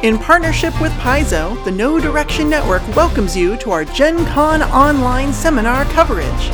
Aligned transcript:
In 0.00 0.16
partnership 0.16 0.80
with 0.80 0.92
Paizo, 0.92 1.62
the 1.64 1.72
No 1.72 1.98
Direction 1.98 2.48
Network 2.48 2.86
welcomes 2.94 3.36
you 3.36 3.56
to 3.56 3.72
our 3.72 3.84
Gen 3.84 4.24
Con 4.26 4.62
online 4.62 5.32
seminar 5.32 5.84
coverage. 5.86 6.50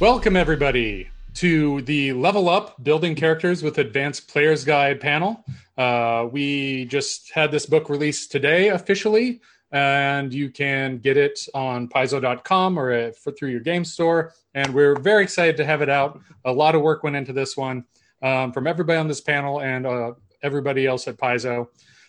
Welcome, 0.00 0.36
everybody, 0.36 1.08
to 1.34 1.82
the 1.82 2.12
Level 2.12 2.48
Up 2.48 2.82
Building 2.84 3.16
Characters 3.16 3.64
with 3.64 3.78
Advanced 3.78 4.28
Players 4.28 4.64
Guide 4.64 5.00
panel. 5.00 5.44
Uh, 5.76 6.28
we 6.30 6.84
just 6.84 7.32
had 7.32 7.50
this 7.50 7.66
book 7.66 7.88
released 7.88 8.30
today 8.30 8.68
officially, 8.68 9.40
and 9.74 10.32
you 10.32 10.50
can 10.50 10.98
get 10.98 11.16
it 11.16 11.48
on 11.52 11.88
paizo.com 11.88 12.78
or 12.78 12.92
uh, 12.92 13.10
for, 13.10 13.32
through 13.32 13.50
your 13.50 13.60
game 13.60 13.84
store. 13.84 14.32
And 14.54 14.72
we're 14.72 14.94
very 14.94 15.24
excited 15.24 15.56
to 15.56 15.64
have 15.64 15.82
it 15.82 15.88
out. 15.88 16.20
A 16.44 16.52
lot 16.52 16.76
of 16.76 16.82
work 16.82 17.02
went 17.02 17.16
into 17.16 17.32
this 17.32 17.56
one 17.56 17.84
um, 18.22 18.52
from 18.52 18.68
everybody 18.68 18.98
on 18.98 19.08
this 19.08 19.20
panel 19.20 19.60
and 19.60 19.84
uh, 19.84 20.12
everybody 20.44 20.86
else 20.86 21.08
at 21.08 21.16
Paizo. 21.16 21.66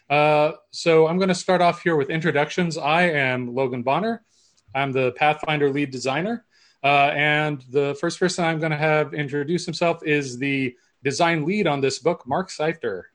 Uh, 0.08 0.52
so 0.70 1.08
I'm 1.08 1.18
going 1.18 1.30
to 1.30 1.36
start 1.36 1.60
off 1.60 1.82
here 1.82 1.96
with 1.96 2.12
introductions. 2.12 2.78
I 2.78 3.10
am 3.10 3.56
Logan 3.56 3.82
Bonner. 3.82 4.24
I'm 4.76 4.92
the 4.92 5.14
Pathfinder 5.14 5.72
lead 5.72 5.90
designer. 5.90 6.46
Uh, 6.84 7.12
and 7.16 7.66
the 7.72 7.98
first 8.00 8.20
person 8.20 8.46
I'm 8.46 8.60
going 8.60 8.74
to 8.74 8.78
have 8.78 9.16
introduce 9.16 9.66
himself 9.66 10.06
is 10.06 10.38
the 10.38 10.76
design 11.04 11.46
lead 11.46 11.66
on 11.66 11.82
this 11.82 11.98
book, 11.98 12.28
Mark 12.28 12.52
Seifter. 12.52 13.06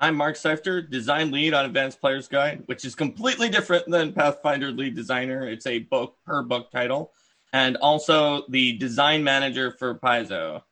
I'm 0.00 0.14
Mark 0.14 0.36
Seifter, 0.36 0.80
design 0.80 1.32
lead 1.32 1.54
on 1.54 1.64
Advanced 1.64 2.00
Player's 2.00 2.28
Guide, 2.28 2.62
which 2.66 2.84
is 2.84 2.94
completely 2.94 3.48
different 3.48 3.90
than 3.90 4.12
Pathfinder 4.12 4.70
lead 4.70 4.94
designer. 4.94 5.48
It's 5.48 5.66
a 5.66 5.80
book 5.80 6.16
per 6.24 6.42
book 6.42 6.70
title, 6.70 7.12
and 7.52 7.76
also 7.78 8.44
the 8.48 8.78
design 8.78 9.24
manager 9.24 9.72
for 9.72 9.96
Paizo. 9.96 10.62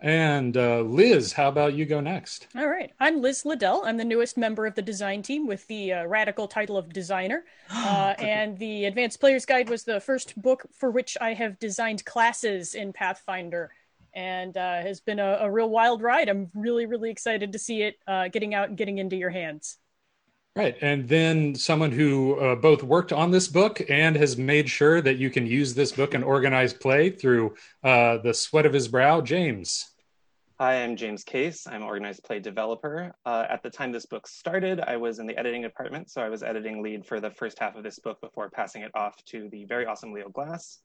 And 0.00 0.56
uh, 0.56 0.80
Liz, 0.80 1.34
how 1.34 1.48
about 1.48 1.74
you 1.74 1.84
go 1.84 2.00
next? 2.00 2.46
All 2.56 2.68
right. 2.68 2.92
I'm 2.98 3.20
Liz 3.20 3.44
Liddell. 3.44 3.82
I'm 3.84 3.98
the 3.98 4.04
newest 4.04 4.38
member 4.38 4.66
of 4.66 4.74
the 4.74 4.82
design 4.82 5.22
team 5.22 5.46
with 5.46 5.66
the 5.66 5.92
uh, 5.92 6.06
radical 6.06 6.48
title 6.48 6.76
of 6.76 6.92
designer. 6.92 7.44
Uh, 7.86 8.14
and 8.18 8.58
the 8.58 8.84
Advanced 8.84 9.20
Player's 9.20 9.46
Guide 9.46 9.68
was 9.68 9.84
the 9.84 10.00
first 10.00 10.40
book 10.40 10.66
for 10.72 10.90
which 10.90 11.16
I 11.20 11.34
have 11.34 11.58
designed 11.58 12.04
classes 12.04 12.74
in 12.74 12.92
Pathfinder 12.92 13.70
and 14.16 14.56
uh, 14.56 14.80
has 14.80 15.00
been 15.00 15.20
a, 15.20 15.38
a, 15.42 15.50
real 15.50 15.68
wild 15.68 16.00
ride. 16.02 16.30
I'm 16.30 16.50
really, 16.54 16.86
really 16.86 17.10
excited 17.10 17.52
to 17.52 17.58
see 17.58 17.82
it 17.82 17.96
uh, 18.08 18.28
getting 18.28 18.54
out 18.54 18.70
and 18.70 18.76
getting 18.76 18.96
into 18.96 19.14
your 19.14 19.28
hands. 19.30 19.76
Right. 20.56 20.74
And 20.80 21.06
then 21.06 21.54
someone 21.54 21.92
who 21.92 22.40
uh, 22.40 22.54
both 22.56 22.82
worked 22.82 23.12
on 23.12 23.30
this 23.30 23.46
book 23.46 23.82
and 23.90 24.16
has 24.16 24.38
made 24.38 24.70
sure 24.70 25.02
that 25.02 25.18
you 25.18 25.28
can 25.28 25.46
use 25.46 25.74
this 25.74 25.92
book 25.92 26.14
and 26.14 26.24
organize 26.24 26.72
play 26.72 27.10
through 27.10 27.54
uh, 27.84 28.16
the 28.18 28.32
sweat 28.32 28.64
of 28.64 28.72
his 28.72 28.88
brow, 28.88 29.20
James. 29.20 29.90
Hi, 30.58 30.82
I'm 30.82 30.96
James 30.96 31.22
Case. 31.22 31.66
I'm 31.66 31.82
organized 31.82 32.24
play 32.24 32.38
developer. 32.38 33.14
Uh, 33.26 33.44
at 33.50 33.62
the 33.62 33.68
time 33.68 33.92
this 33.92 34.06
book 34.06 34.26
started, 34.26 34.80
I 34.80 34.96
was 34.96 35.18
in 35.18 35.26
the 35.26 35.36
editing 35.36 35.60
department, 35.60 36.10
so 36.10 36.22
I 36.22 36.30
was 36.30 36.42
editing 36.42 36.82
lead 36.82 37.04
for 37.04 37.20
the 37.20 37.30
first 37.30 37.58
half 37.58 37.76
of 37.76 37.82
this 37.82 37.98
book 37.98 38.18
before 38.22 38.48
passing 38.48 38.80
it 38.80 38.92
off 38.94 39.22
to 39.26 39.50
the 39.50 39.66
very 39.66 39.84
awesome 39.84 40.14
Leo 40.14 40.30
Glass 40.30 40.78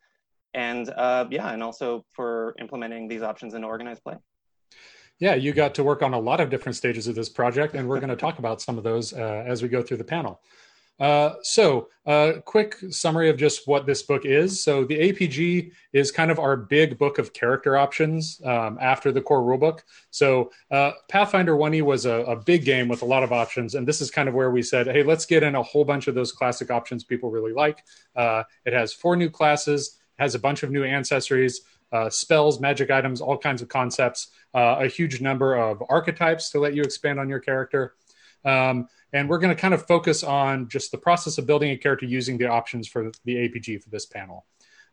and 0.53 0.89
uh, 0.89 1.25
yeah, 1.29 1.51
and 1.51 1.63
also 1.63 2.05
for 2.13 2.55
implementing 2.59 3.07
these 3.07 3.21
options 3.21 3.53
in 3.53 3.63
organized 3.63 4.03
play. 4.03 4.17
Yeah, 5.19 5.35
you 5.35 5.53
got 5.53 5.75
to 5.75 5.83
work 5.83 6.01
on 6.01 6.13
a 6.13 6.19
lot 6.19 6.39
of 6.39 6.49
different 6.49 6.75
stages 6.75 7.07
of 7.07 7.13
this 7.13 7.29
project, 7.29 7.75
and 7.75 7.87
we're 7.87 7.99
going 7.99 8.09
to 8.09 8.15
talk 8.15 8.39
about 8.39 8.61
some 8.61 8.77
of 8.77 8.83
those 8.83 9.13
uh, 9.13 9.43
as 9.45 9.61
we 9.61 9.69
go 9.69 9.81
through 9.81 9.97
the 9.97 10.03
panel. 10.03 10.41
Uh, 11.01 11.33
so, 11.41 11.87
uh, 12.05 12.33
quick 12.45 12.75
summary 12.91 13.27
of 13.27 13.35
just 13.35 13.67
what 13.67 13.87
this 13.87 14.03
book 14.03 14.23
is. 14.23 14.63
So, 14.63 14.83
the 14.83 15.11
APG 15.11 15.71
is 15.93 16.11
kind 16.11 16.29
of 16.29 16.37
our 16.37 16.55
big 16.55 16.99
book 16.99 17.17
of 17.17 17.33
character 17.33 17.75
options 17.75 18.39
um, 18.45 18.77
after 18.79 19.11
the 19.11 19.19
core 19.19 19.41
rulebook. 19.41 19.79
So, 20.11 20.51
uh, 20.69 20.91
Pathfinder 21.09 21.55
1E 21.55 21.81
was 21.81 22.05
a, 22.05 22.21
a, 22.25 22.35
big 22.35 22.65
game 22.65 22.87
with 22.87 23.01
a 23.01 23.05
lot 23.05 23.23
of 23.23 23.31
options, 23.31 23.73
and 23.73 23.87
this 23.87 23.99
is 23.99 24.11
kind 24.11 24.29
of 24.29 24.35
where 24.35 24.51
we 24.51 24.61
said, 24.61 24.85
hey, 24.85 25.01
let's 25.01 25.25
get 25.25 25.41
in 25.41 25.55
a 25.55 25.63
whole 25.63 25.85
bunch 25.85 26.07
of 26.07 26.13
those 26.13 26.31
classic 26.31 26.69
options 26.69 27.03
people 27.03 27.31
really 27.31 27.53
like. 27.53 27.83
Uh, 28.15 28.43
it 28.65 28.73
has 28.73 28.93
four 28.93 29.15
new 29.15 29.29
classes, 29.29 29.97
has 30.21 30.35
a 30.35 30.39
bunch 30.39 30.61
of 30.61 30.69
new 30.69 30.83
ancestries, 30.83 31.61
uh, 31.91 32.09
spells, 32.09 32.59
magic 32.59 32.91
items, 32.91 33.21
all 33.21 33.37
kinds 33.37 33.63
of 33.63 33.67
concepts, 33.67 34.27
uh, 34.53 34.75
a 34.79 34.87
huge 34.87 35.19
number 35.19 35.55
of 35.55 35.81
archetypes 35.89 36.51
to 36.51 36.59
let 36.59 36.75
you 36.75 36.83
expand 36.83 37.19
on 37.19 37.27
your 37.27 37.39
character. 37.39 37.95
Um, 38.45 38.87
and 39.13 39.27
we're 39.27 39.39
going 39.39 39.53
to 39.53 39.59
kind 39.59 39.73
of 39.73 39.87
focus 39.87 40.23
on 40.23 40.69
just 40.69 40.91
the 40.91 40.97
process 40.99 41.39
of 41.39 41.47
building 41.47 41.71
a 41.71 41.77
character 41.77 42.05
using 42.05 42.37
the 42.37 42.47
options 42.47 42.87
for 42.87 43.11
the 43.25 43.35
APG 43.35 43.81
for 43.81 43.89
this 43.89 44.05
panel. 44.05 44.45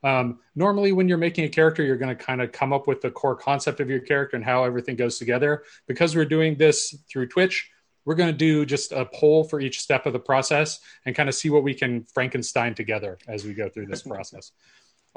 Um, 0.03 0.39
normally, 0.55 0.93
when 0.93 1.09
you're 1.09 1.19
making 1.19 1.45
a 1.45 1.49
character, 1.51 1.83
you're 1.83 1.99
going 1.99 2.17
to 2.17 2.25
kind 2.25 2.41
of 2.41 2.51
come 2.51 2.73
up 2.73 2.87
with 2.87 3.03
the 3.03 3.11
core 3.11 3.37
concept 3.37 3.81
of 3.81 3.91
your 3.91 4.01
character 4.01 4.37
and 4.37 4.45
how 4.45 4.65
everything 4.65 4.97
goes 4.97 5.19
together. 5.19 5.65
Because 5.87 6.17
we're 6.17 6.25
doing 6.25 6.57
this 6.57 6.97
through 7.11 7.29
Twitch, 7.29 7.71
we're 8.07 8.15
going 8.15 8.33
to 8.33 8.37
do 8.37 8.65
just 8.65 8.93
a 8.93 9.05
poll 9.05 9.45
for 9.45 9.61
each 9.61 9.81
step 9.81 10.07
of 10.07 10.15
the 10.15 10.19
process 10.19 10.81
and 11.05 11.15
kind 11.15 11.29
of 11.29 11.35
see 11.35 11.51
what 11.51 11.63
we 11.63 11.75
can 11.75 12.05
Frankenstein 12.15 12.75
together 12.75 13.19
as 13.29 13.45
we 13.45 13.53
go 13.53 13.69
through 13.69 13.87
this 13.87 14.03
process. 14.15 14.53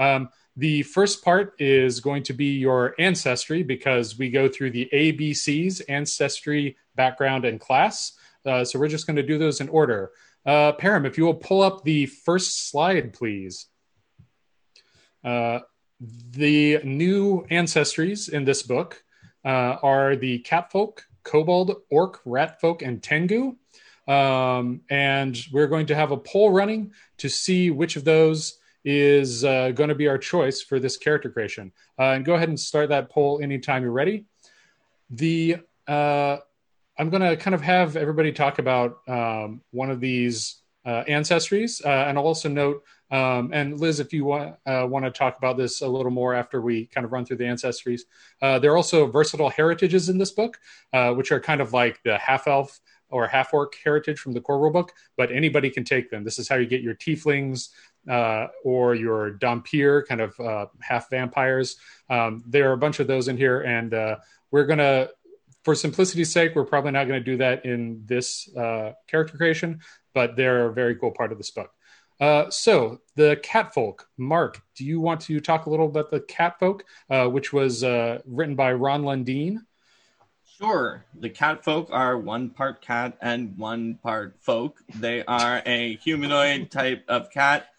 Um, 0.02 0.30
the 0.58 0.82
first 0.84 1.24
part 1.24 1.54
is 1.60 2.00
going 2.00 2.24
to 2.24 2.34
be 2.34 2.58
your 2.58 2.96
ancestry 3.00 3.62
because 3.62 4.18
we 4.18 4.30
go 4.30 4.48
through 4.50 4.72
the 4.72 4.90
ABCs, 4.92 5.82
ancestry, 5.88 6.76
background, 6.96 7.46
and 7.46 7.60
class. 7.60 8.14
Uh, 8.46 8.66
so 8.66 8.80
we're 8.80 8.88
just 8.88 9.06
going 9.06 9.16
to 9.16 9.24
do 9.24 9.38
those 9.38 9.62
in 9.62 9.70
order. 9.70 10.12
Uh, 10.46 10.74
Param, 10.74 11.06
if 11.06 11.18
you 11.18 11.26
will 11.26 11.36
pull 11.36 11.62
up 11.62 11.84
the 11.84 12.08
first 12.08 12.70
slide, 12.70 13.14
please. 13.14 13.68
Uh, 15.24 15.60
the 16.32 16.80
new 16.84 17.46
ancestries 17.52 18.28
in 18.28 18.44
this 18.44 18.64
book 18.64 19.04
uh, 19.46 19.78
are 19.84 20.16
the 20.16 20.40
catfolk, 20.40 21.06
kobold, 21.24 21.76
orc, 21.92 22.24
ratfolk, 22.26 22.82
and 22.82 23.04
tengu. 23.04 23.56
Um, 24.08 24.82
and 24.90 25.38
we're 25.54 25.68
going 25.68 25.86
to 25.86 25.96
have 25.96 26.12
a 26.12 26.18
poll 26.18 26.50
running 26.50 26.94
to 27.20 27.30
see 27.30 27.70
which 27.70 27.96
of 27.96 28.04
those 28.04 28.58
is 28.84 29.44
uh, 29.44 29.72
going 29.72 29.90
to 29.90 29.96
be 29.96 30.08
our 30.08 30.18
choice 30.18 30.62
for 30.62 30.80
this 30.80 30.98
character 30.98 31.30
creation. 31.30 31.72
Uh, 32.00 32.12
and 32.12 32.26
go 32.26 32.36
ahead 32.36 32.50
and 32.50 32.60
start 32.60 32.90
that 32.90 33.10
poll 33.10 33.40
anytime 33.42 33.84
you're 33.84 33.92
ready. 33.92 34.26
The 35.10 35.58
uh, 35.88 36.38
I'm 36.98 37.10
going 37.10 37.22
to 37.22 37.36
kind 37.36 37.56
of 37.56 37.62
have 37.62 37.96
everybody 37.96 38.32
talk 38.32 38.60
about 38.60 39.00
um, 39.08 39.62
one 39.72 39.90
of 39.90 40.00
these 40.00 40.62
uh, 40.86 41.04
ancestries, 41.08 41.84
uh, 41.86 42.08
and 42.08 42.18
I'll 42.18 42.26
also 42.26 42.50
note. 42.50 42.84
Um, 43.12 43.52
and 43.54 43.80
Liz, 43.80 44.00
if 44.00 44.14
you 44.14 44.24
want 44.24 44.56
uh, 44.66 44.88
want 44.90 45.04
to 45.06 45.12
talk 45.12 45.38
about 45.38 45.58
this 45.58 45.82
a 45.82 45.88
little 45.88 46.12
more 46.12 46.34
after 46.34 46.62
we 46.62 46.86
kind 46.86 47.04
of 47.04 47.12
run 47.12 47.26
through 47.26 47.38
the 47.38 47.44
ancestries, 47.44 48.02
there 48.40 48.72
are 48.72 48.78
also 48.78 49.06
versatile 49.06 49.50
heritages 49.50 50.10
in 50.10 50.18
this 50.18 50.32
book, 50.32 50.60
which 51.16 51.32
are 51.32 51.40
kind 51.40 51.62
of 51.62 51.74
like 51.74 52.02
the 52.04 52.18
half 52.18 52.48
elf 52.48 52.80
or 53.12 53.28
half 53.28 53.54
orc 53.54 53.76
heritage 53.84 54.20
from 54.20 54.32
the 54.32 54.42
core 54.42 54.58
rulebook, 54.58 54.90
but 55.18 55.32
anybody 55.32 55.70
can 55.70 55.84
take 55.84 56.10
them. 56.10 56.24
This 56.24 56.40
is 56.40 56.48
how 56.48 56.56
you 56.56 56.66
get 56.66 56.82
your 56.82 56.96
tieflings 56.96 57.70
uh, 58.10 58.48
or 58.64 58.96
your 58.96 59.32
dhampir, 59.32 60.06
kind 60.08 60.22
of 60.22 60.40
uh, 60.40 60.66
half 60.80 61.10
vampires. 61.10 61.78
Um, 62.10 62.44
there 62.48 62.70
are 62.70 62.74
a 62.74 62.78
bunch 62.78 63.00
of 63.00 63.08
those 63.08 63.28
in 63.28 63.38
here, 63.38 63.62
and 63.62 63.94
uh, 63.94 64.18
we're 64.52 64.66
gonna 64.66 65.10
for 65.64 65.76
simplicity's 65.76 66.32
sake, 66.32 66.56
we're 66.56 66.66
probably 66.66 66.92
not 66.92 67.04
to 67.08 67.20
do 67.20 67.38
that 67.38 67.66
in 67.66 68.02
this 68.08 68.50
uh, 68.56 68.94
character 69.08 69.38
creation, 69.38 69.82
but 70.14 70.36
they're 70.36 70.66
a 70.68 70.74
very 70.74 70.96
cool 70.96 71.12
part 71.12 71.32
of 71.32 71.38
this 71.38 71.52
book. 71.52 71.70
Uh, 72.20 72.50
so 72.50 73.00
the 73.16 73.40
catfolk, 73.44 74.08
Mark, 74.18 74.62
do 74.76 74.86
you 74.86 75.00
want 75.00 75.22
to 75.22 75.40
talk 75.40 75.68
a 75.68 75.70
little 75.70 75.86
about 75.88 76.10
the 76.10 76.20
catfolk, 76.20 76.84
uh, 77.12 77.28
which 77.28 77.54
was 77.54 77.84
written 77.84 78.56
by 78.56 78.74
Ron 78.74 79.04
Lundeen? 79.04 79.60
Sure. 80.62 81.04
The 81.16 81.30
catfolk 81.30 81.90
are 81.92 82.20
one 82.20 82.52
part 82.52 82.82
cat 82.82 83.18
and 83.20 83.58
one 83.58 83.96
part 84.04 84.36
folk. 84.42 84.78
They 84.94 85.24
are 85.26 85.64
a 85.66 85.96
humanoid 85.96 86.70
type 86.70 87.04
of 87.08 87.32
cat 87.32 87.70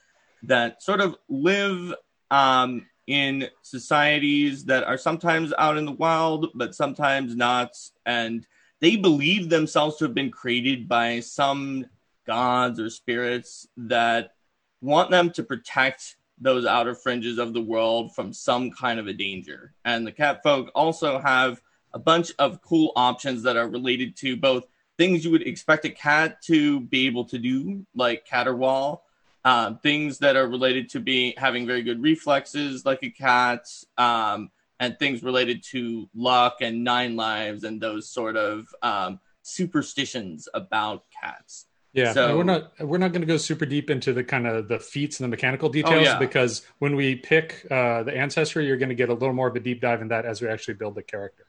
that 0.44 0.82
sort 0.82 1.00
of 1.00 1.16
live 1.28 1.94
um, 2.30 2.86
in 3.06 3.48
societies 3.62 4.64
that 4.64 4.84
are 4.84 4.98
sometimes 4.98 5.52
out 5.58 5.76
in 5.76 5.84
the 5.84 5.92
wild, 5.92 6.48
but 6.54 6.74
sometimes 6.74 7.36
not. 7.36 7.76
And 8.06 8.46
they 8.80 8.96
believe 8.96 9.48
themselves 9.48 9.96
to 9.96 10.04
have 10.04 10.14
been 10.14 10.30
created 10.30 10.88
by 10.88 11.20
some 11.20 11.86
gods 12.26 12.80
or 12.80 12.90
spirits 12.90 13.66
that 13.76 14.34
want 14.80 15.10
them 15.10 15.30
to 15.30 15.42
protect 15.42 16.16
those 16.40 16.66
outer 16.66 16.94
fringes 16.94 17.38
of 17.38 17.52
the 17.52 17.60
world 17.60 18.14
from 18.14 18.32
some 18.32 18.70
kind 18.70 18.98
of 18.98 19.06
a 19.06 19.12
danger. 19.12 19.74
And 19.84 20.06
the 20.06 20.12
cat 20.12 20.42
folk 20.42 20.70
also 20.74 21.18
have 21.20 21.60
a 21.94 21.98
bunch 21.98 22.32
of 22.38 22.60
cool 22.62 22.92
options 22.96 23.42
that 23.44 23.56
are 23.56 23.68
related 23.68 24.16
to 24.16 24.36
both 24.36 24.64
things 24.98 25.24
you 25.24 25.30
would 25.30 25.46
expect 25.46 25.84
a 25.84 25.90
cat 25.90 26.42
to 26.42 26.80
be 26.80 27.06
able 27.06 27.24
to 27.26 27.38
do, 27.38 27.86
like 27.94 28.26
caterwaul, 28.26 29.00
uh, 29.44 29.74
things 29.82 30.18
that 30.18 30.36
are 30.36 30.46
related 30.46 30.90
to 30.90 31.00
being 31.00 31.34
having 31.36 31.66
very 31.66 31.82
good 31.82 32.02
reflexes, 32.02 32.84
like 32.84 33.02
a 33.02 33.10
cat, 33.10 33.66
um, 33.98 34.50
and 34.78 34.98
things 34.98 35.22
related 35.22 35.62
to 35.62 36.08
luck 36.14 36.56
and 36.60 36.84
nine 36.84 37.16
lives 37.16 37.64
and 37.64 37.80
those 37.80 38.08
sort 38.08 38.36
of 38.36 38.66
um, 38.82 39.20
superstitions 39.42 40.48
about 40.54 41.04
cats. 41.20 41.66
Yeah, 41.92 42.14
So- 42.14 42.36
we're 42.38 42.44
not 42.44 42.72
we're 42.80 42.98
not 42.98 43.12
going 43.12 43.20
to 43.20 43.26
go 43.26 43.36
super 43.36 43.66
deep 43.66 43.90
into 43.90 44.12
the 44.12 44.24
kind 44.24 44.46
of 44.46 44.68
the 44.68 44.78
feats 44.78 45.20
and 45.20 45.24
the 45.24 45.28
mechanical 45.28 45.68
details 45.68 46.04
yeah. 46.04 46.18
because 46.18 46.62
when 46.78 46.96
we 46.96 47.16
pick 47.16 47.66
uh, 47.70 48.02
the 48.02 48.16
ancestry, 48.16 48.66
you're 48.66 48.78
going 48.78 48.88
to 48.88 48.94
get 48.94 49.10
a 49.10 49.14
little 49.14 49.34
more 49.34 49.48
of 49.48 49.56
a 49.56 49.60
deep 49.60 49.80
dive 49.80 50.00
in 50.00 50.08
that 50.08 50.24
as 50.24 50.40
we 50.40 50.48
actually 50.48 50.74
build 50.74 50.94
the 50.94 51.02
character. 51.02 51.44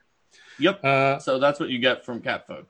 Yep. 0.60 0.84
Uh, 0.84 1.20
So 1.20 1.40
that's 1.40 1.60
what 1.60 1.70
you 1.70 1.80
get 1.80 2.04
from 2.06 2.22
cat 2.22 2.46
Catfolk. 2.48 2.68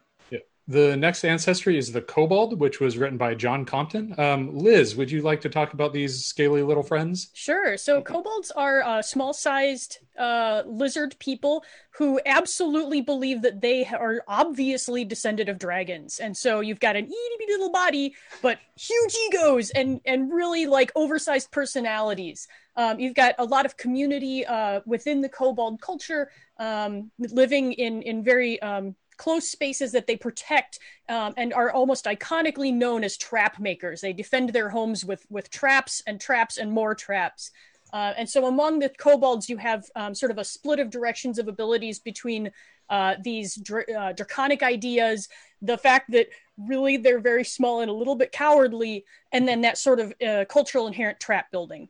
The 0.68 0.96
next 0.96 1.26
ancestry 1.26 1.78
is 1.78 1.92
the 1.92 2.02
Kobold, 2.02 2.60
which 2.60 2.80
was 2.80 2.98
written 2.98 3.18
by 3.18 3.36
John 3.36 3.66
Compton. 3.66 4.18
Um, 4.18 4.58
Liz, 4.58 4.96
would 4.96 5.12
you 5.12 5.22
like 5.22 5.42
to 5.42 5.50
talk 5.50 5.74
about 5.74 5.92
these 5.92 6.24
scaly 6.24 6.64
little 6.64 6.84
friends? 6.84 7.30
Sure. 7.34 7.76
So 7.76 8.02
kobolds 8.02 8.50
are 8.52 8.82
uh, 8.82 9.02
small-sized 9.02 10.00
uh, 10.18 10.64
lizard 10.66 11.18
people 11.20 11.66
who 11.92 12.20
absolutely 12.26 13.02
believe 13.02 13.42
that 13.42 13.60
they 13.60 13.86
are 13.86 14.24
obviously 14.28 15.04
descended 15.04 15.50
of 15.50 15.60
dragons, 15.60 16.20
and 16.20 16.36
so 16.36 16.62
you've 16.62 16.80
got 16.80 16.96
an 16.96 17.06
itty 17.06 17.36
bitty 17.40 17.52
little 17.52 17.72
body, 17.72 18.16
but 18.42 18.60
huge 18.80 19.16
egos 19.28 19.70
and 19.72 20.00
and 20.06 20.32
really 20.32 20.66
like 20.66 20.92
oversized 20.96 21.52
personalities. 21.52 22.48
Um, 22.76 23.00
you've 23.00 23.16
got 23.16 23.36
a 23.38 23.46
lot 23.46 23.66
of 23.66 23.78
community 23.78 24.46
uh, 24.46 24.82
within 24.86 25.22
the 25.22 25.30
kobold 25.30 25.82
culture, 25.82 26.32
um, 26.58 27.12
living 27.20 27.74
in 27.74 28.02
in 28.02 28.24
very 28.24 28.62
um, 28.62 28.96
close 29.24 29.48
spaces 29.48 29.94
that 29.94 30.06
they 30.06 30.18
protect 30.18 30.80
um, 31.08 31.34
and 31.38 31.54
are 31.54 31.72
almost 31.72 32.06
iconically 32.06 32.74
known 32.74 33.06
as 33.06 33.16
trap 33.16 33.58
makers. 33.58 34.02
They 34.02 34.12
defend 34.12 34.50
their 34.50 34.70
homes 34.70 35.06
with 35.06 35.26
with 35.30 35.50
traps 35.50 36.04
and 36.06 36.20
traps 36.20 36.58
and 36.58 36.70
more 36.72 36.94
traps. 36.94 37.52
Uh, 37.94 38.14
and 38.18 38.28
so 38.28 38.48
among 38.48 38.80
the 38.80 38.90
kobolds, 38.90 39.48
you 39.48 39.58
have 39.58 39.86
um, 39.96 40.14
sort 40.14 40.32
of 40.32 40.40
a 40.40 40.44
split 40.44 40.80
of 40.80 40.90
directions 40.90 41.40
of 41.40 41.48
abilities 41.48 42.00
between 42.00 42.52
uh, 42.90 43.16
these 43.24 43.56
dr- 43.56 43.90
uh, 43.98 44.12
draconic 44.12 44.62
ideas, 44.64 45.30
the 45.62 45.78
fact 45.78 46.12
that 46.12 46.28
really 46.58 46.98
they're 46.98 47.20
very 47.20 47.46
small 47.46 47.82
and 47.82 47.90
a 47.90 47.94
little 47.94 48.16
bit 48.16 48.32
cowardly, 48.32 49.06
and 49.32 49.48
then 49.48 49.62
that 49.62 49.78
sort 49.78 50.00
of 50.00 50.14
uh, 50.28 50.44
cultural 50.50 50.88
inherent 50.88 51.20
trap 51.20 51.50
building. 51.52 51.88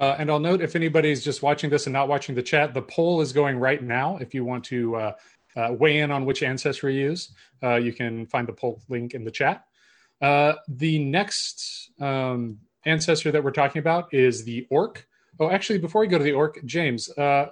Uh, 0.00 0.16
and 0.18 0.30
I'll 0.30 0.40
note 0.40 0.62
if 0.62 0.74
anybody's 0.74 1.22
just 1.22 1.42
watching 1.42 1.70
this 1.70 1.86
and 1.86 1.92
not 1.92 2.08
watching 2.08 2.34
the 2.34 2.42
chat, 2.42 2.74
the 2.74 2.82
poll 2.82 3.20
is 3.20 3.32
going 3.32 3.58
right 3.58 3.80
now. 3.80 4.16
If 4.16 4.34
you 4.34 4.44
want 4.44 4.64
to 4.64 5.14
uh, 5.56 5.72
weigh 5.78 6.00
in 6.00 6.10
on 6.10 6.24
which 6.24 6.42
ancestry 6.42 6.96
you 6.96 7.10
use, 7.10 7.32
uh, 7.62 7.76
you 7.76 7.92
can 7.92 8.26
find 8.26 8.46
the 8.46 8.52
poll 8.52 8.80
link 8.88 9.14
in 9.14 9.24
the 9.24 9.30
chat. 9.30 9.64
Uh, 10.20 10.54
the 10.68 10.98
next 10.98 11.90
um, 12.00 12.58
ancestry 12.84 13.30
that 13.30 13.42
we're 13.42 13.50
talking 13.50 13.80
about 13.80 14.12
is 14.14 14.44
the 14.44 14.66
orc. 14.70 15.06
Oh, 15.40 15.50
actually, 15.50 15.78
before 15.78 16.00
we 16.00 16.06
go 16.06 16.18
to 16.18 16.24
the 16.24 16.32
orc, 16.32 16.64
James, 16.64 17.10
uh, 17.18 17.46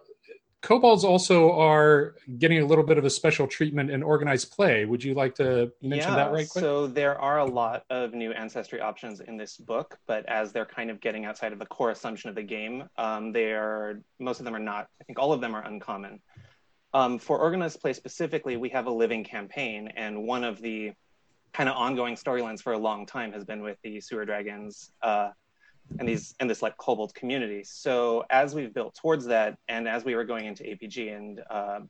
kobolds 0.63 1.05
also 1.05 1.53
are 1.53 2.17
getting 2.39 2.61
a 2.61 2.67
little 2.67 2.85
bit 2.85 2.99
of 2.99 3.05
a 3.05 3.11
special 3.11 3.47
treatment 3.47 3.91
in 3.91 4.03
organized 4.03 4.53
play. 4.53 4.85
Would 4.85 5.03
you 5.03 5.15
like 5.15 5.35
to 5.37 5.73
mention 5.83 6.15
that 6.15 6.31
right 6.33 6.49
quick? 6.49 6.63
So 6.63 6.87
there 6.87 7.19
are 7.19 7.39
a 7.39 7.45
lot 7.45 7.85
of 7.91 8.13
new 8.13 8.33
ancestry 8.33 8.81
options 8.81 9.21
in 9.21 9.37
this 9.37 9.57
book, 9.57 9.99
but 10.07 10.27
as 10.27 10.53
they're 10.53 10.67
kind 10.67 10.91
of 10.91 11.01
getting 11.01 11.25
outside 11.25 11.53
of 11.53 11.59
the 11.59 11.67
core 11.67 11.91
assumption 11.91 12.29
of 12.29 12.37
the 12.37 12.43
game, 12.43 12.89
um, 12.99 13.33
they 13.33 13.53
are 13.53 14.01
most 14.19 14.39
of 14.39 14.45
them 14.45 14.55
are 14.55 14.61
not. 14.61 14.89
I 15.01 15.05
think 15.05 15.19
all 15.19 15.33
of 15.33 15.41
them 15.41 15.55
are 15.55 15.65
uncommon. 15.65 16.21
Um, 16.93 17.19
for 17.19 17.39
organized 17.39 17.81
play 17.81 17.93
specifically, 17.93 18.57
we 18.57 18.69
have 18.71 18.87
a 18.87 18.91
living 18.91 19.23
campaign, 19.23 19.93
and 19.97 20.27
one 20.27 20.43
of 20.43 20.61
the 20.61 20.93
kind 21.53 21.69
of 21.69 21.77
ongoing 21.77 22.15
storylines 22.15 22.61
for 22.61 22.73
a 22.73 22.79
long 22.79 23.07
time 23.07 23.33
has 23.33 23.45
been 23.45 23.63
with 23.63 23.79
the 23.83 24.01
sewer 24.01 24.25
dragons 24.25 24.93
uh, 25.03 25.31
and 25.99 26.09
these 26.09 26.35
and 26.41 26.49
this 26.49 26.63
like 26.63 26.77
kobold 26.77 27.15
community. 27.15 27.63
So 27.65 28.25
as 28.31 28.55
we've 28.55 28.73
built 28.73 28.95
towards 28.95 29.27
that, 29.27 29.57
and 29.69 29.89
as 29.89 30.05
we 30.05 30.15
were 30.15 30.25
going 30.25 30.47
into 30.47 30.65
APG, 30.65 31.17
and 31.17 31.41
uh, 31.49 31.81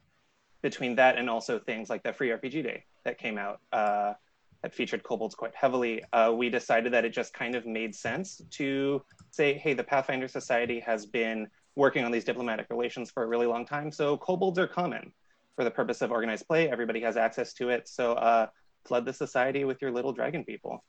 between 0.62 0.96
that 0.96 1.16
and 1.18 1.28
also 1.28 1.58
things 1.58 1.88
like 1.90 2.02
the 2.02 2.12
free 2.12 2.28
RPG 2.28 2.62
day 2.62 2.84
that 3.04 3.18
came 3.18 3.38
out 3.38 3.60
uh, 3.72 4.14
that 4.62 4.74
featured 4.74 5.02
kobolds 5.02 5.34
quite 5.34 5.54
heavily, 5.54 6.02
uh, 6.12 6.32
we 6.34 6.50
decided 6.50 6.92
that 6.92 7.04
it 7.04 7.10
just 7.10 7.32
kind 7.32 7.54
of 7.54 7.64
made 7.66 7.94
sense 7.94 8.42
to 8.50 9.02
say, 9.30 9.54
hey, 9.54 9.72
the 9.72 9.84
Pathfinder 9.84 10.28
Society 10.28 10.80
has 10.80 11.06
been 11.06 11.48
working 11.76 12.04
on 12.04 12.12
these 12.12 12.24
diplomatic 12.24 12.66
relations 12.70 13.10
for 13.10 13.22
a 13.22 13.26
really 13.26 13.46
long 13.46 13.64
time, 13.64 13.90
so 13.92 14.16
kobolds 14.16 14.58
are 14.58 14.66
common 14.66 15.12
for 15.56 15.64
the 15.64 15.70
purpose 15.70 16.02
of 16.02 16.10
organized 16.10 16.46
play. 16.46 16.70
Everybody 16.70 17.00
has 17.00 17.16
access 17.16 17.52
to 17.54 17.68
it, 17.68 17.88
so 17.88 18.14
uh, 18.14 18.46
flood 18.84 19.04
the 19.04 19.12
society 19.12 19.64
with 19.64 19.80
your 19.82 19.90
little 19.90 20.12
dragon 20.12 20.44
people. 20.44 20.70
All 20.72 20.82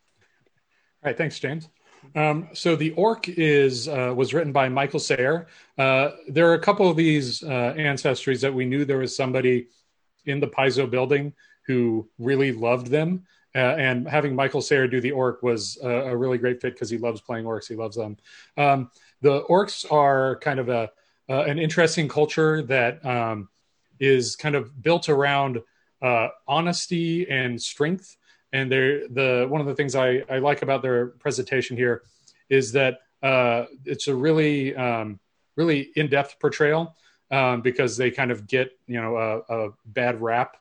right, 1.03 1.17
thanks, 1.17 1.39
James. 1.39 1.67
Um, 2.15 2.49
so 2.53 2.75
the 2.75 2.91
orc 2.91 3.29
is 3.29 3.87
uh, 3.87 4.13
was 4.15 4.33
written 4.33 4.51
by 4.51 4.69
Michael 4.69 4.99
Sayre. 4.99 5.47
Uh, 5.77 6.11
there 6.27 6.49
are 6.49 6.55
a 6.55 6.59
couple 6.59 6.89
of 6.89 6.97
these 6.97 7.43
uh, 7.43 7.73
ancestries 7.77 8.41
that 8.41 8.53
we 8.53 8.65
knew 8.65 8.85
there 8.85 8.97
was 8.97 9.15
somebody 9.15 9.67
in 10.25 10.39
the 10.39 10.47
Paizo 10.47 10.89
building 10.89 11.33
who 11.67 12.07
really 12.17 12.51
loved 12.51 12.87
them, 12.87 13.25
uh, 13.55 13.59
and 13.59 14.07
having 14.07 14.35
Michael 14.35 14.61
Sayre 14.61 14.87
do 14.87 14.99
the 14.99 15.11
orc 15.11 15.43
was 15.43 15.77
a, 15.83 15.89
a 15.89 16.17
really 16.17 16.37
great 16.37 16.61
fit 16.61 16.73
because 16.73 16.89
he 16.89 16.97
loves 16.97 17.21
playing 17.21 17.45
orcs. 17.45 17.67
He 17.67 17.75
loves 17.75 17.95
them. 17.95 18.17
Um, 18.57 18.89
the 19.21 19.43
orcs 19.43 19.89
are 19.91 20.37
kind 20.37 20.59
of 20.59 20.69
a 20.69 20.91
uh, 21.29 21.43
an 21.43 21.59
interesting 21.59 22.07
culture 22.07 22.61
that 22.63 23.05
um, 23.05 23.47
is 23.99 24.35
kind 24.35 24.55
of 24.55 24.81
built 24.81 25.07
around 25.07 25.61
uh, 26.01 26.27
honesty 26.47 27.29
and 27.29 27.61
strength 27.61 28.17
and 28.53 28.71
they're 28.71 29.07
the 29.07 29.45
one 29.49 29.61
of 29.61 29.67
the 29.67 29.75
things 29.75 29.95
I, 29.95 30.23
I 30.29 30.39
like 30.39 30.61
about 30.61 30.81
their 30.81 31.07
presentation 31.07 31.77
here 31.77 32.03
is 32.49 32.71
that 32.73 32.99
uh, 33.23 33.65
it's 33.85 34.07
a 34.07 34.15
really 34.15 34.75
um, 34.75 35.19
really 35.55 35.91
in-depth 35.95 36.39
portrayal 36.39 36.95
um, 37.29 37.61
because 37.61 37.97
they 37.97 38.11
kind 38.11 38.31
of 38.31 38.47
get 38.47 38.71
you 38.87 39.01
know 39.01 39.17
a, 39.17 39.65
a 39.67 39.69
bad 39.85 40.21
rap 40.21 40.57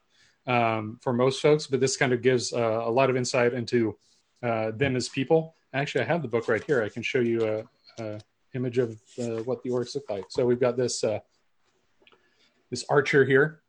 um, 0.46 0.98
for 1.02 1.12
most 1.12 1.42
folks, 1.42 1.66
but 1.66 1.80
this 1.80 1.96
kind 1.96 2.12
of 2.12 2.22
gives 2.22 2.52
uh, 2.52 2.82
a 2.84 2.90
lot 2.90 3.10
of 3.10 3.16
insight 3.16 3.52
into 3.54 3.96
uh, 4.42 4.70
them 4.72 4.96
as 4.96 5.08
people. 5.08 5.54
Actually, 5.72 6.02
I 6.02 6.06
have 6.06 6.22
the 6.22 6.28
book 6.28 6.48
right 6.48 6.62
here. 6.64 6.82
I 6.82 6.88
can 6.88 7.02
show 7.02 7.20
you 7.20 7.64
a 7.98 8.18
image 8.54 8.78
of 8.78 9.00
uh, 9.18 9.42
what 9.44 9.62
the 9.62 9.70
orcs 9.70 9.94
look 9.94 10.08
like. 10.10 10.24
So 10.28 10.44
we've 10.46 10.60
got 10.60 10.76
this 10.76 11.04
uh, 11.04 11.20
this 12.70 12.84
archer 12.88 13.24
here. 13.24 13.60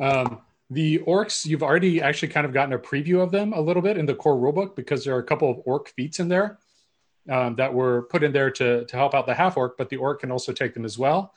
Um, 0.00 0.40
the 0.70 0.98
orcs, 0.98 1.46
you've 1.46 1.62
already 1.62 2.02
actually 2.02 2.28
kind 2.28 2.44
of 2.44 2.52
gotten 2.52 2.74
a 2.74 2.78
preview 2.78 3.22
of 3.22 3.30
them 3.30 3.54
a 3.54 3.60
little 3.60 3.82
bit 3.82 3.96
in 3.96 4.04
the 4.04 4.14
core 4.14 4.36
rulebook 4.36 4.76
because 4.76 5.02
there 5.02 5.14
are 5.16 5.18
a 5.18 5.24
couple 5.24 5.50
of 5.50 5.60
orc 5.64 5.88
feats 5.88 6.20
in 6.20 6.28
there 6.28 6.58
um, 7.30 7.54
that 7.56 7.72
were 7.72 8.02
put 8.02 8.22
in 8.22 8.32
there 8.32 8.50
to, 8.50 8.84
to 8.84 8.96
help 8.96 9.14
out 9.14 9.26
the 9.26 9.34
half 9.34 9.56
orc, 9.56 9.78
but 9.78 9.88
the 9.88 9.96
orc 9.96 10.20
can 10.20 10.30
also 10.30 10.52
take 10.52 10.74
them 10.74 10.84
as 10.84 10.98
well. 10.98 11.34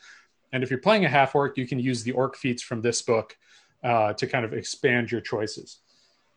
And 0.52 0.64
if 0.64 0.70
you're 0.70 0.80
playing 0.80 1.06
a 1.06 1.10
half 1.10 1.34
orc, 1.34 1.58
you 1.58 1.66
can 1.66 1.80
use 1.80 2.04
the 2.04 2.12
orc 2.12 2.36
feats 2.36 2.62
from 2.62 2.82
this 2.82 3.02
book 3.02 3.38
uh, 3.84 4.14
to 4.14 4.28
kind 4.28 4.44
of 4.44 4.54
expand 4.54 5.12
your 5.12 5.22
choices. 5.22 5.80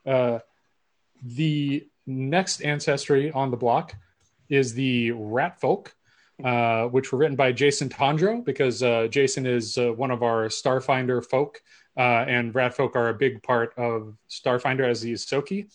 Uh, 0.06 0.38
the 1.22 1.88
next 2.06 2.60
ancestry 2.62 3.32
on 3.32 3.50
the 3.50 3.56
block 3.56 3.96
is 4.48 4.74
the 4.74 5.10
rat 5.12 5.60
folk. 5.60 5.96
Uh, 6.42 6.86
which 6.86 7.12
were 7.12 7.18
written 7.18 7.36
by 7.36 7.52
Jason 7.52 7.88
Tondro 7.88 8.44
because 8.44 8.82
uh, 8.82 9.06
Jason 9.06 9.46
is 9.46 9.78
uh, 9.78 9.92
one 9.92 10.10
of 10.10 10.24
our 10.24 10.46
Starfinder 10.46 11.24
folk, 11.24 11.62
uh, 11.96 12.24
and 12.26 12.52
rat 12.56 12.74
folk 12.74 12.96
are 12.96 13.10
a 13.10 13.14
big 13.14 13.40
part 13.44 13.72
of 13.78 14.16
Starfinder 14.28 14.88
as 14.88 15.00
the. 15.00 15.66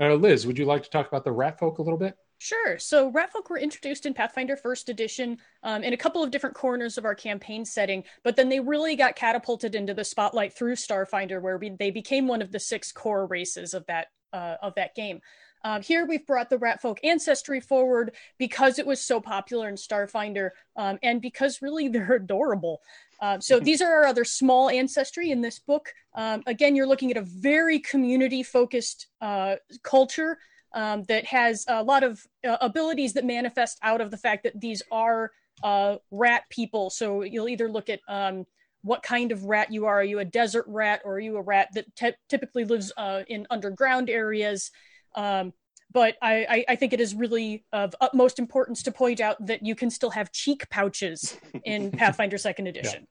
Uh, 0.00 0.14
Liz, 0.14 0.44
would 0.44 0.58
you 0.58 0.64
like 0.64 0.82
to 0.82 0.90
talk 0.90 1.06
about 1.06 1.22
the 1.22 1.30
rat 1.30 1.60
folk 1.60 1.78
a 1.78 1.82
little 1.82 1.98
bit? 1.98 2.16
Sure. 2.38 2.78
So 2.78 3.10
Ratfolk 3.10 3.50
were 3.50 3.58
introduced 3.58 4.06
in 4.06 4.14
Pathfinder 4.14 4.56
First 4.56 4.88
Edition 4.88 5.38
um, 5.64 5.82
in 5.82 5.92
a 5.92 5.96
couple 5.96 6.22
of 6.22 6.30
different 6.30 6.54
corners 6.54 6.96
of 6.96 7.04
our 7.04 7.14
campaign 7.14 7.64
setting, 7.64 8.04
but 8.22 8.36
then 8.36 8.48
they 8.48 8.60
really 8.60 8.94
got 8.94 9.16
catapulted 9.16 9.74
into 9.74 9.92
the 9.92 10.04
spotlight 10.04 10.52
through 10.52 10.76
Starfinder, 10.76 11.42
where 11.42 11.58
we, 11.58 11.70
they 11.70 11.90
became 11.90 12.28
one 12.28 12.40
of 12.40 12.52
the 12.52 12.60
six 12.60 12.92
core 12.92 13.26
races 13.26 13.74
of 13.74 13.84
that 13.86 14.08
uh, 14.32 14.56
of 14.62 14.74
that 14.76 14.94
game. 14.94 15.20
Um, 15.64 15.82
here 15.82 16.06
we've 16.06 16.26
brought 16.26 16.50
the 16.50 16.58
Ratfolk 16.58 16.98
ancestry 17.04 17.60
forward 17.60 18.14
because 18.38 18.78
it 18.78 18.86
was 18.86 19.00
so 19.00 19.20
popular 19.20 19.68
in 19.68 19.74
Starfinder, 19.74 20.50
um, 20.76 20.98
and 21.02 21.20
because 21.20 21.62
really 21.62 21.88
they're 21.88 22.14
adorable. 22.14 22.80
Um, 23.20 23.40
so 23.40 23.60
these 23.68 23.82
are 23.82 23.92
our 23.92 24.06
other 24.06 24.24
small 24.24 24.70
ancestry 24.70 25.30
in 25.30 25.40
this 25.40 25.58
book. 25.58 25.92
Um, 26.14 26.42
again, 26.46 26.74
you're 26.74 26.86
looking 26.86 27.10
at 27.10 27.16
a 27.16 27.22
very 27.22 27.78
community-focused 27.78 29.06
uh, 29.20 29.56
culture 29.82 30.38
um, 30.74 31.04
that 31.04 31.24
has 31.26 31.64
a 31.68 31.82
lot 31.82 32.04
of 32.04 32.24
uh, 32.46 32.56
abilities 32.60 33.12
that 33.14 33.24
manifest 33.24 33.78
out 33.82 34.00
of 34.00 34.10
the 34.10 34.16
fact 34.16 34.42
that 34.44 34.60
these 34.60 34.82
are 34.90 35.32
uh, 35.62 35.96
rat 36.10 36.44
people. 36.50 36.90
So 36.90 37.22
you'll 37.22 37.48
either 37.48 37.68
look 37.68 37.88
at 37.88 38.00
um, 38.08 38.46
what 38.82 39.02
kind 39.02 39.32
of 39.32 39.44
rat 39.44 39.72
you 39.72 39.86
are. 39.86 40.00
Are 40.00 40.04
you 40.04 40.18
a 40.18 40.24
desert 40.24 40.64
rat 40.68 41.02
or 41.04 41.14
are 41.14 41.20
you 41.20 41.36
a 41.36 41.42
rat 41.42 41.68
that 41.74 41.94
te- 41.96 42.16
typically 42.28 42.64
lives 42.64 42.92
uh, 42.96 43.22
in 43.28 43.46
underground 43.50 44.10
areas? 44.10 44.70
Um, 45.14 45.52
but 45.92 46.16
I, 46.20 46.46
I, 46.48 46.64
I 46.70 46.76
think 46.76 46.92
it 46.92 47.00
is 47.00 47.14
really 47.14 47.64
of 47.72 47.94
utmost 48.00 48.38
importance 48.38 48.82
to 48.82 48.92
point 48.92 49.20
out 49.20 49.44
that 49.46 49.64
you 49.64 49.74
can 49.74 49.90
still 49.90 50.10
have 50.10 50.30
cheek 50.32 50.68
pouches 50.70 51.38
in 51.64 51.90
Pathfinder 51.92 52.38
Second 52.38 52.66
Edition. 52.66 53.06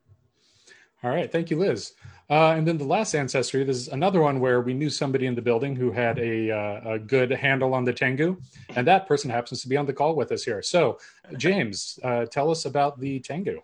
All 1.04 1.12
right, 1.12 1.32
thank 1.32 1.50
you, 1.50 1.58
Liz. 1.58 1.94
Uh, 2.30 2.52
and 2.52 2.68
then 2.68 2.78
the 2.78 2.84
last 2.84 3.16
ancestry, 3.16 3.64
this 3.64 3.78
is 3.78 3.88
another 3.88 4.22
one 4.22 4.40
where 4.40 4.62
we 4.62 4.74
knew 4.74 4.90
somebody 4.90 5.28
in 5.28 5.36
the 5.36 5.42
building 5.42 5.76
who 5.76 5.92
had 5.92 6.20
a, 6.20 6.52
uh, 6.52 6.94
a 6.94 7.00
good 7.00 7.32
handle 7.32 7.74
on 7.74 7.86
the 7.86 7.94
Tengu, 7.94 8.38
and 8.76 8.86
that 8.86 9.08
person 9.08 9.30
happens 9.30 9.62
to 9.62 9.70
be 9.70 9.78
on 9.78 9.86
the 9.86 9.94
call 9.94 10.16
with 10.16 10.32
us 10.32 10.44
here. 10.44 10.62
So, 10.62 11.00
James, 11.38 11.98
uh, 12.04 12.26
tell 12.26 12.52
us 12.52 12.66
about 12.66 13.00
the 13.00 13.20
Tengu. 13.22 13.62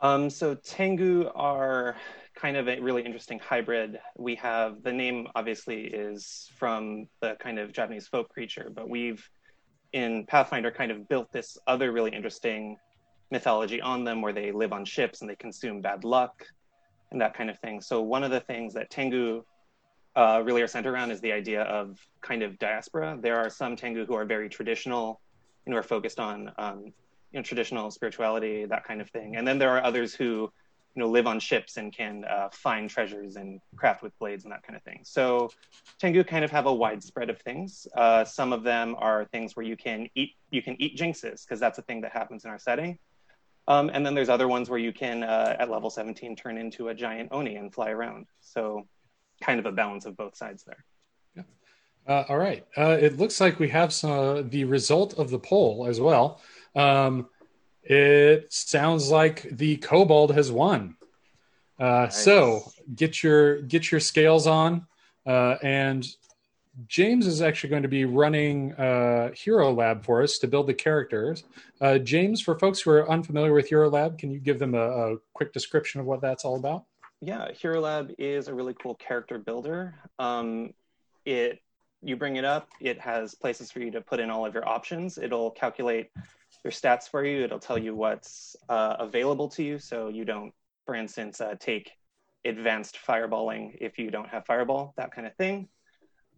Um, 0.00 0.30
so 0.30 0.54
Tengu 0.54 1.30
are 1.34 1.96
kind 2.38 2.56
of 2.56 2.68
a 2.68 2.78
really 2.80 3.02
interesting 3.02 3.38
hybrid. 3.40 3.98
We 4.16 4.36
have 4.36 4.82
the 4.82 4.92
name 4.92 5.26
obviously 5.34 5.84
is 5.84 6.50
from 6.56 7.08
the 7.20 7.36
kind 7.40 7.58
of 7.58 7.72
Japanese 7.72 8.06
folk 8.06 8.28
creature, 8.28 8.70
but 8.72 8.88
we've 8.88 9.28
in 9.92 10.24
Pathfinder 10.26 10.70
kind 10.70 10.92
of 10.92 11.08
built 11.08 11.32
this 11.32 11.58
other 11.66 11.90
really 11.90 12.14
interesting 12.14 12.76
mythology 13.30 13.80
on 13.80 14.04
them 14.04 14.22
where 14.22 14.32
they 14.32 14.52
live 14.52 14.72
on 14.72 14.84
ships 14.84 15.20
and 15.20 15.28
they 15.28 15.34
consume 15.36 15.80
bad 15.80 16.04
luck 16.04 16.46
and 17.10 17.20
that 17.20 17.34
kind 17.34 17.50
of 17.50 17.58
thing. 17.58 17.80
So 17.80 18.02
one 18.02 18.22
of 18.22 18.30
the 18.30 18.40
things 18.40 18.72
that 18.74 18.90
Tengu 18.90 19.42
uh, 20.14 20.42
really 20.44 20.62
are 20.62 20.66
centered 20.66 20.92
around 20.92 21.10
is 21.10 21.20
the 21.20 21.32
idea 21.32 21.62
of 21.62 21.98
kind 22.20 22.42
of 22.42 22.58
diaspora. 22.58 23.18
There 23.20 23.36
are 23.36 23.50
some 23.50 23.76
Tengu 23.76 24.06
who 24.06 24.14
are 24.14 24.24
very 24.24 24.48
traditional 24.48 25.20
and 25.66 25.74
who 25.74 25.78
are 25.78 25.82
focused 25.82 26.20
on 26.20 26.52
um, 26.58 26.84
you 27.32 27.38
know 27.38 27.42
traditional 27.42 27.90
spirituality, 27.90 28.64
that 28.66 28.84
kind 28.84 29.00
of 29.00 29.10
thing. 29.10 29.36
And 29.36 29.46
then 29.46 29.58
there 29.58 29.70
are 29.70 29.82
others 29.82 30.14
who 30.14 30.52
you 30.98 31.04
know 31.04 31.10
live 31.10 31.28
on 31.28 31.38
ships 31.38 31.76
and 31.76 31.92
can 31.92 32.24
uh, 32.24 32.48
find 32.50 32.90
treasures 32.90 33.36
and 33.36 33.60
craft 33.76 34.02
with 34.02 34.18
blades 34.18 34.42
and 34.42 34.52
that 34.52 34.64
kind 34.64 34.76
of 34.76 34.82
thing. 34.82 34.98
So 35.04 35.48
Tengu 36.00 36.24
kind 36.24 36.44
of 36.44 36.50
have 36.50 36.66
a 36.66 36.74
wide 36.74 37.04
spread 37.04 37.30
of 37.30 37.40
things. 37.42 37.86
Uh, 37.96 38.24
some 38.24 38.52
of 38.52 38.64
them 38.64 38.96
are 38.98 39.24
things 39.26 39.54
where 39.54 39.64
you 39.64 39.76
can 39.76 40.08
eat 40.16 40.32
you 40.50 40.60
can 40.60 40.74
eat 40.82 40.98
jinxes 40.98 41.44
because 41.44 41.60
that's 41.60 41.78
a 41.78 41.82
thing 41.82 42.00
that 42.00 42.10
happens 42.10 42.44
in 42.44 42.50
our 42.50 42.58
setting. 42.58 42.98
Um, 43.68 43.92
and 43.94 44.04
then 44.04 44.16
there's 44.16 44.28
other 44.28 44.48
ones 44.48 44.68
where 44.68 44.78
you 44.78 44.92
can, 44.92 45.22
uh, 45.22 45.54
at 45.58 45.70
level 45.70 45.90
17, 45.90 46.34
turn 46.34 46.56
into 46.56 46.88
a 46.88 46.94
giant 46.94 47.28
Oni 47.32 47.54
and 47.54 47.72
fly 47.72 47.90
around. 47.90 48.26
So 48.40 48.88
kind 49.42 49.60
of 49.60 49.66
a 49.66 49.72
balance 49.72 50.06
of 50.06 50.16
both 50.16 50.36
sides 50.36 50.64
there. 50.64 50.84
Yeah. 51.36 51.42
Uh, 52.08 52.24
all 52.30 52.38
right. 52.38 52.66
Uh, 52.76 52.96
it 52.98 53.18
looks 53.18 53.42
like 53.42 53.60
we 53.60 53.68
have 53.68 53.92
some, 53.92 54.48
the 54.48 54.64
result 54.64 55.18
of 55.18 55.28
the 55.28 55.38
poll 55.38 55.86
as 55.86 56.00
well. 56.00 56.40
Um, 56.74 57.28
it 57.88 58.52
sounds 58.52 59.10
like 59.10 59.48
the 59.50 59.78
kobold 59.78 60.34
has 60.34 60.52
won. 60.52 60.96
Uh, 61.80 61.84
nice. 61.84 62.22
So 62.22 62.70
get 62.94 63.22
your 63.22 63.62
get 63.62 63.90
your 63.90 64.00
scales 64.00 64.46
on, 64.46 64.86
uh, 65.26 65.56
and 65.62 66.06
James 66.86 67.26
is 67.26 67.40
actually 67.40 67.70
going 67.70 67.82
to 67.82 67.88
be 67.88 68.04
running 68.04 68.74
uh, 68.74 69.32
Hero 69.32 69.72
Lab 69.72 70.04
for 70.04 70.22
us 70.22 70.38
to 70.38 70.46
build 70.46 70.66
the 70.66 70.74
characters. 70.74 71.44
Uh, 71.80 71.98
James, 71.98 72.42
for 72.42 72.58
folks 72.58 72.82
who 72.82 72.90
are 72.90 73.10
unfamiliar 73.10 73.54
with 73.54 73.68
Hero 73.68 73.88
Lab, 73.88 74.18
can 74.18 74.30
you 74.30 74.38
give 74.38 74.58
them 74.58 74.74
a, 74.74 75.14
a, 75.14 75.16
quick 75.32 75.52
description 75.52 76.00
of 76.00 76.06
what 76.06 76.20
that's 76.20 76.44
all 76.44 76.56
about? 76.56 76.84
Yeah, 77.20 77.50
Hero 77.52 77.80
Lab 77.80 78.12
is 78.18 78.48
a 78.48 78.54
really 78.54 78.74
cool 78.74 78.94
character 78.96 79.38
builder. 79.38 79.94
Um, 80.18 80.74
it 81.24 81.60
you 82.02 82.16
bring 82.16 82.36
it 82.36 82.44
up, 82.44 82.68
it 82.80 83.00
has 83.00 83.34
places 83.34 83.72
for 83.72 83.80
you 83.80 83.90
to 83.92 84.00
put 84.00 84.20
in 84.20 84.30
all 84.30 84.46
of 84.46 84.54
your 84.54 84.68
options. 84.68 85.18
It'll 85.18 85.50
calculate 85.50 86.10
your 86.64 86.72
stats 86.72 87.08
for 87.08 87.24
you. 87.24 87.44
It'll 87.44 87.58
tell 87.58 87.78
you 87.78 87.94
what's 87.94 88.56
uh, 88.68 88.96
available 88.98 89.48
to 89.50 89.62
you, 89.62 89.78
so 89.78 90.08
you 90.08 90.24
don't, 90.24 90.52
for 90.86 90.94
instance, 90.94 91.40
uh, 91.40 91.54
take 91.58 91.90
advanced 92.44 92.98
fireballing 93.06 93.76
if 93.80 93.98
you 93.98 94.10
don't 94.10 94.28
have 94.28 94.46
fireball, 94.46 94.94
that 94.96 95.12
kind 95.12 95.26
of 95.26 95.34
thing. 95.36 95.68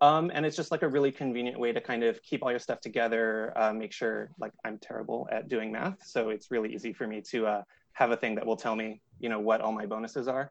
Um, 0.01 0.31
and 0.33 0.47
it's 0.47 0.57
just 0.57 0.71
like 0.71 0.83
a 0.83 0.89
really 0.89 1.13
convenient 1.13 1.59
way 1.59 1.73
to 1.73 1.81
kind 1.81 2.03
of 2.05 2.23
keep 2.23 2.43
all 2.43 2.51
your 2.51 2.59
stuff 2.59 2.81
together, 2.81 3.53
uh, 3.57 3.73
make 3.73 3.93
sure 3.93 4.31
like 4.39 4.53
I'm 4.65 4.79
terrible 4.79 5.29
at 5.31 5.49
doing 5.49 5.71
math. 5.71 5.99
So 6.05 6.31
it's 6.31 6.51
really 6.51 6.73
easy 6.75 6.93
for 6.95 7.07
me 7.07 7.21
to 7.31 7.47
uh, 7.47 7.63
have 7.93 8.11
a 8.11 8.17
thing 8.17 8.35
that 8.37 8.47
will 8.47 8.57
tell 8.57 8.75
me, 8.75 9.03
you 9.19 9.29
know, 9.29 9.41
what 9.41 9.61
all 9.61 9.73
my 9.73 9.85
bonuses 9.85 10.27
are. 10.27 10.51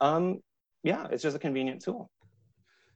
Um, 0.00 0.40
yeah, 0.82 1.06
it's 1.10 1.22
just 1.22 1.34
a 1.34 1.38
convenient 1.38 1.82
tool. 1.82 2.10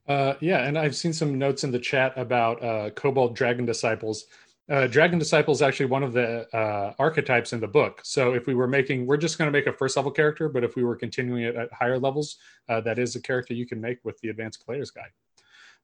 Uh, 0.07 0.35
yeah, 0.41 0.65
and 0.65 0.79
I've 0.79 0.97
seen 0.97 1.13
some 1.13 1.39
notes 1.39 1.65
in 1.65 1.71
the 1.71 1.79
chat 1.79 2.13
about 2.17 2.63
uh, 2.63 2.91
Kobold 2.91 3.35
Dragon 3.35 3.65
Disciples. 3.65 4.27
Uh, 4.71 4.87
Dragon 4.87 5.19
Disciple 5.19 5.55
is 5.55 5.63
actually 5.63 5.87
one 5.87 6.03
of 6.03 6.13
the 6.13 6.47
uh, 6.55 6.93
archetypes 6.99 7.55
in 7.55 7.61
the 7.61 7.69
book. 7.69 8.01
So 8.05 8.35
if 8.35 8.47
we 8.47 8.55
were 8.55 8.69
making, 8.69 9.07
we're 9.07 9.17
just 9.17 9.39
going 9.39 9.51
to 9.51 9.53
make 9.53 9.67
a 9.67 9.73
first 9.73 9.97
level 9.97 10.11
character, 10.11 10.49
but 10.49 10.63
if 10.63 10.77
we 10.77 10.85
were 10.85 10.95
continuing 10.95 11.45
it 11.45 11.57
at 11.57 11.73
higher 11.73 11.99
levels, 11.99 12.37
uh, 12.69 12.83
that 12.83 12.99
is 12.99 13.17
a 13.17 13.23
character 13.23 13.55
you 13.55 13.67
can 13.67 13.81
make 13.81 13.99
with 14.05 14.21
the 14.21 14.29
Advanced 14.29 14.65
Player's 14.67 14.91
Guide. 14.91 15.13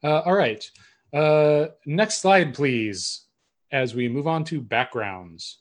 Uh, 0.02 0.20
all 0.20 0.34
right. 0.34 0.70
Uh, 1.14 1.68
next 1.86 2.20
slide, 2.20 2.52
please, 2.52 3.22
as 3.72 3.94
we 3.94 4.06
move 4.06 4.26
on 4.26 4.44
to 4.44 4.60
backgrounds. 4.60 5.58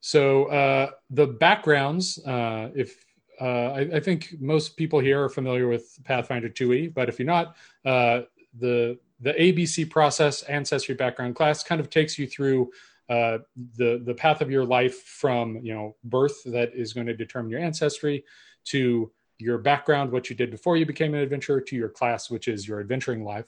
So 0.00 0.46
uh, 0.46 0.90
the 1.10 1.26
backgrounds, 1.26 2.18
if 2.26 3.04
I, 3.40 3.88
I, 3.94 4.00
think 4.00 4.34
most 4.40 4.76
people 4.76 4.98
here 4.98 5.22
are 5.22 5.28
familiar 5.28 5.68
with 5.68 5.98
Pathfinder 6.04 6.48
2e, 6.48 6.92
but 6.94 7.08
if 7.08 7.18
you're 7.18 7.26
not, 7.26 7.56
the 7.84 8.98
the 9.20 9.32
ABC 9.32 9.88
process 9.88 10.42
ancestry 10.42 10.94
background 10.94 11.34
class 11.36 11.62
kind 11.62 11.80
of 11.80 11.90
takes 11.90 12.18
you 12.18 12.26
through 12.26 12.70
uh, 13.08 13.38
the 13.76 14.00
the 14.04 14.14
path 14.14 14.40
of 14.40 14.50
your 14.50 14.64
life 14.64 15.02
from 15.02 15.56
you 15.62 15.74
know 15.74 15.96
birth 16.04 16.42
that 16.44 16.72
is 16.74 16.92
going 16.92 17.06
to 17.06 17.16
determine 17.16 17.50
your 17.50 17.60
ancestry 17.60 18.24
to 18.64 19.10
your 19.40 19.58
background, 19.58 20.12
what 20.12 20.30
you 20.30 20.36
did 20.36 20.50
before 20.50 20.76
you 20.76 20.86
became 20.86 21.14
an 21.14 21.20
adventurer, 21.20 21.60
to 21.60 21.76
your 21.76 21.88
class, 21.88 22.30
which 22.30 22.46
is 22.48 22.68
your 22.68 22.80
adventuring 22.80 23.24
life. 23.24 23.46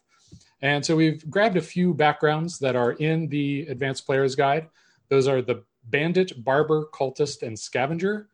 And 0.63 0.85
so 0.85 0.97
we've 0.97 1.29
grabbed 1.29 1.57
a 1.57 1.63
few 1.63 1.93
backgrounds 1.93 2.59
that 2.61 2.77
are 2.77 2.93
in 2.93 3.29
the 3.29 3.67
Advanced 3.69 4.07
Player's 4.07 4.35
Guide. 4.35 4.69
Those 5.09 5.29
are 5.29 5.43
the 5.43 5.65
Bandit, 5.85 6.43
Barber, 6.45 6.87
Cultist, 6.95 7.43
and 7.43 7.59
Scavenger. 7.59 8.29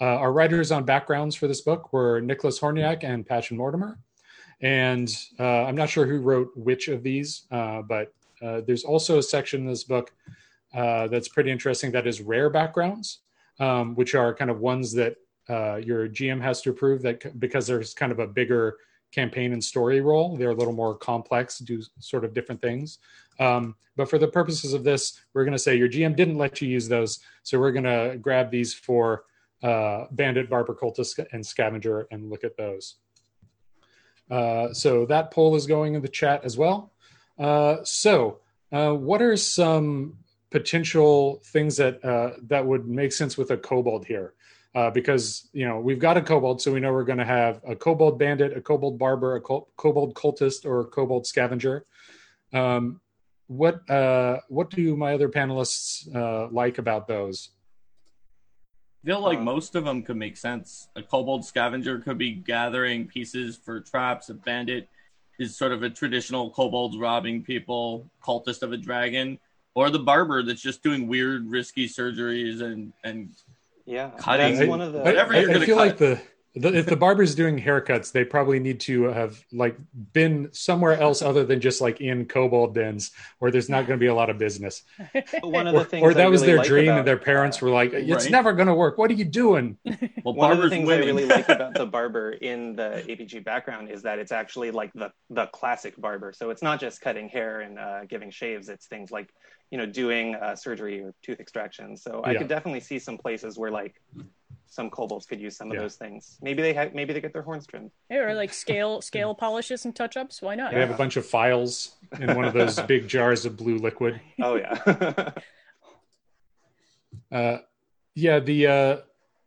Uh, 0.00 0.04
our 0.04 0.32
writers 0.32 0.72
on 0.72 0.84
backgrounds 0.84 1.36
for 1.36 1.46
this 1.46 1.60
book 1.60 1.92
were 1.92 2.20
Nicholas 2.20 2.58
Horniak 2.58 3.04
and 3.04 3.24
Patchen 3.24 3.56
Mortimer. 3.56 3.98
And 4.60 5.14
uh, 5.38 5.64
I'm 5.64 5.76
not 5.76 5.90
sure 5.90 6.06
who 6.06 6.18
wrote 6.18 6.50
which 6.56 6.88
of 6.88 7.02
these, 7.02 7.42
uh, 7.50 7.82
but 7.82 8.12
uh, 8.42 8.62
there's 8.66 8.84
also 8.84 9.18
a 9.18 9.22
section 9.22 9.62
in 9.62 9.66
this 9.66 9.84
book 9.84 10.12
uh, 10.74 11.06
that's 11.08 11.28
pretty 11.28 11.50
interesting 11.50 11.92
that 11.92 12.06
is 12.06 12.20
rare 12.20 12.50
backgrounds, 12.50 13.20
um, 13.60 13.94
which 13.94 14.14
are 14.14 14.34
kind 14.34 14.50
of 14.50 14.60
ones 14.60 14.92
that 14.92 15.16
uh, 15.48 15.76
your 15.76 16.08
GM 16.08 16.40
has 16.40 16.60
to 16.62 16.70
approve 16.70 17.02
that 17.02 17.38
because 17.38 17.66
there's 17.66 17.94
kind 17.94 18.10
of 18.10 18.18
a 18.18 18.26
bigger 18.26 18.78
campaign 19.12 19.52
and 19.52 19.62
story 19.62 20.00
role. 20.00 20.36
They're 20.36 20.50
a 20.50 20.54
little 20.54 20.72
more 20.72 20.96
complex, 20.96 21.58
do 21.58 21.80
sort 22.00 22.24
of 22.24 22.34
different 22.34 22.60
things. 22.60 22.98
Um, 23.38 23.76
but 23.96 24.10
for 24.10 24.18
the 24.18 24.26
purposes 24.26 24.72
of 24.72 24.82
this, 24.82 25.20
we're 25.32 25.44
going 25.44 25.52
to 25.52 25.58
say 25.58 25.76
your 25.76 25.88
GM 25.88 26.16
didn't 26.16 26.38
let 26.38 26.60
you 26.60 26.68
use 26.68 26.88
those, 26.88 27.20
so 27.42 27.58
we're 27.58 27.72
going 27.72 27.84
to 27.84 28.18
grab 28.20 28.50
these 28.50 28.74
for 28.74 29.24
uh, 29.62 30.06
Bandit, 30.10 30.50
Barber, 30.50 30.74
Cultist, 30.74 31.24
and 31.32 31.44
Scavenger 31.44 32.06
and 32.10 32.28
look 32.28 32.44
at 32.44 32.56
those. 32.56 32.96
Uh, 34.30 34.72
so 34.72 35.06
that 35.06 35.30
poll 35.30 35.54
is 35.54 35.66
going 35.66 35.94
in 35.94 36.02
the 36.02 36.08
chat 36.08 36.44
as 36.44 36.56
well. 36.56 36.92
Uh, 37.38 37.78
so, 37.84 38.40
uh, 38.72 38.92
what 38.92 39.20
are 39.22 39.36
some 39.36 40.18
potential 40.50 41.40
things 41.44 41.76
that 41.76 42.04
uh, 42.04 42.32
that 42.48 42.64
would 42.64 42.88
make 42.88 43.12
sense 43.12 43.36
with 43.36 43.50
a 43.50 43.56
kobold 43.56 44.06
here? 44.06 44.34
uh, 44.74 44.90
because 44.90 45.48
you 45.52 45.66
know 45.66 45.78
we've 45.78 45.98
got 45.98 46.16
a 46.16 46.22
kobold, 46.22 46.60
so 46.60 46.72
we 46.72 46.80
know 46.80 46.92
we're 46.92 47.04
going 47.04 47.18
to 47.18 47.24
have 47.24 47.60
a 47.66 47.76
kobold 47.76 48.18
bandit, 48.18 48.56
a 48.56 48.60
kobold 48.60 48.98
barber, 48.98 49.36
a 49.36 49.40
kobold 49.40 50.14
cultist, 50.14 50.66
or 50.66 50.80
a 50.80 50.84
kobold 50.84 51.26
scavenger. 51.26 51.86
Um, 52.52 53.00
what 53.46 53.88
uh, 53.88 54.40
what 54.48 54.70
do 54.70 54.96
my 54.96 55.14
other 55.14 55.28
panelists 55.28 56.14
uh, 56.14 56.48
like 56.50 56.78
about 56.78 57.06
those? 57.06 57.50
I 59.04 59.06
feel 59.06 59.20
like 59.20 59.38
uh, 59.38 59.42
most 59.42 59.74
of 59.74 59.84
them 59.84 60.02
could 60.02 60.16
make 60.16 60.36
sense. 60.36 60.88
A 60.96 61.02
kobold 61.02 61.44
scavenger 61.44 61.98
could 61.98 62.16
be 62.16 62.32
gathering 62.32 63.06
pieces 63.06 63.54
for 63.54 63.80
traps. 63.80 64.30
A 64.30 64.34
bandit 64.34 64.88
is 65.38 65.54
sort 65.54 65.72
of 65.72 65.82
a 65.82 65.90
traditional 65.90 66.50
kobold 66.50 66.98
robbing 66.98 67.42
people, 67.42 68.08
cultist 68.22 68.62
of 68.62 68.72
a 68.72 68.78
dragon, 68.78 69.38
or 69.74 69.90
the 69.90 69.98
barber 69.98 70.42
that's 70.42 70.62
just 70.62 70.82
doing 70.82 71.06
weird, 71.06 71.50
risky 71.50 71.86
surgeries 71.86 72.62
and 72.62 72.94
and 73.02 73.30
yeah, 73.84 74.10
cutting 74.18 74.56
that's 74.56 74.68
one 74.68 74.80
of 74.80 74.94
the. 74.94 75.00
Whatever 75.00 75.34
I, 75.34 75.40
you're 75.40 75.50
I, 75.50 75.52
gonna 75.52 75.66
feel 75.66 75.76
cut. 75.76 75.86
like 75.86 75.98
the, 75.98 76.22
the 76.54 76.72
if 76.72 76.86
the 76.86 76.96
barber's 76.96 77.34
doing 77.34 77.58
haircuts, 77.58 78.12
they 78.12 78.24
probably 78.24 78.60
need 78.60 78.80
to 78.80 79.04
have 79.04 79.44
like 79.52 79.76
been 80.12 80.48
somewhere 80.52 80.98
else 80.98 81.20
other 81.20 81.44
than 81.44 81.60
just 81.60 81.80
like 81.80 82.00
in 82.00 82.26
kobold 82.26 82.74
dens 82.74 83.10
where 83.40 83.50
there's 83.50 83.68
not 83.68 83.86
going 83.86 83.98
to 83.98 84.02
be 84.02 84.06
a 84.06 84.14
lot 84.14 84.30
of 84.30 84.38
business. 84.38 84.82
one 85.42 85.66
of 85.66 85.74
or, 85.74 85.80
the 85.80 85.84
things 85.84 86.04
or 86.04 86.14
that 86.14 86.24
I 86.24 86.28
was 86.28 86.42
really 86.42 86.52
their 86.52 86.58
like 86.58 86.68
dream, 86.68 86.84
about, 86.86 86.98
and 86.98 87.08
their 87.08 87.16
parents 87.18 87.60
uh, 87.60 87.66
were 87.66 87.72
like, 87.72 87.92
"It's 87.92 88.08
Right. 88.08 88.30
never 88.30 88.52
going 88.52 88.68
to 88.68 88.74
work. 88.74 88.98
What 88.98 89.10
are 89.10 89.14
you 89.14 89.24
doing?" 89.24 89.78
well, 89.84 90.34
one 90.34 90.52
of 90.52 90.58
the 90.58 90.62
barber's 90.62 90.70
things 90.70 90.86
winning. 90.86 91.02
I 91.02 91.06
really 91.12 91.24
like 91.24 91.48
about 91.48 91.74
the 91.76 91.86
barber 91.86 92.30
in 92.30 92.76
the 92.76 93.02
APG 93.08 93.44
background 93.44 93.90
is 93.90 94.02
that 94.02 94.20
it's 94.20 94.32
actually 94.32 94.70
like 94.70 94.92
the 94.94 95.10
the 95.30 95.46
classic 95.46 95.96
barber. 95.96 96.32
So 96.32 96.50
it's 96.50 96.62
not 96.62 96.78
just 96.78 97.00
cutting 97.00 97.28
hair 97.28 97.62
and 97.62 97.78
uh, 97.80 98.04
giving 98.04 98.30
shaves. 98.30 98.68
It's 98.68 98.86
things 98.86 99.10
like 99.10 99.28
you 99.72 99.78
know 99.78 99.86
doing 99.86 100.36
uh, 100.36 100.54
surgery 100.54 101.00
or 101.00 101.14
tooth 101.24 101.40
extraction. 101.40 101.96
So 101.96 102.22
I 102.24 102.32
Yeah. 102.32 102.38
could 102.38 102.48
definitely 102.48 102.80
see 102.80 103.00
some 103.00 103.18
places 103.18 103.58
where 103.58 103.72
like 103.72 104.00
some 104.66 104.90
kobolds 104.90 105.26
could 105.26 105.40
use 105.40 105.56
some 105.56 105.68
of 105.70 105.74
Yeah. 105.74 105.80
those 105.82 105.96
things. 105.96 106.38
Maybe 106.42 106.62
they 106.62 106.72
have 106.72 106.94
maybe 106.94 107.12
they 107.12 107.20
get 107.20 107.32
their 107.32 107.42
horns 107.42 107.66
trimmed. 107.66 107.90
Yeah, 108.10 108.18
or 108.18 108.34
like 108.34 108.52
scale 108.52 109.00
scale 109.10 109.34
polishes 109.34 109.84
and 109.84 109.94
touch 109.94 110.16
ups. 110.16 110.42
Why 110.42 110.54
not? 110.54 110.72
They 110.72 110.80
have 110.80 110.90
a 110.90 110.94
bunch 110.96 111.16
of 111.16 111.24
files 111.26 111.96
in 112.20 112.34
one 112.34 112.44
of 112.44 112.54
those 112.54 112.80
big 112.82 113.06
jars 113.08 113.44
of 113.44 113.56
blue 113.56 113.78
liquid. 113.78 114.20
Oh 114.42 114.56
yeah. 114.56 115.30
Uh, 117.32 117.58
yeah, 118.14 118.38
the 118.38 118.66
uh, 118.66 118.96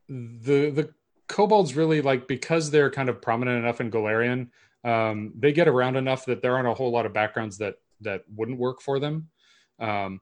the 0.09 0.69
the 0.71 0.93
kobolds 1.27 1.75
really 1.75 2.01
like 2.01 2.27
because 2.27 2.69
they're 2.71 2.89
kind 2.89 3.09
of 3.09 3.21
prominent 3.21 3.57
enough 3.63 3.79
in 3.81 3.91
Golarion, 3.91 4.49
um, 4.83 5.33
they 5.37 5.51
get 5.51 5.67
around 5.67 5.95
enough 5.95 6.25
that 6.25 6.41
there 6.41 6.55
aren't 6.55 6.67
a 6.67 6.73
whole 6.73 6.91
lot 6.91 7.05
of 7.05 7.13
backgrounds 7.13 7.57
that 7.59 7.75
that 8.01 8.23
wouldn't 8.35 8.57
work 8.57 8.81
for 8.81 8.99
them. 8.99 9.29
Um, 9.79 10.21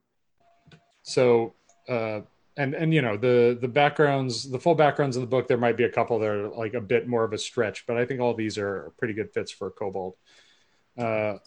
so 1.04 1.54
uh, 1.90 2.22
and 2.58 2.74
and 2.74 2.94
you 2.94 3.02
know 3.02 3.18
the 3.18 3.58
the 3.60 3.68
backgrounds, 3.68 4.50
the 4.50 4.60
full 4.60 4.76
backgrounds 4.76 5.18
in 5.18 5.22
the 5.22 5.28
book, 5.28 5.48
there 5.48 5.58
might 5.58 5.78
be 5.78 5.84
a 5.84 5.90
couple 5.90 6.20
that 6.20 6.30
are 6.30 6.48
like 6.50 6.74
a 6.74 6.82
bit 6.82 7.08
more 7.08 7.24
of 7.24 7.34
a 7.34 7.38
stretch, 7.38 7.86
but 7.86 7.98
I 7.98 8.06
think 8.06 8.22
all 8.22 8.34
these 8.34 8.58
are 8.58 8.92
pretty 8.98 9.14
good 9.14 9.32
fits 9.34 9.52
for 9.52 9.70
kobold 9.72 10.16
Uh, 10.98 11.38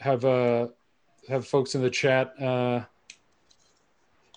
have 0.00 0.24
uh 0.24 0.68
have 1.28 1.46
folks 1.46 1.74
in 1.74 1.82
the 1.82 1.90
chat. 1.90 2.40
Uh, 2.40 2.84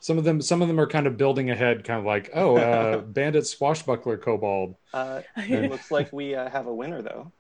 some 0.02 0.18
of 0.18 0.26
them 0.26 0.42
some 0.42 0.62
of 0.62 0.68
them 0.68 0.80
are 0.80 0.88
kind 0.88 1.08
of 1.08 1.16
building 1.16 1.50
ahead, 1.50 1.86
kind 1.86 2.00
of 2.00 2.06
like, 2.06 2.30
oh, 2.34 2.58
uh, 2.58 2.98
bandit 3.18 3.48
swashbuckler 3.48 4.18
kobold. 4.18 4.76
Uh, 4.94 5.22
it 5.38 5.72
looks 5.72 5.90
like 5.92 6.12
we 6.12 6.36
uh, 6.36 6.50
have 6.50 6.68
a 6.68 6.74
winner 6.74 7.02
though. 7.02 7.32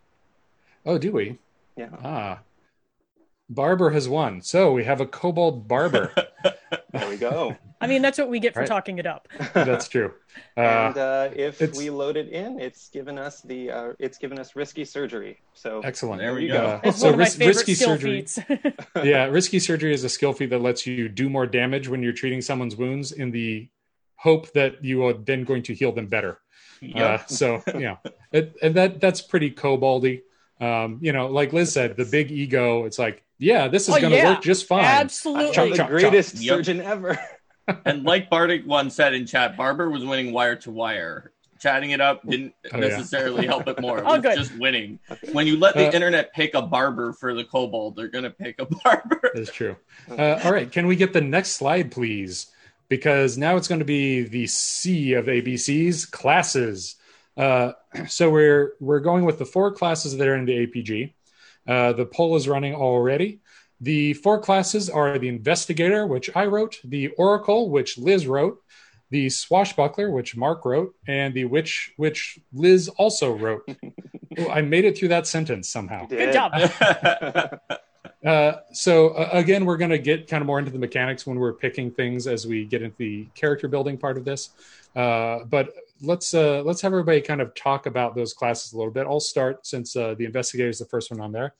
Oh, 0.86 0.98
do 0.98 1.12
we? 1.12 1.38
Yeah. 1.76 1.90
Ah, 2.04 2.40
Barber 3.50 3.90
has 3.90 4.08
won. 4.08 4.42
So 4.42 4.72
we 4.72 4.86
have 4.86 5.02
a 5.02 5.06
kobold 5.06 5.68
barber. 5.68 6.14
There 6.92 7.10
we 7.10 7.18
go. 7.18 7.58
I 7.84 7.88
mean, 7.88 8.02
that's 8.02 8.18
what 8.18 8.30
we 8.30 8.40
get 8.40 8.54
for 8.54 8.62
Right. 8.62 8.68
talking 8.70 8.98
it 8.98 9.06
up. 9.06 9.28
That's 9.54 9.88
true. 9.88 10.14
and 10.56 10.98
Uh, 10.98 11.02
uh, 11.02 11.30
if 11.36 11.62
it's- 11.62 11.78
we 11.78 11.90
load 11.90 12.16
it 12.18 12.30
in, 12.30 12.60
it's 12.60 12.90
given 12.90 13.18
us 13.20 13.42
the 13.42 13.72
uh, 13.72 13.94
it's 14.00 14.18
given 14.18 14.40
us 14.40 14.56
risky 14.56 14.86
surgery. 14.86 15.40
So 15.54 15.82
excellent. 15.84 16.22
There 16.22 16.34
we 16.34 16.44
you 16.44 16.54
go. 16.54 16.66
Uh, 16.66 16.80
It's 16.84 17.00
so 17.00 17.06
one 17.12 17.14
of 17.14 17.18
my 17.20 17.24
ris- 17.26 17.36
favorite 17.36 17.56
risky 17.58 17.76
skill 17.76 17.90
surgery. 17.90 18.22
feats. 18.22 18.40
yeah, 19.04 19.26
risky 19.26 19.60
surgery 19.60 19.94
is 19.94 20.04
a 20.04 20.10
skill 20.10 20.34
feat 20.34 20.50
that 20.52 20.62
lets 20.62 20.88
you 20.88 21.10
do 21.10 21.30
more 21.30 21.46
damage 21.46 21.88
when 21.90 22.02
you're 22.02 22.14
treating 22.14 22.42
someone's 22.42 22.76
wounds 22.76 23.12
in 23.12 23.32
the 23.32 23.68
hope 24.16 24.52
that 24.54 24.84
you 24.84 25.04
are 25.06 25.14
then 25.14 25.44
going 25.44 25.64
to 25.64 25.74
heal 25.74 25.92
them 25.92 26.08
better. 26.08 26.40
Uh, 26.82 26.88
Yep. 27.00 27.30
so 27.30 27.64
yeah, 27.78 27.98
it, 28.32 28.56
and 28.62 28.76
that 28.76 29.00
that's 29.00 29.22
pretty 29.22 29.52
koboldy. 29.52 30.22
Um, 30.60 31.00
you 31.02 31.12
know, 31.12 31.28
like 31.28 31.52
Liz 31.54 31.72
said, 31.74 31.98
the 31.98 32.06
big 32.06 32.32
ego. 32.32 32.86
It's 32.86 32.98
like, 33.00 33.24
yeah, 33.38 33.68
this 33.68 33.90
is 33.90 33.96
Oh, 33.96 34.00
going 34.00 34.12
to 34.12 34.18
yeah. 34.18 34.30
work 34.34 34.42
just 34.42 34.68
fine. 34.68 34.86
Absolutely. 34.86 35.48
I'm 35.48 35.54
Chomp, 35.54 35.72
the 35.76 35.84
chomp, 35.84 35.86
chomp. 35.86 35.90
greatest 35.90 36.36
Yep. 36.42 36.56
surgeon 36.56 36.80
ever. 36.82 37.20
And 37.86 38.04
like 38.04 38.30
Bardic 38.30 38.66
once 38.66 38.96
said 38.96 39.14
in 39.14 39.26
chat, 39.26 39.56
Barber 39.58 39.90
was 39.90 40.04
winning 40.06 40.34
wire 40.34 40.56
to 40.58 40.72
wire. 40.72 41.32
Chatting 41.60 41.92
it 41.92 42.02
up 42.02 42.22
didn't 42.30 42.54
Oh, 42.74 42.78
yeah. 42.82 42.88
necessarily 42.90 43.46
help 43.48 43.68
it 43.70 43.80
more. 43.80 43.98
It 44.00 44.04
Oh, 44.06 44.14
was 44.16 44.22
good. 44.22 44.38
just 44.38 44.54
winning. 44.58 45.00
When 45.32 45.48
you 45.48 45.58
let 45.58 45.76
the 45.76 45.88
Uh, 45.88 45.92
internet 45.92 46.34
pick 46.34 46.56
a 46.56 46.62
barber 46.62 47.14
for 47.14 47.34
the 47.34 47.46
kobold, 47.46 47.96
they're 47.96 48.10
gonna 48.10 48.30
pick 48.32 48.60
a 48.60 48.66
barber. 48.84 49.22
That's 49.34 49.52
true. 49.52 49.78
Uh, 50.10 50.42
all 50.44 50.52
right, 50.52 50.70
can 50.70 50.88
we 50.88 50.98
get 50.98 51.14
the 51.14 51.22
next 51.22 51.52
slide, 51.52 51.90
please? 51.92 52.48
Because 52.90 53.38
now 53.38 53.56
it's 53.56 53.70
going 53.70 53.80
to 53.80 53.86
be 53.86 54.24
the 54.24 54.46
C 54.46 55.14
of 55.14 55.26
ABCs 55.28 56.12
classes. 56.12 56.96
Uh, 57.38 57.72
so 58.08 58.30
we're 58.30 58.74
we're 58.82 59.00
going 59.00 59.24
with 59.24 59.40
the 59.40 59.46
four 59.46 59.72
classes 59.72 60.18
that 60.18 60.28
are 60.28 60.36
in 60.36 60.44
the 60.46 60.68
APG. 60.68 61.14
Uh, 61.66 61.94
the 61.94 62.06
poll 62.06 62.36
is 62.36 62.46
running 62.48 62.76
already. 62.76 63.40
The 63.82 64.14
four 64.14 64.40
classes 64.40 64.90
are 64.90 65.18
the 65.18 65.28
investigator, 65.28 66.08
which 66.08 66.30
I 66.36 66.46
wrote, 66.46 66.80
the 66.84 67.10
oracle, 67.10 67.70
which 67.70 67.98
Liz 67.98 68.28
wrote, 68.28 68.60
the 69.10 69.30
swashbuckler, 69.30 70.10
which 70.10 70.36
Mark 70.36 70.66
wrote, 70.66 70.96
and 71.08 71.34
the 71.34 71.46
witch, 71.46 71.92
which 71.98 72.40
Liz 72.54 72.90
also 72.90 73.36
wrote. 73.36 73.68
I 74.50 74.62
made 74.62 74.86
it 74.86 74.98
through 74.98 75.10
that 75.10 75.28
sentence 75.28 75.70
somehow. 75.70 76.08
Good 76.08 76.34
job. 76.34 76.52
Uh, 78.26 78.62
so 78.72 79.10
uh, 79.10 79.30
again, 79.34 79.66
we're 79.66 79.78
going 79.78 79.92
to 79.92 79.98
get 79.98 80.28
kind 80.28 80.42
of 80.42 80.48
more 80.48 80.58
into 80.58 80.72
the 80.72 80.80
mechanics 80.80 81.28
when 81.28 81.38
we're 81.38 81.54
picking 81.54 81.92
things 81.92 82.26
as 82.26 82.48
we 82.48 82.64
get 82.64 82.82
into 82.82 82.96
the 82.98 83.26
character 83.36 83.68
building 83.68 83.98
part 83.98 84.18
of 84.18 84.24
this. 84.24 84.52
Uh, 84.96 85.40
but 85.46 85.74
let's 86.02 86.34
uh, 86.34 86.62
let's 86.64 86.82
have 86.82 86.94
everybody 86.94 87.20
kind 87.20 87.42
of 87.42 87.54
talk 87.54 87.86
about 87.86 88.16
those 88.16 88.34
classes 88.34 88.74
a 88.74 88.78
little 88.78 88.94
bit. 88.94 89.08
I'll 89.08 89.20
start 89.20 89.66
since 89.66 89.96
uh, 89.96 90.16
the 90.18 90.26
investigator 90.26 90.70
is 90.70 90.80
the 90.80 90.86
first 90.86 91.12
one 91.12 91.20
on 91.20 91.32
there. 91.32 91.54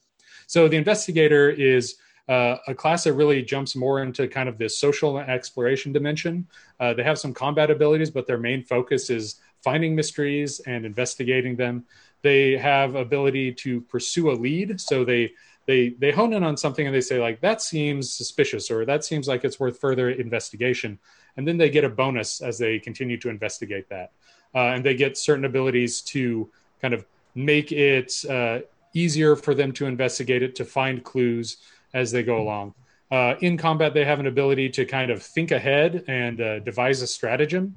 So 0.46 0.68
the 0.68 0.76
investigator 0.76 1.50
is 1.50 1.96
uh, 2.28 2.56
a 2.66 2.74
class 2.74 3.04
that 3.04 3.12
really 3.12 3.42
jumps 3.42 3.76
more 3.76 4.02
into 4.02 4.26
kind 4.28 4.48
of 4.48 4.56
this 4.56 4.78
social 4.78 5.18
exploration 5.18 5.92
dimension. 5.92 6.46
Uh, 6.80 6.94
they 6.94 7.02
have 7.02 7.18
some 7.18 7.34
combat 7.34 7.70
abilities, 7.70 8.10
but 8.10 8.26
their 8.26 8.38
main 8.38 8.62
focus 8.62 9.10
is 9.10 9.36
finding 9.62 9.94
mysteries 9.94 10.60
and 10.60 10.86
investigating 10.86 11.56
them. 11.56 11.84
They 12.22 12.56
have 12.56 12.94
ability 12.94 13.52
to 13.52 13.82
pursue 13.82 14.30
a 14.30 14.32
lead, 14.32 14.80
so 14.80 15.04
they 15.04 15.32
they 15.66 15.90
they 15.90 16.12
hone 16.12 16.32
in 16.32 16.42
on 16.42 16.56
something 16.56 16.86
and 16.86 16.94
they 16.94 17.00
say 17.00 17.18
like 17.18 17.40
that 17.40 17.62
seems 17.62 18.12
suspicious 18.12 18.70
or 18.70 18.84
that 18.84 19.04
seems 19.04 19.28
like 19.28 19.44
it's 19.44 19.60
worth 19.60 19.78
further 19.78 20.10
investigation, 20.10 20.98
and 21.36 21.46
then 21.46 21.58
they 21.58 21.68
get 21.68 21.84
a 21.84 21.88
bonus 21.88 22.40
as 22.40 22.56
they 22.58 22.78
continue 22.78 23.18
to 23.18 23.28
investigate 23.28 23.88
that, 23.90 24.12
uh, 24.54 24.72
and 24.72 24.84
they 24.84 24.94
get 24.94 25.18
certain 25.18 25.44
abilities 25.44 26.00
to 26.00 26.50
kind 26.80 26.94
of 26.94 27.04
make 27.34 27.72
it 27.72 28.24
uh, 28.30 28.60
easier 28.94 29.36
for 29.36 29.54
them 29.54 29.72
to 29.72 29.86
investigate 29.86 30.42
it 30.42 30.54
to 30.56 30.64
find 30.64 31.04
clues 31.04 31.58
as 31.92 32.10
they 32.10 32.22
go 32.22 32.40
along. 32.40 32.74
Uh, 33.10 33.34
in 33.40 33.56
combat, 33.56 33.94
they 33.94 34.04
have 34.04 34.18
an 34.18 34.26
ability 34.26 34.68
to 34.68 34.84
kind 34.84 35.10
of 35.10 35.22
think 35.22 35.50
ahead 35.50 36.04
and 36.08 36.40
uh, 36.40 36.58
devise 36.60 37.02
a 37.02 37.06
stratagem, 37.06 37.76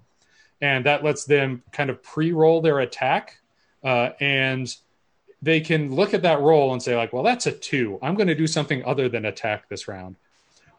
and 0.62 0.86
that 0.86 1.04
lets 1.04 1.26
them 1.26 1.62
kind 1.72 1.90
of 1.90 2.02
pre-roll 2.02 2.62
their 2.62 2.80
attack, 2.80 3.40
uh, 3.84 4.10
and 4.20 4.76
they 5.42 5.60
can 5.60 5.94
look 5.94 6.14
at 6.14 6.24
that 6.24 6.40
roll 6.40 6.74
and 6.74 6.82
say 6.82 6.96
like, 6.96 7.14
"Well, 7.14 7.24
that's 7.24 7.46
a 7.46 7.52
two. 7.52 8.00
I'm 8.02 8.16
going 8.16 8.28
to 8.28 8.36
do 8.36 8.48
something 8.48 8.84
other 8.86 9.10
than 9.10 9.26
attack 9.26 9.70
this 9.70 9.88
round," 9.88 10.16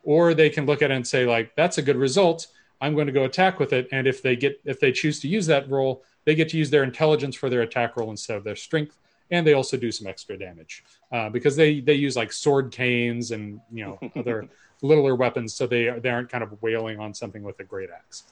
or 0.02 0.34
they 0.34 0.50
can 0.50 0.66
look 0.66 0.82
at 0.82 0.90
it 0.90 0.94
and 0.94 1.06
say 1.06 1.24
like, 1.24 1.54
"That's 1.54 1.78
a 1.78 1.82
good 1.82 1.96
result. 1.96 2.48
I'm 2.80 2.94
going 2.94 3.06
to 3.06 3.12
go 3.12 3.24
attack 3.24 3.60
with 3.60 3.72
it." 3.72 3.86
And 3.92 4.06
if 4.08 4.22
they 4.22 4.34
get 4.34 4.60
if 4.64 4.80
they 4.80 4.90
choose 4.90 5.20
to 5.20 5.28
use 5.28 5.46
that 5.46 5.70
roll, 5.70 6.02
they 6.24 6.34
get 6.34 6.48
to 6.48 6.58
use 6.58 6.70
their 6.70 6.82
intelligence 6.82 7.36
for 7.36 7.48
their 7.48 7.62
attack 7.62 7.96
roll 7.96 8.10
instead 8.10 8.36
of 8.36 8.44
their 8.44 8.56
strength, 8.56 8.98
and 9.30 9.46
they 9.46 9.54
also 9.54 9.76
do 9.76 9.92
some 9.92 10.06
extra 10.06 10.38
damage 10.38 10.84
uh, 11.12 11.28
because 11.28 11.56
they 11.56 11.80
they 11.80 11.94
use 11.94 12.16
like 12.16 12.32
sword 12.32 12.70
canes 12.70 13.30
and 13.30 13.60
you 13.72 13.84
know 13.84 13.98
other 14.16 14.48
littler 14.82 15.14
weapons, 15.14 15.54
so 15.54 15.66
they 15.66 15.90
they 16.00 16.08
aren't 16.08 16.30
kind 16.30 16.44
of 16.44 16.60
wailing 16.62 16.98
on 16.98 17.14
something 17.14 17.42
with 17.42 17.58
a 17.60 17.64
great 17.64 17.90
axe. 17.90 18.24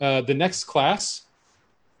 Uh, 0.00 0.20
the 0.20 0.34
next 0.34 0.64
class 0.64 1.22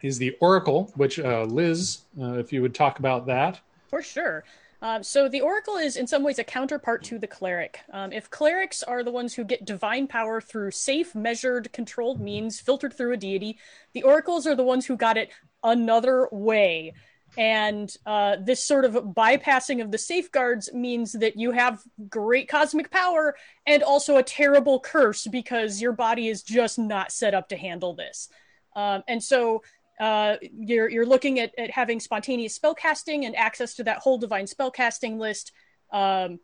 is 0.02 0.18
the 0.18 0.36
Oracle, 0.40 0.92
which 0.96 1.18
uh, 1.18 1.42
Liz, 1.44 1.98
uh, 2.20 2.34
if 2.34 2.52
you 2.52 2.62
would 2.62 2.74
talk 2.74 2.98
about 2.98 3.26
that. 3.26 3.60
For 3.88 4.02
sure. 4.02 4.44
Um, 4.82 5.02
so 5.02 5.28
the 5.28 5.40
Oracle 5.40 5.76
is 5.76 5.96
in 5.96 6.06
some 6.06 6.22
ways 6.22 6.38
a 6.38 6.44
counterpart 6.44 7.02
to 7.04 7.18
the 7.18 7.26
cleric. 7.26 7.80
Um, 7.92 8.12
if 8.12 8.28
clerics 8.28 8.82
are 8.82 9.02
the 9.02 9.10
ones 9.10 9.34
who 9.34 9.42
get 9.42 9.64
divine 9.64 10.06
power 10.06 10.40
through 10.40 10.72
safe, 10.72 11.14
measured, 11.14 11.72
controlled 11.72 12.20
means 12.20 12.60
filtered 12.60 12.92
through 12.92 13.12
a 13.12 13.16
deity, 13.16 13.58
the 13.94 14.02
Oracles 14.02 14.46
are 14.46 14.54
the 14.54 14.62
ones 14.62 14.84
who 14.84 14.96
got 14.96 15.16
it 15.16 15.30
another 15.64 16.28
way. 16.30 16.92
And 17.36 17.94
uh, 18.06 18.36
this 18.40 18.64
sort 18.64 18.84
of 18.84 18.94
bypassing 18.94 19.82
of 19.82 19.90
the 19.90 19.98
safeguards 19.98 20.72
means 20.72 21.12
that 21.12 21.36
you 21.36 21.52
have 21.52 21.82
great 22.08 22.48
cosmic 22.48 22.90
power 22.90 23.36
and 23.66 23.82
also 23.82 24.16
a 24.16 24.22
terrible 24.22 24.80
curse 24.80 25.26
because 25.26 25.82
your 25.82 25.92
body 25.92 26.28
is 26.28 26.42
just 26.42 26.78
not 26.78 27.12
set 27.12 27.34
up 27.34 27.48
to 27.50 27.56
handle 27.56 27.94
this. 27.94 28.28
Um, 28.74 29.02
and 29.06 29.22
so 29.22 29.62
uh, 30.00 30.36
you're 30.40 30.88
you're 30.88 31.06
looking 31.06 31.40
at, 31.40 31.52
at 31.58 31.70
having 31.70 32.00
spontaneous 32.00 32.58
spellcasting 32.58 33.24
and 33.24 33.34
access 33.36 33.74
to 33.74 33.84
that 33.84 33.98
whole 33.98 34.18
divine 34.18 34.46
spellcasting 34.46 35.18
list. 35.18 35.52
Um, 35.92 36.40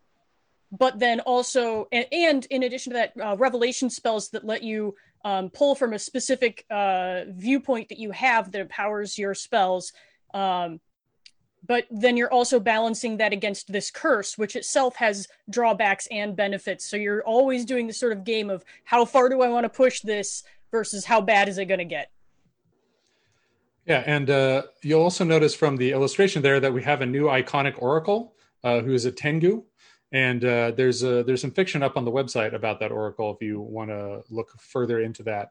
but 0.70 0.98
then 0.98 1.20
also, 1.20 1.86
and, 1.92 2.06
and 2.12 2.46
in 2.46 2.62
addition 2.62 2.94
to 2.94 2.98
that, 2.98 3.12
uh, 3.22 3.36
revelation 3.36 3.90
spells 3.90 4.30
that 4.30 4.44
let 4.44 4.62
you 4.62 4.94
um, 5.22 5.50
pull 5.50 5.74
from 5.74 5.92
a 5.92 5.98
specific 5.98 6.64
uh, 6.70 7.24
viewpoint 7.28 7.90
that 7.90 7.98
you 7.98 8.10
have 8.10 8.50
that 8.52 8.60
empowers 8.62 9.18
your 9.18 9.34
spells. 9.34 9.92
Um, 10.34 10.80
but 11.64 11.86
then 11.90 12.16
you're 12.16 12.32
also 12.32 12.58
balancing 12.58 13.18
that 13.18 13.32
against 13.32 13.72
this 13.72 13.90
curse, 13.90 14.36
which 14.36 14.56
itself 14.56 14.96
has 14.96 15.28
drawbacks 15.48 16.08
and 16.10 16.34
benefits. 16.34 16.84
So 16.84 16.96
you're 16.96 17.22
always 17.22 17.64
doing 17.64 17.86
this 17.86 17.98
sort 17.98 18.12
of 18.12 18.24
game 18.24 18.50
of 18.50 18.64
how 18.84 19.04
far 19.04 19.28
do 19.28 19.42
I 19.42 19.48
want 19.48 19.64
to 19.64 19.68
push 19.68 20.00
this 20.00 20.42
versus 20.72 21.04
how 21.04 21.20
bad 21.20 21.48
is 21.48 21.58
it 21.58 21.66
going 21.66 21.78
to 21.78 21.84
get. 21.84 22.10
Yeah, 23.86 24.02
and 24.06 24.30
uh, 24.30 24.62
you'll 24.82 25.02
also 25.02 25.24
notice 25.24 25.54
from 25.54 25.76
the 25.76 25.92
illustration 25.92 26.42
there 26.42 26.60
that 26.60 26.72
we 26.72 26.82
have 26.82 27.00
a 27.00 27.06
new 27.06 27.24
iconic 27.24 27.74
oracle 27.82 28.34
uh, 28.62 28.80
who 28.80 28.94
is 28.94 29.04
a 29.04 29.12
Tengu, 29.12 29.64
and 30.12 30.44
uh, 30.44 30.70
there's 30.72 31.02
a, 31.02 31.24
there's 31.24 31.40
some 31.40 31.50
fiction 31.50 31.82
up 31.82 31.96
on 31.96 32.04
the 32.04 32.12
website 32.12 32.54
about 32.54 32.78
that 32.80 32.92
oracle 32.92 33.34
if 33.34 33.42
you 33.44 33.60
want 33.60 33.90
to 33.90 34.22
look 34.30 34.50
further 34.60 35.00
into 35.00 35.24
that. 35.24 35.50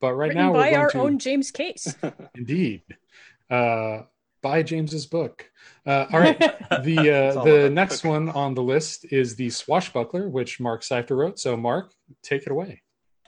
But 0.00 0.14
right 0.14 0.28
Written 0.28 0.42
now 0.42 0.52
we're 0.52 0.58
by 0.58 0.70
going 0.70 0.80
our 0.80 0.90
to 0.90 1.00
own 1.00 1.18
James 1.18 1.50
Case. 1.50 1.94
indeed 2.34 2.82
uh, 3.50 4.02
by 4.42 4.62
James's 4.62 5.06
book. 5.06 5.50
Uh, 5.86 6.06
all 6.12 6.20
right, 6.20 6.38
the 6.82 7.34
uh, 7.36 7.44
the 7.44 7.70
next 7.70 8.02
book. 8.02 8.10
one 8.10 8.28
on 8.30 8.54
the 8.54 8.62
list 8.62 9.06
is 9.10 9.36
the 9.36 9.50
Swashbuckler, 9.50 10.28
which 10.28 10.60
Mark 10.60 10.82
Seifter 10.82 11.16
wrote. 11.16 11.38
So 11.38 11.56
Mark, 11.56 11.92
take 12.22 12.42
it 12.42 12.50
away. 12.50 12.82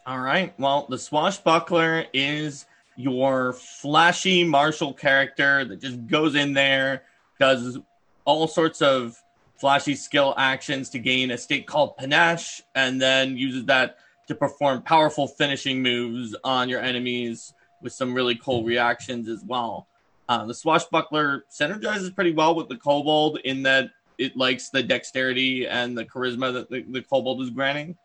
All 0.06 0.20
right. 0.20 0.58
Well, 0.58 0.86
the 0.88 0.98
swashbuckler 0.98 2.06
is 2.12 2.66
your 2.96 3.52
flashy 3.52 4.44
martial 4.44 4.92
character 4.94 5.64
that 5.64 5.80
just 5.80 6.06
goes 6.06 6.34
in 6.34 6.52
there, 6.54 7.02
does 7.38 7.78
all 8.24 8.48
sorts 8.48 8.82
of 8.82 9.16
flashy 9.56 9.94
skill 9.94 10.34
actions 10.36 10.88
to 10.90 10.98
gain 10.98 11.30
a 11.30 11.38
state 11.38 11.66
called 11.66 11.96
panache, 11.96 12.62
and 12.74 13.00
then 13.00 13.36
uses 13.36 13.66
that 13.66 13.98
to 14.30 14.34
perform 14.36 14.80
powerful 14.82 15.26
finishing 15.26 15.82
moves 15.82 16.36
on 16.44 16.68
your 16.68 16.80
enemies 16.80 17.52
with 17.82 17.92
some 17.92 18.14
really 18.14 18.36
cool 18.36 18.62
reactions 18.62 19.28
as 19.28 19.42
well. 19.44 19.88
Uh, 20.28 20.44
the 20.46 20.54
swashbuckler 20.54 21.44
synergizes 21.50 22.14
pretty 22.14 22.32
well 22.32 22.54
with 22.54 22.68
the 22.68 22.76
kobold 22.76 23.40
in 23.44 23.64
that 23.64 23.90
it 24.18 24.36
likes 24.36 24.70
the 24.70 24.82
dexterity 24.82 25.66
and 25.66 25.98
the 25.98 26.04
charisma 26.04 26.52
that 26.52 26.70
the, 26.70 26.82
the 26.90 27.02
kobold 27.02 27.42
is 27.42 27.50
granting 27.50 27.96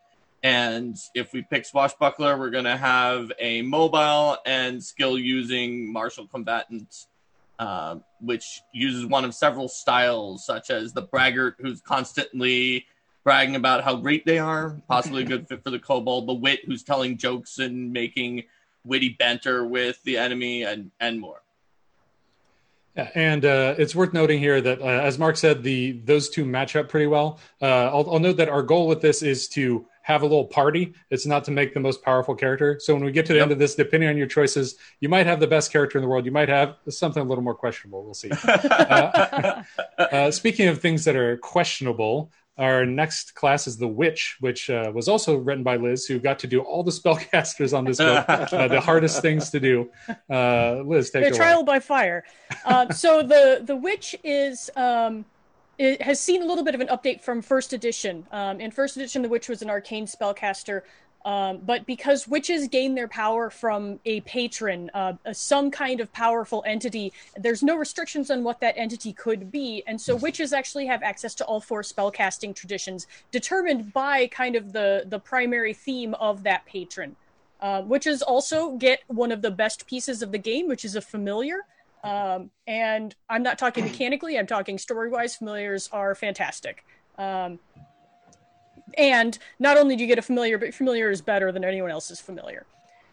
And 0.42 0.96
if 1.14 1.32
we 1.32 1.42
pick 1.42 1.64
Swashbuckler, 1.64 2.38
we're 2.38 2.50
going 2.50 2.64
to 2.64 2.76
have 2.76 3.32
a 3.38 3.62
mobile 3.62 4.38
and 4.46 4.82
skill 4.82 5.18
using 5.18 5.92
martial 5.92 6.26
combatant, 6.26 7.06
uh, 7.58 7.96
which 8.20 8.60
uses 8.72 9.06
one 9.06 9.24
of 9.24 9.34
several 9.34 9.68
styles, 9.68 10.44
such 10.44 10.70
as 10.70 10.92
the 10.92 11.02
braggart, 11.02 11.54
who's 11.58 11.80
constantly 11.80 12.86
bragging 13.26 13.56
about 13.56 13.82
how 13.82 13.96
great 13.96 14.24
they 14.24 14.38
are, 14.38 14.80
possibly 14.86 15.24
a 15.24 15.26
good 15.26 15.48
fit 15.48 15.60
for 15.64 15.70
the 15.70 15.80
kobold, 15.80 16.28
the 16.28 16.32
wit, 16.32 16.60
who's 16.64 16.84
telling 16.84 17.18
jokes 17.18 17.58
and 17.58 17.92
making 17.92 18.44
witty 18.84 19.16
banter 19.18 19.66
with 19.66 20.00
the 20.04 20.16
enemy, 20.16 20.62
and, 20.62 20.92
and 21.00 21.18
more. 21.18 21.42
Yeah, 22.96 23.10
and 23.16 23.44
uh, 23.44 23.74
it's 23.78 23.96
worth 23.96 24.12
noting 24.12 24.38
here 24.38 24.60
that, 24.60 24.80
uh, 24.80 24.84
as 24.84 25.18
Mark 25.18 25.36
said, 25.36 25.64
the 25.64 26.00
those 26.04 26.30
two 26.30 26.44
match 26.44 26.76
up 26.76 26.88
pretty 26.88 27.08
well. 27.08 27.40
Uh, 27.60 27.66
I'll, 27.88 28.08
I'll, 28.12 28.20
note 28.20 28.36
that 28.36 28.48
our 28.48 28.62
goal 28.62 28.86
with 28.86 29.00
this 29.00 29.24
is 29.24 29.48
to 29.48 29.84
have 30.02 30.22
a 30.22 30.24
little 30.24 30.46
party. 30.46 30.94
It's 31.10 31.26
not 31.26 31.44
to 31.46 31.50
make 31.50 31.74
the 31.74 31.80
most 31.80 32.04
powerful 32.04 32.36
character. 32.36 32.78
So 32.80 32.94
when 32.94 33.04
we 33.04 33.10
get 33.10 33.26
to 33.26 33.32
the 33.32 33.40
yep. 33.40 33.46
end 33.46 33.52
of 33.52 33.58
this, 33.58 33.74
depending 33.74 34.08
on 34.08 34.16
your 34.16 34.28
choices, 34.28 34.76
you 35.00 35.08
might 35.08 35.26
have 35.26 35.40
the 35.40 35.48
best 35.48 35.72
character 35.72 35.98
in 35.98 36.02
the 36.02 36.08
world. 36.08 36.24
You 36.24 36.30
might 36.30 36.48
have 36.48 36.76
something 36.88 37.20
a 37.20 37.26
little 37.26 37.42
more 37.42 37.56
questionable. 37.56 38.04
We'll 38.04 38.14
see. 38.14 38.30
Uh, 38.46 39.64
uh, 39.98 40.30
speaking 40.30 40.68
of 40.68 40.80
things 40.80 41.04
that 41.04 41.16
are 41.16 41.36
questionable, 41.38 42.30
our 42.58 42.86
next 42.86 43.34
class 43.34 43.66
is 43.66 43.76
the 43.76 43.88
Witch, 43.88 44.36
which 44.40 44.70
uh, 44.70 44.90
was 44.94 45.08
also 45.08 45.36
written 45.36 45.62
by 45.62 45.76
Liz, 45.76 46.06
who 46.06 46.18
got 46.18 46.38
to 46.40 46.46
do 46.46 46.60
all 46.60 46.82
the 46.82 46.90
spellcasters 47.00 47.76
on 47.76 47.84
this 47.84 47.98
book, 47.98 48.28
uh, 48.28 48.68
the 48.68 48.80
hardest 48.80 49.22
things 49.22 49.50
to 49.50 49.60
do. 49.60 49.90
Uh, 50.30 50.82
Liz, 50.84 51.10
take 51.10 51.24
the 51.24 51.28
it 51.28 51.34
trial 51.34 51.58
away. 51.58 51.66
by 51.66 51.80
fire. 51.80 52.24
Uh, 52.64 52.90
so 52.92 53.22
the 53.22 53.60
the 53.62 53.76
Witch 53.76 54.16
is. 54.24 54.70
Um, 54.76 55.24
it 55.78 56.00
has 56.00 56.18
seen 56.18 56.42
a 56.42 56.46
little 56.46 56.64
bit 56.64 56.74
of 56.74 56.80
an 56.80 56.88
update 56.88 57.20
from 57.20 57.42
first 57.42 57.74
edition. 57.74 58.26
Um, 58.32 58.60
in 58.60 58.70
first 58.70 58.96
edition, 58.96 59.20
the 59.20 59.28
witch 59.28 59.48
was 59.48 59.60
an 59.60 59.68
arcane 59.68 60.06
spellcaster 60.06 60.80
um, 61.26 61.58
but 61.58 61.84
because 61.86 62.28
witches 62.28 62.68
gain 62.68 62.94
their 62.94 63.08
power 63.08 63.50
from 63.50 63.98
a 64.04 64.20
patron, 64.20 64.88
uh, 64.94 65.14
some 65.32 65.72
kind 65.72 66.00
of 66.00 66.12
powerful 66.12 66.62
entity, 66.64 67.12
there's 67.36 67.64
no 67.64 67.74
restrictions 67.74 68.30
on 68.30 68.44
what 68.44 68.60
that 68.60 68.78
entity 68.78 69.12
could 69.12 69.50
be. 69.50 69.82
And 69.88 70.00
so 70.00 70.14
witches 70.14 70.52
actually 70.52 70.86
have 70.86 71.02
access 71.02 71.34
to 71.34 71.44
all 71.44 71.60
four 71.60 71.82
spellcasting 71.82 72.54
traditions 72.54 73.08
determined 73.32 73.92
by 73.92 74.28
kind 74.28 74.54
of 74.54 74.72
the, 74.72 75.02
the 75.08 75.18
primary 75.18 75.74
theme 75.74 76.14
of 76.14 76.44
that 76.44 76.64
patron. 76.64 77.16
Uh, 77.60 77.82
witches 77.84 78.22
also 78.22 78.76
get 78.76 79.00
one 79.08 79.32
of 79.32 79.42
the 79.42 79.50
best 79.50 79.88
pieces 79.88 80.22
of 80.22 80.30
the 80.30 80.38
game, 80.38 80.68
which 80.68 80.84
is 80.84 80.94
a 80.94 81.00
familiar. 81.00 81.62
Um, 82.04 82.50
and 82.68 83.16
I'm 83.28 83.42
not 83.42 83.58
talking 83.58 83.82
mechanically, 83.82 84.38
I'm 84.38 84.46
talking 84.46 84.78
story 84.78 85.10
wise. 85.10 85.34
Familiars 85.34 85.88
are 85.92 86.14
fantastic. 86.14 86.84
Um, 87.18 87.58
and 88.96 89.38
not 89.58 89.76
only 89.76 89.96
do 89.96 90.02
you 90.02 90.08
get 90.08 90.18
a 90.18 90.22
familiar, 90.22 90.58
but 90.58 90.74
familiar 90.74 91.10
is 91.10 91.20
better 91.20 91.52
than 91.52 91.64
anyone 91.64 91.90
else's 91.90 92.20
familiar. 92.20 92.66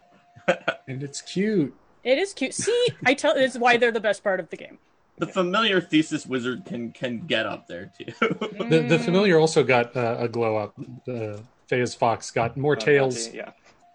and 0.88 1.02
it's 1.02 1.20
cute. 1.20 1.74
It 2.02 2.18
is 2.18 2.32
cute. 2.32 2.54
See, 2.54 2.88
I 3.06 3.14
tell 3.14 3.34
it's 3.36 3.58
why 3.58 3.76
they're 3.76 3.92
the 3.92 4.00
best 4.00 4.22
part 4.22 4.40
of 4.40 4.50
the 4.50 4.56
game. 4.56 4.78
The 5.18 5.26
familiar 5.26 5.80
thesis 5.80 6.26
wizard 6.26 6.64
can 6.64 6.90
can 6.90 7.20
get 7.20 7.46
up 7.46 7.68
there 7.68 7.90
too. 7.96 8.12
the 8.20 8.84
the 8.88 8.98
familiar 8.98 9.38
also 9.38 9.62
got 9.62 9.96
uh, 9.96 10.16
a 10.18 10.28
glow 10.28 10.56
up. 10.56 10.74
Uh, 11.08 11.38
Feiya's 11.70 11.94
fox 11.94 12.30
got 12.30 12.56
more 12.56 12.76
oh, 12.76 12.78
tails, 12.78 13.32
yeah, 13.32 13.52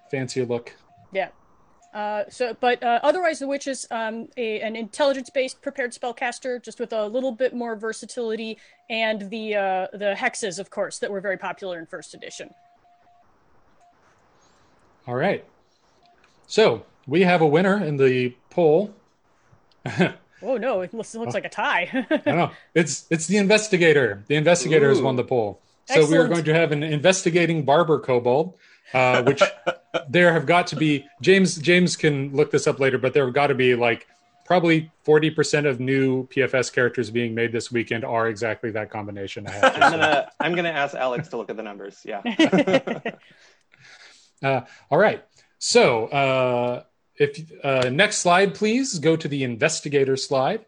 fancier 0.10 0.46
look. 0.46 0.74
Yeah. 1.12 1.30
Uh, 1.94 2.24
so, 2.30 2.56
but 2.60 2.82
uh, 2.84 3.00
otherwise, 3.02 3.40
the 3.40 3.48
witch 3.48 3.68
is 3.68 3.88
um, 3.90 4.28
a, 4.38 4.62
an 4.62 4.76
intelligence-based 4.76 5.62
prepared 5.62 5.92
spellcaster, 5.92 6.64
just 6.64 6.80
with 6.80 6.94
a 6.94 7.08
little 7.08 7.32
bit 7.32 7.54
more 7.54 7.76
versatility, 7.76 8.58
and 8.90 9.30
the 9.32 9.56
uh, 9.56 9.88
the 9.94 10.14
hexes, 10.16 10.60
of 10.60 10.70
course, 10.70 11.00
that 11.00 11.10
were 11.10 11.22
very 11.22 11.38
popular 11.38 11.80
in 11.80 11.88
first 11.88 12.14
edition. 12.14 12.52
All 15.08 15.16
right, 15.16 15.44
so 16.46 16.86
we 17.08 17.22
have 17.24 17.42
a 17.42 17.48
winner 17.48 17.84
in 17.84 17.98
the 17.98 18.36
poll. 18.52 18.94
oh 20.44 20.58
no! 20.58 20.82
It 20.82 20.94
looks, 20.94 21.16
it 21.16 21.20
looks 21.20 21.34
like 21.34 21.46
a 21.46 21.50
tie. 21.50 22.06
I 22.26 22.32
know 22.32 22.52
it's 22.76 23.08
it's 23.10 23.26
the 23.26 23.38
investigator. 23.38 24.24
The 24.28 24.36
investigator 24.36 24.88
Ooh. 24.88 24.90
has 24.90 25.02
won 25.02 25.16
the 25.16 25.24
poll. 25.24 25.60
So 25.86 26.02
Excellent. 26.02 26.12
we 26.12 26.18
are 26.18 26.28
going 26.28 26.46
to 26.46 26.54
have 26.54 26.72
an 26.72 26.84
investigating 26.84 27.66
barber 27.66 28.00
kobold 28.00 28.54
uh, 28.94 29.24
which 29.24 29.42
there 30.08 30.34
have 30.34 30.46
got 30.46 30.68
to 30.68 30.76
be 30.76 31.06
James 31.22 31.58
James 31.58 31.96
can 31.96 32.36
look 32.36 32.52
this 32.52 32.68
up 32.68 32.80
later, 32.80 32.98
but 32.98 33.14
there 33.14 33.26
have 33.26 33.34
got 33.34 33.48
to 33.48 33.56
be 33.56 33.76
like 33.76 34.08
probably 34.46 34.92
40% 35.06 35.68
of 35.68 35.80
new 35.80 36.28
PFS 36.28 36.74
characters 36.74 37.12
being 37.12 37.36
made 37.36 37.52
this 37.52 37.72
weekend 37.72 38.04
are 38.04 38.28
exactly 38.28 38.72
that 38.72 38.90
combination. 38.90 39.46
I 39.46 39.52
have 39.52 39.62
to 39.62 39.74
I'm 39.86 39.92
gonna 39.92 40.32
I'm 40.40 40.56
gonna 40.56 40.70
ask 40.70 40.96
Alex 40.96 41.28
to 41.30 41.38
look 41.38 41.50
at 41.50 41.58
the 41.58 41.64
numbers. 41.64 42.02
Yeah. 42.04 42.22
uh, 44.44 44.62
all 44.90 44.98
right. 44.98 45.24
So 45.60 46.08
uh, 46.08 46.84
if 47.16 47.52
uh, 47.64 47.90
next 47.90 48.20
slide, 48.20 48.56
please 48.56 49.00
go 49.00 49.16
to 49.16 49.28
the 49.28 49.44
investigator 49.44 50.16
slide. 50.16 50.66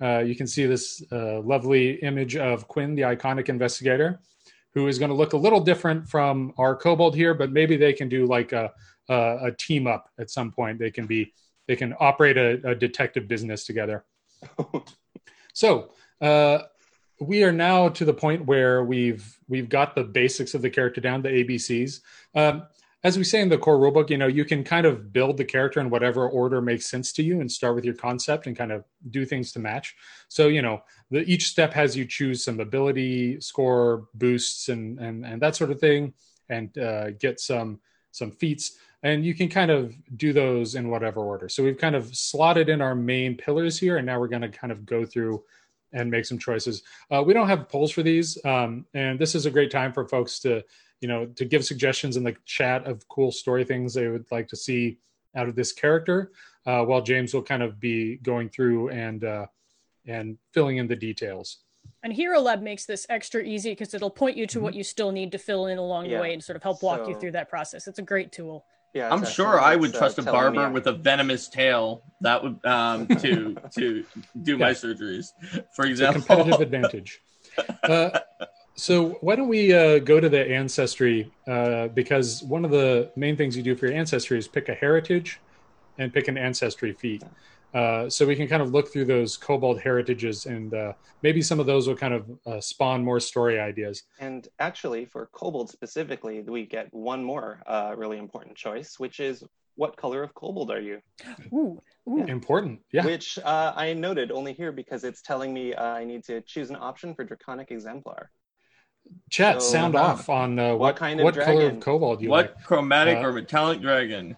Uh, 0.00 0.18
you 0.18 0.34
can 0.34 0.46
see 0.46 0.66
this 0.66 1.02
uh, 1.10 1.40
lovely 1.40 1.92
image 1.92 2.36
of 2.36 2.68
Quinn, 2.68 2.94
the 2.94 3.02
iconic 3.02 3.48
investigator 3.48 4.20
who 4.76 4.88
is 4.88 4.98
going 4.98 5.08
to 5.08 5.16
look 5.16 5.32
a 5.32 5.38
little 5.38 5.60
different 5.60 6.06
from 6.06 6.52
our 6.58 6.76
kobold 6.76 7.16
here, 7.16 7.32
but 7.32 7.50
maybe 7.50 7.78
they 7.78 7.94
can 7.94 8.10
do 8.10 8.26
like 8.26 8.52
a, 8.52 8.70
a, 9.08 9.38
a 9.44 9.52
team 9.52 9.86
up 9.86 10.10
at 10.20 10.28
some 10.28 10.52
point. 10.52 10.78
They 10.78 10.90
can 10.90 11.06
be 11.06 11.32
they 11.66 11.76
can 11.76 11.94
operate 11.98 12.36
a, 12.36 12.60
a 12.62 12.74
detective 12.74 13.26
business 13.26 13.64
together. 13.64 14.04
so 15.54 15.92
uh, 16.20 16.58
we 17.22 17.42
are 17.42 17.52
now 17.52 17.88
to 17.88 18.04
the 18.04 18.12
point 18.12 18.44
where 18.44 18.84
we've 18.84 19.38
we've 19.48 19.70
got 19.70 19.94
the 19.94 20.04
basics 20.04 20.52
of 20.52 20.60
the 20.60 20.68
character 20.68 21.00
down, 21.00 21.22
the 21.22 21.30
ABCs. 21.30 22.00
Um, 22.34 22.64
as 23.04 23.16
we 23.18 23.24
say 23.24 23.40
in 23.40 23.48
the 23.48 23.58
core 23.58 23.78
rulebook, 23.78 24.10
you 24.10 24.18
know, 24.18 24.26
you 24.26 24.44
can 24.44 24.64
kind 24.64 24.86
of 24.86 25.12
build 25.12 25.36
the 25.36 25.44
character 25.44 25.80
in 25.80 25.90
whatever 25.90 26.28
order 26.28 26.60
makes 26.60 26.86
sense 26.86 27.12
to 27.12 27.22
you 27.22 27.40
and 27.40 27.50
start 27.50 27.74
with 27.74 27.84
your 27.84 27.94
concept 27.94 28.46
and 28.46 28.56
kind 28.56 28.72
of 28.72 28.84
do 29.10 29.24
things 29.24 29.52
to 29.52 29.58
match. 29.58 29.94
So, 30.28 30.48
you 30.48 30.62
know, 30.62 30.82
the, 31.10 31.20
each 31.30 31.46
step 31.48 31.72
has 31.74 31.96
you 31.96 32.04
choose 32.04 32.44
some 32.44 32.58
ability 32.58 33.40
score 33.40 34.08
boosts 34.14 34.68
and, 34.68 34.98
and, 34.98 35.24
and 35.24 35.40
that 35.42 35.56
sort 35.56 35.70
of 35.70 35.78
thing 35.78 36.14
and 36.48 36.76
uh, 36.78 37.10
get 37.12 37.38
some, 37.38 37.80
some 38.10 38.32
feats 38.32 38.78
and 39.02 39.24
you 39.24 39.34
can 39.34 39.48
kind 39.48 39.70
of 39.70 39.94
do 40.16 40.32
those 40.32 40.74
in 40.74 40.88
whatever 40.88 41.20
order. 41.20 41.48
So 41.48 41.62
we've 41.62 41.78
kind 41.78 41.94
of 41.94 42.14
slotted 42.16 42.68
in 42.68 42.80
our 42.80 42.94
main 42.94 43.36
pillars 43.36 43.78
here, 43.78 43.98
and 43.98 44.06
now 44.06 44.18
we're 44.18 44.26
going 44.26 44.42
to 44.42 44.48
kind 44.48 44.72
of 44.72 44.84
go 44.84 45.04
through 45.04 45.44
and 45.92 46.10
make 46.10 46.24
some 46.24 46.38
choices. 46.38 46.82
Uh, 47.10 47.22
we 47.22 47.32
don't 47.32 47.46
have 47.46 47.68
polls 47.68 47.92
for 47.92 48.02
these, 48.02 48.36
um, 48.44 48.84
and 48.94 49.16
this 49.18 49.36
is 49.36 49.46
a 49.46 49.50
great 49.50 49.70
time 49.70 49.92
for 49.92 50.08
folks 50.08 50.40
to 50.40 50.62
you 51.00 51.08
know 51.08 51.26
to 51.26 51.44
give 51.44 51.64
suggestions 51.64 52.16
in 52.16 52.24
the 52.24 52.34
chat 52.44 52.86
of 52.86 53.06
cool 53.08 53.30
story 53.30 53.64
things 53.64 53.94
they 53.94 54.08
would 54.08 54.26
like 54.30 54.48
to 54.48 54.56
see 54.56 54.98
out 55.34 55.48
of 55.48 55.54
this 55.54 55.72
character 55.72 56.32
uh, 56.66 56.82
while 56.82 57.02
james 57.02 57.34
will 57.34 57.42
kind 57.42 57.62
of 57.62 57.78
be 57.78 58.16
going 58.16 58.48
through 58.48 58.88
and 58.90 59.24
uh, 59.24 59.46
and 60.06 60.38
filling 60.52 60.78
in 60.78 60.86
the 60.86 60.96
details 60.96 61.58
and 62.02 62.12
hero 62.12 62.40
lab 62.40 62.62
makes 62.62 62.84
this 62.84 63.06
extra 63.08 63.42
easy 63.42 63.70
because 63.70 63.94
it'll 63.94 64.10
point 64.10 64.36
you 64.36 64.46
to 64.46 64.58
mm-hmm. 64.58 64.64
what 64.64 64.74
you 64.74 64.82
still 64.82 65.12
need 65.12 65.32
to 65.32 65.38
fill 65.38 65.66
in 65.66 65.78
along 65.78 66.06
yeah. 66.06 66.16
the 66.16 66.22
way 66.22 66.32
and 66.32 66.42
sort 66.42 66.56
of 66.56 66.62
help 66.62 66.82
walk 66.82 67.00
so, 67.00 67.08
you 67.08 67.20
through 67.20 67.32
that 67.32 67.48
process 67.48 67.86
it's 67.86 67.98
a 67.98 68.02
great 68.02 68.32
tool 68.32 68.64
yeah, 68.96 69.12
I'm 69.12 69.26
sure 69.26 69.60
I 69.60 69.76
would 69.76 69.92
trust 69.92 70.18
uh, 70.18 70.22
a 70.22 70.24
barber 70.24 70.70
with 70.70 70.86
a 70.86 70.92
venomous 70.92 71.50
tail 71.50 72.02
that 72.22 72.42
would 72.42 72.64
um, 72.64 73.06
to 73.20 73.54
to 73.74 74.04
do 74.40 74.52
yeah. 74.52 74.56
my 74.56 74.70
surgeries. 74.70 75.26
For 75.74 75.84
example, 75.84 76.22
competitive 76.22 76.60
advantage. 76.62 77.20
Uh, 77.82 78.10
so 78.76 79.10
why 79.20 79.36
don't 79.36 79.48
we 79.48 79.72
uh, 79.72 79.98
go 80.00 80.20
to 80.20 80.28
the 80.28 80.46
ancestry? 80.46 81.32
Uh, 81.46 81.88
because 81.88 82.42
one 82.42 82.64
of 82.64 82.70
the 82.70 83.10
main 83.16 83.36
things 83.36 83.56
you 83.56 83.62
do 83.62 83.74
for 83.74 83.86
your 83.86 83.96
ancestry 83.96 84.38
is 84.38 84.46
pick 84.46 84.68
a 84.68 84.74
heritage 84.74 85.40
and 85.98 86.12
pick 86.12 86.28
an 86.28 86.36
ancestry 86.36 86.92
feat. 86.92 87.24
Uh, 87.74 88.08
so 88.08 88.26
we 88.26 88.36
can 88.36 88.46
kind 88.46 88.62
of 88.62 88.70
look 88.72 88.92
through 88.92 89.04
those 89.04 89.36
kobold 89.36 89.80
heritages 89.80 90.46
and 90.46 90.72
uh, 90.72 90.92
maybe 91.22 91.42
some 91.42 91.60
of 91.60 91.66
those 91.66 91.88
will 91.88 91.96
kind 91.96 92.14
of 92.14 92.30
uh, 92.46 92.60
spawn 92.60 93.04
more 93.04 93.20
story 93.20 93.58
ideas. 93.58 94.04
And 94.18 94.46
actually, 94.58 95.04
for 95.04 95.28
kobold 95.32 95.70
specifically, 95.70 96.40
we 96.42 96.64
get 96.64 96.92
one 96.92 97.24
more 97.24 97.62
uh, 97.66 97.94
really 97.96 98.18
important 98.18 98.56
choice, 98.56 98.98
which 98.98 99.20
is 99.20 99.42
what 99.74 99.96
color 99.96 100.22
of 100.22 100.34
kobold 100.34 100.70
are 100.70 100.80
you? 100.80 101.00
Ooh, 101.52 101.80
ooh. 102.08 102.18
Yeah. 102.18 102.26
important. 102.28 102.80
Yeah. 102.92 103.04
Which 103.04 103.38
uh, 103.38 103.72
I 103.76 103.92
noted 103.92 104.32
only 104.32 104.54
here 104.54 104.72
because 104.72 105.04
it's 105.04 105.20
telling 105.20 105.52
me 105.52 105.74
uh, 105.74 105.84
I 105.84 106.04
need 106.04 106.24
to 106.24 106.40
choose 106.42 106.70
an 106.70 106.76
option 106.76 107.14
for 107.14 107.24
draconic 107.24 107.70
exemplar. 107.70 108.30
Chat, 109.28 109.60
so, 109.60 109.68
sound 109.68 109.96
uh, 109.96 110.02
off 110.02 110.28
on 110.28 110.58
uh, 110.58 110.70
what, 110.70 110.78
what, 110.78 110.96
kind 110.96 111.20
of 111.20 111.24
what 111.24 111.34
color 111.34 111.68
of 111.68 111.80
kobold 111.80 112.22
you 112.22 112.30
what 112.30 112.54
like. 112.54 112.64
chromatic 112.64 113.18
uh, 113.18 113.22
or 113.22 113.32
metallic 113.32 113.80
dragon? 113.80 114.36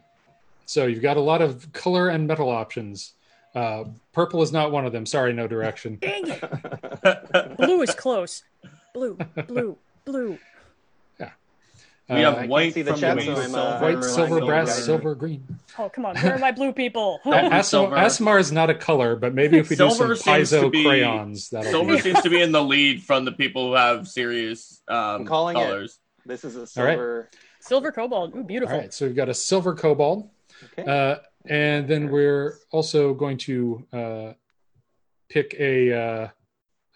So 0.64 0.86
you've 0.86 1.02
got 1.02 1.16
a 1.16 1.20
lot 1.20 1.42
of 1.42 1.72
color 1.72 2.08
and 2.08 2.26
metal 2.26 2.48
options. 2.48 3.12
Uh, 3.54 3.84
purple 4.12 4.42
is 4.42 4.52
not 4.52 4.72
one 4.72 4.86
of 4.86 4.92
them. 4.92 5.06
Sorry, 5.06 5.32
no 5.32 5.46
direction. 5.46 5.98
Dang 6.00 6.24
it! 6.26 7.56
blue 7.56 7.82
is 7.82 7.94
close. 7.94 8.44
Blue, 8.94 9.18
blue, 9.46 9.76
blue. 10.04 10.38
We 12.08 12.20
have 12.20 12.38
uh, 12.38 12.46
white 12.46 12.72
see 12.72 12.82
the 12.82 12.94
chat, 12.94 13.20
so 13.20 13.36
I'm, 13.36 13.54
uh, 13.54 13.80
white, 13.80 14.02
silver, 14.02 14.40
brass, 14.40 14.82
silver, 14.82 15.14
green. 15.14 15.44
Oh 15.78 15.90
come 15.90 16.06
on, 16.06 16.16
where 16.16 16.36
are 16.36 16.38
my 16.38 16.52
blue 16.52 16.72
people? 16.72 17.20
Asmar 17.26 18.40
is 18.40 18.50
not 18.50 18.70
a 18.70 18.74
color, 18.74 19.14
but 19.14 19.34
maybe 19.34 19.58
if 19.58 19.68
we 19.68 19.76
do 19.76 19.90
some 19.90 20.08
Paizo 20.12 20.72
be, 20.72 20.84
crayons, 20.84 21.48
silver 21.48 21.96
be... 21.96 22.00
seems 22.00 22.22
to 22.22 22.30
be 22.30 22.40
in 22.40 22.50
the 22.50 22.62
lead 22.62 23.02
from 23.02 23.26
the 23.26 23.32
people 23.32 23.68
who 23.68 23.74
have 23.74 24.08
serious 24.08 24.80
um, 24.88 25.26
calling 25.26 25.56
colors. 25.56 25.98
This 26.24 26.44
is 26.44 26.56
a 26.56 26.60
right. 26.60 26.68
silver. 26.68 27.30
Silver 27.60 27.92
kobold. 27.92 28.34
Ooh, 28.34 28.44
beautiful. 28.44 28.78
right, 28.78 28.94
so 28.94 29.06
we've 29.06 29.16
got 29.16 29.28
a 29.28 29.34
silver 29.34 29.74
kobold, 29.74 30.30
Okay. 30.78 30.90
uh, 30.90 31.16
and 31.44 31.86
then 31.86 32.10
we're 32.10 32.58
also 32.70 33.12
going 33.12 33.36
to 33.38 33.86
uh, 33.92 34.32
pick 35.28 35.54
a 35.58 35.92
uh, 35.92 36.28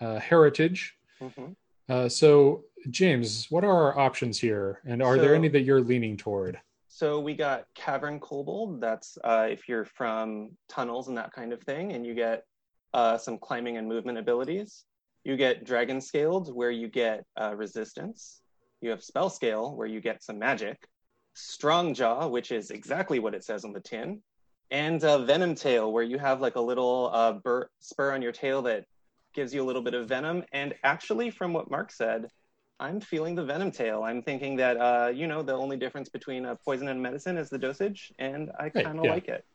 uh, 0.01 0.19
heritage. 0.21 0.97
Mhm. 1.21 1.57
Uh, 1.89 2.09
so, 2.09 2.65
James, 2.91 3.47
what 3.51 3.65
are 3.65 3.71
our 3.71 3.99
options 3.99 4.39
here, 4.39 4.81
and 4.85 5.03
are 5.03 5.17
there 5.17 5.35
any 5.35 5.49
that 5.49 5.63
you're 5.63 5.81
leaning 5.81 6.17
toward? 6.17 6.61
So 6.89 7.21
we 7.21 7.35
got 7.35 7.65
Cavern 7.75 8.21
Kobold. 8.21 8.81
That's 8.81 9.17
uh, 9.25 9.47
if 9.51 9.69
you're 9.69 9.85
from 9.85 10.51
tunnels 10.69 11.09
and 11.09 11.17
that 11.17 11.33
kind 11.33 11.53
of 11.53 11.63
thing, 11.63 11.93
and 11.93 12.05
you 12.05 12.15
get 12.15 12.45
uh, 12.93 13.17
some 13.17 13.39
climbing 13.39 13.77
and 13.77 13.89
movement 13.89 14.19
abilities. 14.19 14.85
You 15.25 15.37
get 15.37 15.65
Dragon 15.65 16.01
Scaled, 16.01 16.55
where 16.55 16.71
you 16.71 16.89
get 16.89 17.25
uh, 17.41 17.55
resistance. 17.55 18.43
You 18.81 18.91
have 18.91 19.03
Spell 19.03 19.31
Scale, 19.31 19.75
where 19.75 19.87
you 19.87 20.01
get 20.01 20.23
some 20.23 20.39
magic. 20.39 20.77
Strong 21.35 21.95
Jaw, 21.95 22.27
which 22.27 22.51
is 22.51 22.71
exactly 22.71 23.21
what 23.21 23.35
it 23.35 23.45
says 23.45 23.65
on 23.65 23.73
the 23.73 23.81
tin. 23.81 24.21
And 24.71 25.03
uh, 25.05 25.25
Venom 25.25 25.55
Tail, 25.55 25.93
where 25.93 26.03
you 26.03 26.19
have 26.19 26.41
like 26.41 26.57
a 26.57 26.61
little 26.61 27.11
uh, 27.13 27.33
bur- 27.35 27.71
spur 27.81 28.13
on 28.13 28.23
your 28.23 28.33
tail 28.33 28.63
that 28.63 28.85
gives 29.35 29.55
you 29.55 29.63
a 29.63 29.65
little 29.65 29.83
bit 29.83 29.95
of 29.95 30.09
venom. 30.09 30.45
And 30.53 30.75
actually, 30.83 31.31
from 31.31 31.53
what 31.53 31.71
Mark 31.71 31.93
said, 31.93 32.27
I'm 32.83 32.99
feeling 32.99 33.37
the 33.37 33.45
venom 33.45 33.71
tail. 33.71 34.03
I'm 34.03 34.23
thinking 34.23 34.57
that 34.57 34.77
uh, 34.77 35.13
you 35.15 35.29
know 35.29 35.43
the 35.43 35.55
only 35.55 35.77
difference 35.77 36.09
between 36.09 36.47
a 36.47 36.57
poison 36.57 36.89
and 36.89 37.01
medicine 37.01 37.39
is 37.39 37.49
the 37.49 37.59
dosage, 37.59 38.13
and 38.19 38.51
I 38.59 38.71
kind 38.71 38.99
of 38.99 39.05
yeah. 39.05 39.11
like 39.13 39.29
it. 39.29 39.45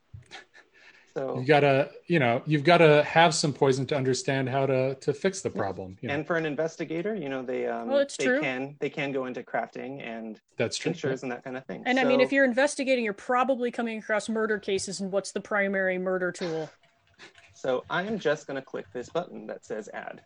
So, 1.13 1.39
You 1.39 1.47
gotta, 1.47 1.89
you 2.05 2.19
know, 2.19 2.43
you've 2.45 2.63
got 2.63 2.77
to 2.77 3.01
have 3.01 3.33
some 3.33 3.51
poison 3.51 3.87
to 3.87 3.97
understand 3.97 4.49
how 4.49 4.67
to 4.67 4.93
to 5.01 5.13
fix 5.13 5.41
the 5.41 5.49
problem. 5.49 5.97
You 5.99 6.09
know, 6.09 6.13
and 6.13 6.27
for 6.27 6.35
an 6.35 6.45
investigator, 6.45 7.15
you 7.15 7.27
know 7.27 7.41
they 7.41 7.65
um, 7.65 7.87
Well, 7.87 8.05
they 8.19 8.25
true. 8.25 8.39
can 8.39 8.75
they 8.79 8.91
can 8.91 9.11
go 9.11 9.25
into 9.25 9.41
crafting 9.41 9.99
and 10.05 10.39
that's 10.59 10.77
true. 10.77 10.91
tinctures 10.91 11.23
and 11.23 11.31
that 11.31 11.43
kind 11.43 11.57
of 11.57 11.65
thing. 11.65 11.81
And 11.87 11.99
I 11.99 12.03
mean, 12.03 12.21
if 12.21 12.31
you're 12.31 12.45
investigating, 12.45 13.03
you're 13.03 13.13
probably 13.13 13.71
coming 13.71 13.97
across 13.97 14.29
murder 14.29 14.59
cases, 14.59 14.99
and 14.99 15.11
what's 15.11 15.31
the 15.31 15.41
primary 15.41 15.97
murder 15.97 16.31
tool? 16.31 16.69
so, 17.55 17.83
I 17.89 18.03
am 18.03 18.19
just 18.19 18.45
going 18.45 18.57
to 18.57 18.61
click 18.61 18.85
this 18.93 19.09
button 19.09 19.47
that 19.47 19.65
says 19.65 19.89
add. 19.91 20.21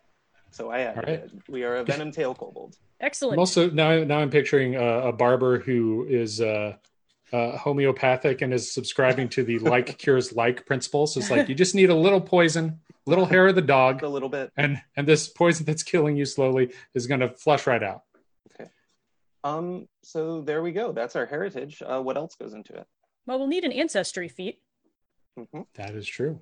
So 0.51 0.69
I 0.69 0.81
added 0.81 0.97
All 0.97 1.03
right. 1.03 1.23
it. 1.23 1.31
We 1.47 1.63
are 1.63 1.77
a 1.77 1.83
venom 1.85 2.11
tail 2.11 2.35
kobold. 2.35 2.75
Excellent. 3.01 3.33
I'm 3.33 3.39
also 3.39 3.69
now 3.69 4.03
now 4.03 4.19
I'm 4.19 4.29
picturing 4.29 4.75
a, 4.75 5.09
a 5.09 5.11
barber 5.11 5.59
who 5.59 6.05
is 6.07 6.39
uh, 6.39 6.75
uh, 7.33 7.57
homeopathic 7.57 8.41
and 8.41 8.53
is 8.53 8.71
subscribing 8.71 9.27
to 9.29 9.43
the 9.43 9.59
like 9.59 9.97
cures 10.03 10.33
like 10.33 10.65
principle. 10.65 11.07
So 11.07 11.19
it's 11.19 11.31
like 11.31 11.49
you 11.49 11.55
just 11.55 11.75
need 11.75 11.89
a 11.89 11.95
little 11.95 12.21
poison, 12.21 12.79
little 13.07 13.25
hair 13.25 13.47
of 13.47 13.55
the 13.55 13.61
dog, 13.61 14.03
A 14.03 14.07
little 14.07 14.29
bit. 14.29 14.51
and 14.55 14.79
and 14.95 15.07
this 15.07 15.27
poison 15.27 15.65
that's 15.65 15.83
killing 15.83 16.15
you 16.15 16.25
slowly 16.25 16.73
is 16.93 17.07
going 17.07 17.21
to 17.21 17.29
flush 17.29 17.65
right 17.67 17.81
out. 17.81 18.03
Okay. 18.53 18.69
Um. 19.43 19.87
So 20.03 20.41
there 20.41 20.61
we 20.61 20.71
go. 20.71 20.91
That's 20.91 21.15
our 21.15 21.25
heritage. 21.25 21.81
Uh, 21.85 22.01
what 22.01 22.17
else 22.17 22.35
goes 22.35 22.53
into 22.53 22.73
it? 22.75 22.85
well, 23.25 23.39
we'll 23.39 23.47
need 23.47 23.63
an 23.63 23.71
ancestry 23.71 24.27
feat. 24.27 24.59
hmm 25.35 25.61
That 25.75 25.95
is 25.95 26.05
true. 26.07 26.39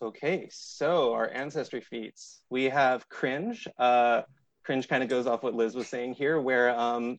Okay, 0.00 0.48
so 0.52 1.12
our 1.12 1.28
ancestry 1.28 1.80
feats. 1.80 2.40
We 2.50 2.64
have 2.64 3.08
cringe. 3.08 3.66
Uh, 3.76 4.22
cringe 4.68 4.86
kind 4.86 5.02
of 5.02 5.08
goes 5.08 5.26
off 5.26 5.42
what 5.42 5.54
Liz 5.54 5.74
was 5.74 5.88
saying 5.88 6.12
here, 6.12 6.38
where 6.38 6.78
um, 6.78 7.18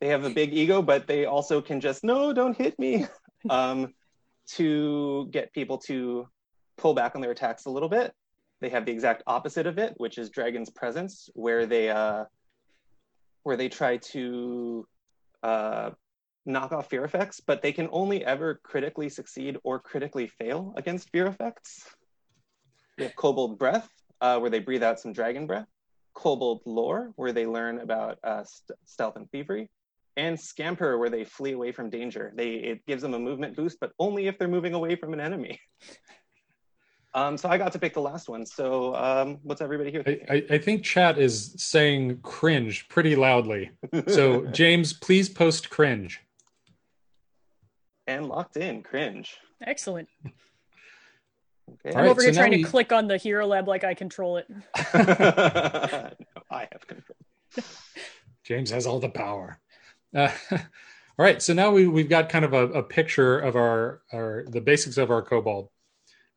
they 0.00 0.08
have 0.08 0.24
a 0.24 0.30
big 0.30 0.54
ego, 0.54 0.80
but 0.80 1.06
they 1.06 1.26
also 1.26 1.60
can 1.60 1.82
just 1.82 2.02
no, 2.02 2.32
don't 2.32 2.56
hit 2.56 2.78
me, 2.78 3.04
um, 3.50 3.92
to 4.52 5.28
get 5.30 5.52
people 5.52 5.76
to 5.76 6.26
pull 6.78 6.94
back 6.94 7.14
on 7.14 7.20
their 7.20 7.32
attacks 7.32 7.66
a 7.66 7.70
little 7.70 7.90
bit. 7.90 8.14
They 8.62 8.70
have 8.70 8.86
the 8.86 8.92
exact 8.92 9.22
opposite 9.26 9.66
of 9.66 9.76
it, 9.76 9.92
which 9.98 10.16
is 10.16 10.30
Dragon's 10.30 10.70
Presence, 10.70 11.28
where 11.34 11.66
they 11.66 11.90
uh, 11.90 12.24
where 13.42 13.58
they 13.58 13.68
try 13.68 13.98
to 14.14 14.88
uh, 15.42 15.90
knock 16.46 16.72
off 16.72 16.88
fear 16.88 17.04
effects, 17.04 17.38
but 17.46 17.60
they 17.60 17.72
can 17.72 17.90
only 17.92 18.24
ever 18.24 18.60
critically 18.62 19.10
succeed 19.10 19.58
or 19.62 19.78
critically 19.78 20.26
fail 20.26 20.72
against 20.78 21.10
fear 21.10 21.26
effects. 21.26 21.84
We 22.96 23.04
have 23.04 23.14
Kobold 23.14 23.58
Breath, 23.58 23.90
uh, 24.22 24.38
where 24.38 24.48
they 24.48 24.60
breathe 24.60 24.82
out 24.82 24.98
some 25.00 25.12
dragon 25.12 25.46
breath. 25.46 25.68
Kobold 26.18 26.62
Lore, 26.66 27.12
where 27.14 27.32
they 27.32 27.46
learn 27.46 27.78
about 27.78 28.18
uh, 28.24 28.42
st- 28.42 28.76
stealth 28.84 29.14
and 29.14 29.30
thievery. 29.30 29.70
And 30.16 30.38
Scamper, 30.38 30.98
where 30.98 31.10
they 31.10 31.24
flee 31.24 31.52
away 31.52 31.70
from 31.70 31.90
danger. 31.90 32.32
They 32.34 32.54
it 32.54 32.84
gives 32.86 33.02
them 33.02 33.14
a 33.14 33.20
movement 33.20 33.54
boost, 33.54 33.78
but 33.80 33.92
only 34.00 34.26
if 34.26 34.36
they're 34.36 34.48
moving 34.48 34.74
away 34.74 34.96
from 34.96 35.12
an 35.12 35.20
enemy. 35.20 35.60
Um, 37.14 37.38
so 37.38 37.48
I 37.48 37.56
got 37.56 37.72
to 37.72 37.78
pick 37.78 37.94
the 37.94 38.02
last 38.02 38.28
one. 38.28 38.44
So 38.44 38.94
um, 38.94 39.38
what's 39.42 39.62
everybody 39.62 39.90
here? 39.90 40.02
I. 40.06 40.20
I, 40.30 40.44
I 40.50 40.58
think 40.58 40.84
chat 40.84 41.18
is 41.18 41.54
saying 41.56 42.18
cringe 42.20 42.86
pretty 42.88 43.16
loudly. 43.16 43.70
So 44.06 44.44
James, 44.52 44.92
please 44.92 45.30
post 45.30 45.70
cringe. 45.70 46.20
and 48.06 48.28
locked 48.28 48.58
in, 48.58 48.82
cringe. 48.82 49.38
Excellent. 49.66 50.06
Okay. 51.88 51.96
I'm 51.96 52.04
right, 52.04 52.10
over 52.10 52.22
here 52.22 52.32
so 52.32 52.40
trying 52.40 52.50
we- 52.52 52.62
to 52.62 52.68
click 52.68 52.92
on 52.92 53.06
the 53.06 53.16
Hero 53.16 53.46
Lab 53.46 53.66
like 53.68 53.84
I 53.84 53.94
control 53.94 54.36
it. 54.36 54.46
no, 54.48 54.62
I 54.94 56.68
have 56.72 56.86
control. 56.86 57.16
James 58.44 58.70
has 58.70 58.86
all 58.86 58.98
the 58.98 59.08
power. 59.08 59.58
Uh, 60.14 60.30
all 60.50 60.58
right, 61.18 61.40
so 61.42 61.52
now 61.52 61.70
we 61.70 61.86
we've 61.86 62.08
got 62.08 62.28
kind 62.28 62.44
of 62.44 62.52
a, 62.52 62.68
a 62.68 62.82
picture 62.82 63.38
of 63.38 63.56
our 63.56 64.00
our 64.12 64.44
the 64.48 64.60
basics 64.60 64.96
of 64.98 65.10
our 65.10 65.22
kobold, 65.22 65.70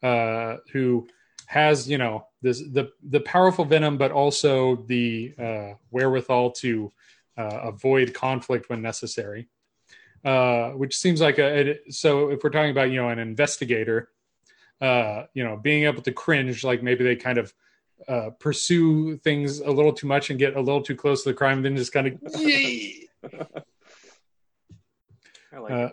uh, 0.04 0.58
who 0.72 1.08
has 1.48 1.90
you 1.90 1.98
know 1.98 2.28
this 2.42 2.60
the 2.60 2.92
the 3.04 3.20
powerful 3.22 3.66
venom, 3.66 3.98
but 3.98 4.12
also 4.12 4.78
the 4.88 5.34
uh, 5.38 5.74
wherewithal 5.92 6.52
to 6.52 6.92
uh, 7.38 7.60
avoid 7.64 8.14
conflict 8.14 8.70
when 8.70 8.82
necessary. 8.82 9.48
Uh, 10.24 10.70
which 10.72 10.96
seems 10.96 11.20
like 11.20 11.40
a 11.40 11.60
it, 11.72 11.84
so 11.90 12.30
if 12.30 12.44
we're 12.44 12.52
talking 12.52 12.70
about 12.70 12.92
you 12.92 13.02
know 13.02 13.10
an 13.10 13.20
investigator, 13.20 14.10
uh, 14.82 15.26
you 15.34 15.44
know 15.44 15.58
being 15.58 15.84
able 15.84 16.02
to 16.02 16.12
cringe 16.12 16.64
like 16.64 16.82
maybe 16.84 17.04
they 17.04 17.16
kind 17.16 17.38
of 17.38 17.54
uh, 18.08 18.32
pursue 18.40 19.18
things 19.18 19.60
a 19.60 19.70
little 19.70 19.94
too 19.94 20.08
much 20.08 20.30
and 20.32 20.40
get 20.40 20.56
a 20.56 20.62
little 20.62 20.82
too 20.82 20.96
close 20.96 21.24
to 21.24 21.30
the 21.30 21.36
crime, 21.36 21.58
and 21.58 21.66
then 21.66 21.78
just 21.78 21.94
kind 21.94 22.08
of 22.08 22.14
like 25.54 25.72
Uh, 25.72 25.90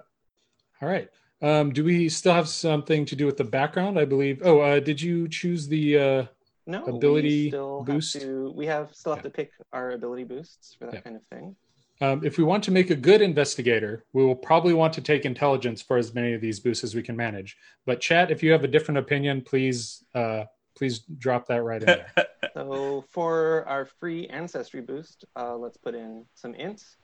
all 0.80 0.88
right. 0.88 1.10
Um, 1.40 1.72
do 1.72 1.84
we 1.84 2.08
still 2.08 2.34
have 2.34 2.48
something 2.48 3.04
to 3.06 3.14
do 3.14 3.26
with 3.26 3.36
the 3.36 3.44
background? 3.44 3.98
I 3.98 4.04
believe. 4.04 4.40
Oh, 4.44 4.60
uh, 4.60 4.80
did 4.80 5.00
you 5.00 5.28
choose 5.28 5.68
the? 5.68 5.98
Uh, 5.98 6.24
no 6.66 6.84
ability 6.84 7.44
we 7.44 7.48
still 7.48 7.82
boost? 7.82 8.14
Have 8.14 8.22
to, 8.22 8.52
we 8.54 8.66
have 8.66 8.94
still 8.94 9.14
have 9.14 9.24
Yeah. 9.24 9.30
to 9.30 9.30
pick 9.30 9.52
our 9.72 9.92
ability 9.92 10.24
boosts 10.24 10.74
for 10.74 10.86
that 10.86 10.94
Yeah. 10.96 11.00
kind 11.00 11.16
of 11.16 11.22
thing. 11.26 11.56
Um, 12.00 12.24
if 12.24 12.38
we 12.38 12.44
want 12.44 12.62
to 12.64 12.70
make 12.70 12.90
a 12.90 12.94
good 12.94 13.20
investigator, 13.20 14.04
we 14.12 14.24
will 14.24 14.36
probably 14.36 14.72
want 14.72 14.92
to 14.94 15.00
take 15.00 15.24
intelligence 15.24 15.82
for 15.82 15.96
as 15.96 16.14
many 16.14 16.32
of 16.32 16.40
these 16.40 16.60
boosts 16.60 16.84
as 16.84 16.94
we 16.94 17.02
can 17.02 17.16
manage. 17.16 17.56
But 17.86 18.00
chat, 18.00 18.30
if 18.30 18.42
you 18.42 18.52
have 18.52 18.62
a 18.62 18.68
different 18.68 18.98
opinion, 18.98 19.42
please, 19.42 20.04
uh, 20.14 20.44
please 20.76 21.00
drop 21.18 21.48
that 21.48 21.62
right 21.62 21.82
in 21.82 21.86
there. 21.86 22.12
So 22.54 23.04
for 23.10 23.64
our 23.68 23.84
free 23.84 24.26
ancestry 24.28 24.80
boost, 24.80 25.24
uh, 25.36 25.56
let's 25.56 25.76
put 25.76 25.94
in 25.94 26.24
some 26.34 26.54
ints, 26.54 26.96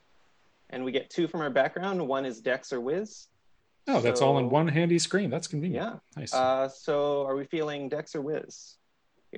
and 0.71 0.85
we 0.85 0.91
get 0.91 1.11
two 1.11 1.29
from 1.29 1.43
our 1.43 1.51
background. 1.51 2.05
One 2.07 2.25
is 2.25 2.41
Dex 2.41 2.73
or 2.73 2.81
Wiz. 2.81 3.29
Oh, 3.87 4.01
that's 4.01 4.21
all 4.21 4.39
in 4.39 4.49
one 4.49 4.67
handy 4.67 4.99
screen. 4.99 5.31
That's 5.31 5.47
convenient. 5.47 5.85
Yeah. 5.85 5.99
Nice. 6.21 6.35
Uh, 6.35 6.69
so 6.69 7.25
are 7.27 7.37
we 7.37 7.45
feeling 7.45 7.89
Dex 7.89 8.15
or 8.15 8.23
Wiz? 8.23 8.77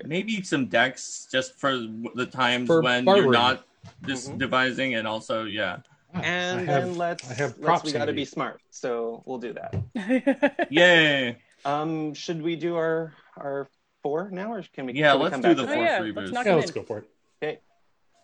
Maybe 0.05 0.43
some 0.43 0.67
Dex 0.67 1.29
just 1.31 1.59
for 1.59 1.73
the 2.15 2.27
times 2.27 2.67
For 2.67 2.81
when 2.81 3.05
barbering. 3.05 3.25
you're 3.25 3.33
not 3.33 3.67
just 4.05 4.31
Mhm. 4.31 4.39
devising, 4.39 4.95
and 4.95 5.07
also 5.07 5.45
yeah, 5.45 5.79
Ah, 6.15 6.21
And 6.23 6.61
I 6.61 6.65
then 6.67 6.97
let's 6.97 7.29
I 7.31 7.35
have 7.35 7.51
let's 7.59 7.65
props 7.65 7.85
we 7.85 7.93
got 7.93 8.07
to 8.07 8.13
be 8.13 8.25
smart, 8.25 8.61
so 8.71 9.23
we'll 9.27 9.39
do 9.39 9.53
that. 9.55 9.75
yay! 10.71 11.37
Um, 11.65 12.15
should 12.15 12.41
we 12.43 12.57
do 12.57 12.77
our 12.77 13.13
our 13.37 13.69
four 14.03 14.31
now, 14.31 14.53
or 14.53 14.63
can 14.73 14.87
we? 14.87 14.95
Yeah, 14.95 15.13
can 15.13 15.21
let's 15.21 15.31
come 15.33 15.41
do 15.43 15.49
back 15.49 15.57
the 15.57 15.63
to 15.65 15.69
Oh, 15.69 15.75
four 15.75 15.85
that? 15.85 15.91
yeah, 15.91 15.99
free 15.99 16.13
let's 16.13 16.31
boost. 16.31 16.33
knock 16.35 16.47
yeah, 16.47 16.55
let's 16.55 16.71
go 16.71 16.83
for 16.83 16.99
it. 16.99 17.11
okay 17.43 17.61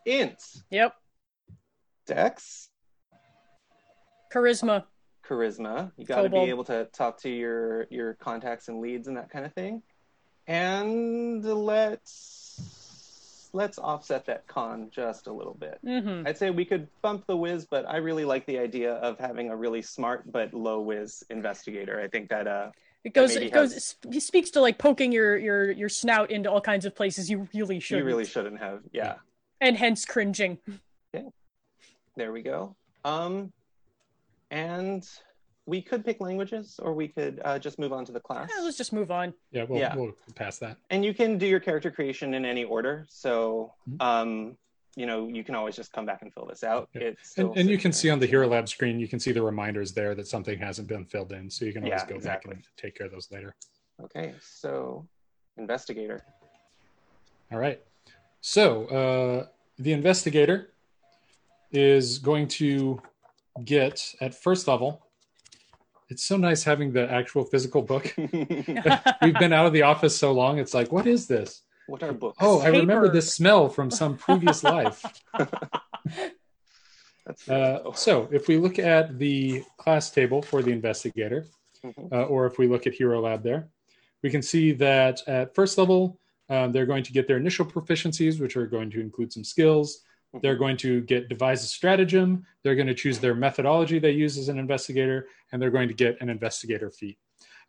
ints 0.06 0.62
Yep. 0.70 0.94
Dex, 2.06 2.68
Charisma. 4.32 4.84
charisma. 5.24 5.92
You 5.96 6.04
got 6.04 6.22
to 6.22 6.28
be 6.30 6.48
able 6.48 6.64
to 6.64 6.86
talk 6.86 7.20
to 7.22 7.28
your 7.30 7.86
your 7.90 8.14
contacts 8.14 8.68
and 8.68 8.80
leads 8.80 9.06
and 9.08 9.16
that 9.16 9.30
kind 9.30 9.44
of 9.44 9.52
thing. 9.54 9.82
And 10.46 11.44
let's 11.44 12.41
let's 13.52 13.78
offset 13.78 14.24
that 14.26 14.46
con 14.46 14.88
just 14.90 15.26
a 15.26 15.32
little 15.32 15.54
bit. 15.54 15.78
hmm 15.84 16.22
I'd 16.26 16.38
say 16.38 16.50
we 16.50 16.64
could 16.64 16.88
bump 17.02 17.26
the 17.26 17.36
whiz, 17.36 17.64
but 17.66 17.84
I 17.88 17.96
really 17.98 18.24
like 18.24 18.46
the 18.46 18.58
idea 18.58 18.94
of 18.94 19.18
having 19.18 19.50
a 19.50 19.56
really 19.56 19.82
smart 19.82 20.30
but 20.32 20.54
low 20.54 20.80
whiz 20.80 21.22
investigator. 21.30 22.00
I 22.00 22.08
think 22.08 22.28
that 22.30 22.46
uh 22.46 22.70
It 23.04 23.14
goes. 23.14 23.36
It 23.36 23.52
goes. 23.52 23.74
has- 23.74 23.96
He 24.10 24.20
speaks 24.20 24.50
to 24.52 24.60
like 24.60 24.78
poking 24.78 25.12
your 25.12 25.36
your 25.36 25.70
your 25.72 25.88
snout 25.88 26.30
into 26.30 26.50
all 26.50 26.60
kinds 26.60 26.86
of 26.86 26.94
places 26.94 27.28
you 27.30 27.48
really 27.54 27.80
should. 27.80 27.98
you 27.98 28.04
really 28.04 28.24
shouldn't 28.24 28.58
have. 28.60 28.80
Yeah. 28.92 29.16
And 29.60 29.76
hence 29.76 30.04
cringing. 30.04 30.58
Yeah. 31.12 31.28
There 32.16 32.32
we 32.32 32.42
go. 32.42 32.74
Um, 33.04 33.52
and 34.50 35.06
we 35.66 35.80
could 35.80 36.04
pick 36.04 36.20
languages, 36.20 36.78
or 36.82 36.92
we 36.92 37.08
could 37.08 37.40
uh, 37.44 37.58
just 37.58 37.78
move 37.78 37.92
on 37.92 38.04
to 38.04 38.12
the 38.12 38.20
class. 38.20 38.50
Yeah, 38.56 38.62
let's 38.64 38.76
just 38.76 38.92
move 38.92 39.10
on. 39.10 39.32
Yeah, 39.52 39.64
we'll, 39.68 39.78
Yeah. 39.78 39.94
we'll 39.94 40.12
pass 40.34 40.58
that. 40.58 40.76
And 40.90 41.04
you 41.04 41.14
can 41.14 41.38
do 41.38 41.46
your 41.46 41.60
character 41.60 41.90
creation 41.90 42.34
in 42.34 42.44
any 42.44 42.64
order. 42.64 43.06
So, 43.08 43.72
Mhm. 43.88 44.02
um, 44.02 44.56
you 44.96 45.06
know, 45.06 45.28
you 45.28 45.44
can 45.44 45.54
always 45.54 45.76
just 45.76 45.92
come 45.92 46.04
back 46.04 46.20
and 46.22 46.32
fill 46.34 46.46
this 46.46 46.64
out. 46.64 46.90
Yeah. 46.94 47.02
It's 47.02 47.30
still 47.30 47.50
And, 47.52 47.60
and 47.60 47.70
you 47.70 47.78
can 47.78 47.92
there. 47.92 47.96
see 47.98 48.10
on 48.10 48.18
the 48.18 48.26
Hero 48.26 48.46
Lab 48.48 48.68
screen, 48.68 48.98
you 48.98 49.08
can 49.08 49.20
see 49.20 49.32
the 49.32 49.40
reminders 49.42 49.92
there 49.94 50.14
that 50.16 50.26
something 50.26 50.58
hasn't 50.58 50.88
been 50.88 51.06
filled 51.06 51.32
in. 51.32 51.48
So 51.48 51.64
you 51.64 51.72
can 51.72 51.84
always 51.84 52.00
Yeah, 52.02 52.08
go 52.08 52.16
exactly. 52.16 52.54
back 52.54 52.56
and 52.56 52.66
take 52.76 52.96
care 52.96 53.06
of 53.06 53.12
those 53.12 53.30
later. 53.30 53.54
Okay, 54.02 54.34
so 54.40 55.06
investigator. 55.56 56.24
All 57.52 57.58
right. 57.58 57.80
So 58.40 58.86
uh, 58.86 59.46
the 59.78 59.92
investigator 59.92 60.72
is 61.70 62.18
going 62.18 62.48
to 62.48 63.00
get 63.64 64.14
at 64.20 64.34
first 64.34 64.66
level. 64.66 65.01
It's 66.12 66.24
so 66.24 66.36
nice 66.36 66.62
having 66.62 66.92
the 66.92 67.10
actual 67.10 67.42
physical 67.46 67.80
book. 67.80 68.12
We've 68.18 69.38
been 69.44 69.54
out 69.54 69.64
of 69.64 69.72
the 69.72 69.80
office 69.80 70.14
so 70.14 70.32
long. 70.32 70.58
It's 70.58 70.74
like, 70.74 70.92
what 70.92 71.06
is 71.06 71.26
this? 71.26 71.62
what 71.86 72.02
are 72.02 72.12
books? 72.12 72.36
Oh, 72.40 72.60
I 72.60 72.68
remember 72.68 73.08
this 73.08 73.32
smell 73.34 73.68
from 73.70 73.90
some 73.90 74.16
previous 74.18 74.62
life. 74.62 75.02
That's 77.26 77.48
Uh, 77.48 77.92
so 77.94 78.28
if 78.30 78.46
we 78.46 78.58
look 78.58 78.78
at 78.78 79.18
the 79.18 79.62
class 79.78 80.10
table 80.10 80.42
for 80.42 80.62
the 80.62 80.70
investigator, 80.70 81.46
Mhm. 81.82 82.12
uh, 82.12 82.24
or 82.26 82.44
if 82.46 82.58
we 82.58 82.66
look 82.68 82.86
at 82.86 82.92
Hero 82.92 83.20
Lab 83.22 83.42
there, 83.42 83.68
we 84.22 84.28
can 84.30 84.42
see 84.42 84.72
that 84.72 85.20
at 85.26 85.54
first 85.54 85.78
level, 85.78 86.18
um, 86.50 86.72
they're 86.72 86.86
going 86.92 87.04
to 87.04 87.12
get 87.12 87.26
their 87.26 87.38
initial 87.38 87.64
proficiencies, 87.64 88.38
which 88.38 88.54
are 88.56 88.66
going 88.66 88.90
to 88.90 89.00
include 89.00 89.32
some 89.32 89.44
skills. 89.44 90.02
They're 90.40 90.56
going 90.56 90.76
to 90.78 91.02
get 91.02 91.28
devise 91.28 91.62
a 91.62 91.66
stratagem. 91.66 92.46
They're 92.62 92.74
going 92.74 92.86
to 92.86 92.94
choose 92.94 93.18
their 93.18 93.34
methodology 93.34 93.98
they 93.98 94.12
use 94.12 94.38
as 94.38 94.48
an 94.48 94.58
investigator, 94.58 95.28
and 95.50 95.60
they're 95.60 95.70
going 95.70 95.88
to 95.88 95.94
get 95.94 96.20
an 96.20 96.30
investigator 96.30 96.90
feat. 96.90 97.18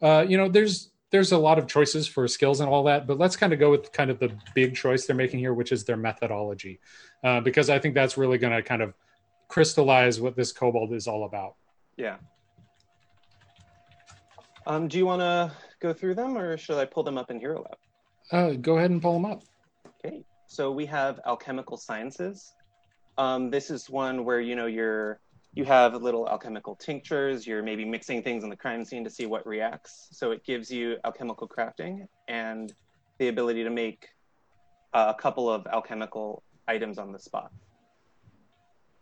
Uh, 0.02 0.26
you 0.28 0.38
know, 0.38 0.47
there's 0.47 0.91
there's 1.12 1.32
a 1.32 1.38
lot 1.38 1.60
of 1.60 1.67
choices 1.67 2.08
for 2.08 2.28
skills 2.28 2.60
and 2.60 2.69
all 2.69 2.84
that, 2.86 3.06
but 3.06 3.19
let's 3.19 3.36
kind 3.36 3.54
of 3.54 3.60
go 3.60 3.69
with 3.69 3.91
kind 3.91 4.10
of 4.10 4.17
the 4.17 4.32
big 4.56 4.76
choice 4.76 5.06
they're 5.06 5.15
making 5.15 5.39
here, 5.39 5.54
which 5.54 5.71
is 5.71 5.84
their 5.84 5.97
methodology, 5.97 6.80
uh, 7.23 7.39
because 7.39 7.69
I 7.69 7.78
think 7.78 7.93
that's 7.93 8.17
really 8.17 8.39
going 8.39 8.54
to 8.54 8.63
kind 8.63 8.82
of 8.82 8.95
crystallize 9.47 10.19
what 10.19 10.36
this 10.36 10.52
kobold 10.52 10.91
is 10.93 11.08
all 11.08 11.26
about. 11.26 11.56
Yeah. 11.97 12.17
Um, 14.65 14.88
do 14.88 14.97
you 14.97 15.06
want 15.06 15.19
to 15.21 15.52
go 15.80 15.93
through 15.93 16.15
them, 16.15 16.38
or 16.38 16.58
should 16.58 16.78
I 16.78 16.86
pull 16.86 17.04
them 17.04 17.17
up 17.17 17.30
in 17.30 17.39
Hero 17.39 17.62
Lab? 17.62 17.78
Uh, 18.32 18.56
go 18.56 18.78
ahead 18.78 18.89
and 18.89 19.02
pull 19.02 19.13
them 19.13 19.26
up. 19.26 19.43
Okay, 20.04 20.23
so 20.54 20.70
we 20.72 20.86
have 20.86 21.20
alchemical 21.26 21.78
sciences. 21.78 22.54
Um, 23.18 23.50
this 23.50 23.72
is 23.72 23.89
one 23.89 24.24
where 24.24 24.39
you 24.39 24.56
know 24.56 24.68
you're 24.68 25.20
you 25.56 25.66
have 25.66 26.00
little 26.00 26.30
alchemical 26.30 26.76
tinctures. 26.76 27.48
You're 27.48 27.63
maybe 27.63 27.86
mixing 27.86 28.22
things 28.22 28.44
in 28.44 28.52
the 28.52 28.56
crime 28.56 28.86
scene 28.86 29.04
to 29.04 29.10
see 29.10 29.26
what 29.26 29.48
reacts. 29.48 30.10
So 30.12 30.30
it 30.30 30.46
gives 30.46 30.70
you 30.70 30.98
alchemical 31.06 31.48
crafting 31.48 32.08
and 32.28 32.72
the 33.18 33.30
ability 33.30 33.63
to 33.63 33.72
make 33.72 34.10
uh, 34.94 35.12
a 35.18 35.20
couple 35.20 35.50
of 35.50 35.66
alchemical 35.66 36.44
items 36.68 37.00
on 37.00 37.12
the 37.12 37.20
spot. 37.20 37.52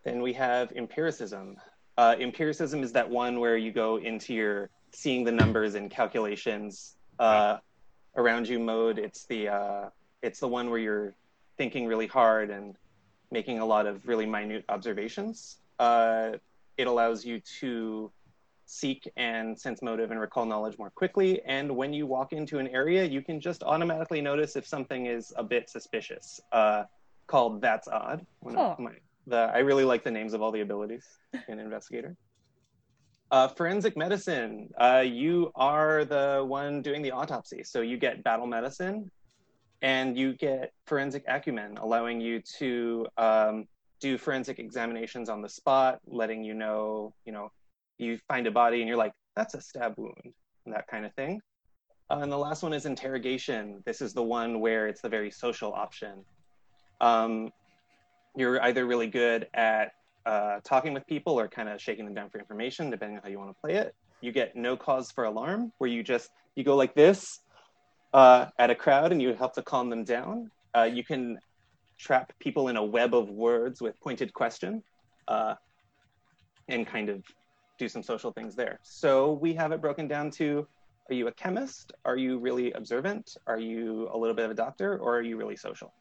Then 0.05 0.21
we 0.21 0.31
have 0.31 0.71
empiricism. 0.71 1.57
Uh, 1.97 2.15
empiricism 2.17 2.81
is 2.81 2.93
that 2.93 3.09
one 3.09 3.41
where 3.41 3.57
you 3.57 3.73
go 3.73 3.97
into 3.97 4.33
your 4.33 4.69
seeing 4.93 5.25
the 5.25 5.33
numbers 5.33 5.75
and 5.75 5.91
calculations 5.91 6.95
uh, 7.19 7.57
around 8.15 8.47
you 8.47 8.57
mode. 8.57 8.97
It's 8.97 9.25
the 9.25 9.49
uh, 9.49 9.89
it's 10.21 10.39
the 10.39 10.47
one 10.47 10.69
where 10.69 10.79
you're 10.79 11.13
thinking 11.57 11.87
really 11.87 12.07
hard 12.07 12.49
and 12.49 12.75
making 13.31 13.59
a 13.59 13.65
lot 13.65 13.85
of 13.85 14.07
really 14.07 14.25
minute 14.25 14.65
observations. 14.69 15.57
Uh, 15.79 16.31
it 16.77 16.87
allows 16.87 17.25
you 17.25 17.39
to 17.59 18.11
seek 18.65 19.09
and 19.17 19.59
sense 19.59 19.81
motive 19.81 20.11
and 20.11 20.19
recall 20.19 20.45
knowledge 20.45 20.77
more 20.77 20.89
quickly. 20.89 21.41
And 21.45 21.75
when 21.75 21.93
you 21.93 22.07
walk 22.07 22.31
into 22.33 22.59
an 22.59 22.67
area, 22.67 23.03
you 23.03 23.21
can 23.21 23.39
just 23.41 23.63
automatically 23.63 24.21
notice 24.21 24.55
if 24.55 24.65
something 24.65 25.07
is 25.07 25.33
a 25.35 25.43
bit 25.43 25.69
suspicious. 25.69 26.39
Uh, 26.51 26.83
called 27.27 27.61
That's 27.61 27.87
Odd. 27.87 28.25
One 28.39 28.55
of 28.55 28.79
my, 28.79 28.91
the, 29.27 29.37
I 29.37 29.59
really 29.59 29.85
like 29.85 30.03
the 30.03 30.11
names 30.11 30.33
of 30.33 30.41
all 30.41 30.51
the 30.51 30.61
abilities 30.61 31.05
in 31.47 31.59
Investigator. 31.59 32.15
Uh, 33.29 33.47
forensic 33.47 33.95
medicine. 33.95 34.69
Uh, 34.77 35.03
you 35.05 35.51
are 35.55 36.03
the 36.03 36.43
one 36.45 36.81
doing 36.81 37.01
the 37.01 37.11
autopsy. 37.11 37.63
So 37.63 37.81
you 37.81 37.97
get 37.97 38.23
battle 38.23 38.47
medicine 38.47 39.09
and 39.81 40.17
you 40.17 40.33
get 40.33 40.73
forensic 40.85 41.23
acumen, 41.27 41.77
allowing 41.77 42.21
you 42.21 42.41
to 42.59 43.07
um, 43.17 43.67
do 43.99 44.17
forensic 44.17 44.59
examinations 44.59 45.29
on 45.29 45.41
the 45.41 45.49
spot, 45.49 45.99
letting 46.05 46.43
you 46.43 46.53
know, 46.53 47.13
you 47.25 47.31
know, 47.31 47.51
you 47.97 48.19
find 48.27 48.47
a 48.47 48.51
body 48.51 48.79
and 48.79 48.87
you're 48.87 48.97
like, 48.97 49.13
that's 49.35 49.53
a 49.53 49.61
stab 49.61 49.93
wound, 49.97 50.33
and 50.65 50.73
that 50.73 50.87
kind 50.87 51.05
of 51.05 51.13
thing. 51.13 51.41
Uh, 52.09 52.19
and 52.21 52.31
the 52.31 52.37
last 52.37 52.61
one 52.61 52.73
is 52.73 52.85
interrogation. 52.85 53.81
This 53.85 54.01
is 54.01 54.13
the 54.13 54.23
one 54.23 54.59
where 54.59 54.87
it's 54.87 55.01
the 55.01 55.09
very 55.09 55.31
social 55.31 55.71
option. 55.73 56.25
Um, 56.99 57.51
you're 58.35 58.61
either 58.61 58.85
really 58.85 59.07
good 59.07 59.47
at 59.53 59.93
uh, 60.25 60.59
talking 60.63 60.93
with 60.93 61.07
people 61.07 61.39
or 61.39 61.47
kind 61.47 61.69
of 61.69 61.81
shaking 61.81 62.05
them 62.05 62.13
down 62.13 62.29
for 62.29 62.37
information, 62.37 62.89
depending 62.89 63.17
on 63.17 63.23
how 63.23 63.29
you 63.29 63.39
want 63.39 63.49
to 63.49 63.61
play 63.61 63.75
it. 63.75 63.95
You 64.19 64.31
get 64.31 64.55
no 64.55 64.77
cause 64.77 65.11
for 65.11 65.23
alarm, 65.23 65.71
where 65.79 65.89
you 65.89 66.03
just 66.03 66.29
you 66.55 66.63
go 66.63 66.75
like 66.75 66.93
this 66.93 67.39
uh, 68.13 68.47
at 68.57 68.69
a 68.69 68.75
crowd 68.75 69.11
and 69.11 69.21
you 69.21 69.33
help 69.33 69.53
to 69.53 69.61
calm 69.61 69.89
them 69.89 70.03
down. 70.03 70.51
Uh, 70.75 70.83
you 70.83 71.03
can 71.03 71.39
trap 71.99 72.33
people 72.39 72.69
in 72.69 72.77
a 72.77 72.83
web 72.83 73.13
of 73.13 73.29
words 73.29 73.81
with 73.81 73.99
pointed 74.01 74.33
question, 74.33 74.83
uh, 75.27 75.55
and 76.67 76.87
kind 76.87 77.09
of 77.09 77.23
do 77.77 77.87
some 77.87 78.03
social 78.03 78.31
things 78.31 78.55
there. 78.55 78.79
So 78.83 79.33
we 79.33 79.53
have 79.55 79.71
it 79.71 79.81
broken 79.81 80.07
down 80.07 80.31
to: 80.31 80.67
Are 81.09 81.13
you 81.13 81.27
a 81.27 81.31
chemist? 81.31 81.93
Are 82.05 82.17
you 82.17 82.39
really 82.39 82.71
observant? 82.71 83.35
Are 83.47 83.59
you 83.59 84.09
a 84.13 84.17
little 84.17 84.35
bit 84.35 84.45
of 84.45 84.51
a 84.51 84.55
doctor, 84.55 84.97
or 84.97 85.17
are 85.17 85.21
you 85.21 85.37
really 85.37 85.55
social? 85.55 85.93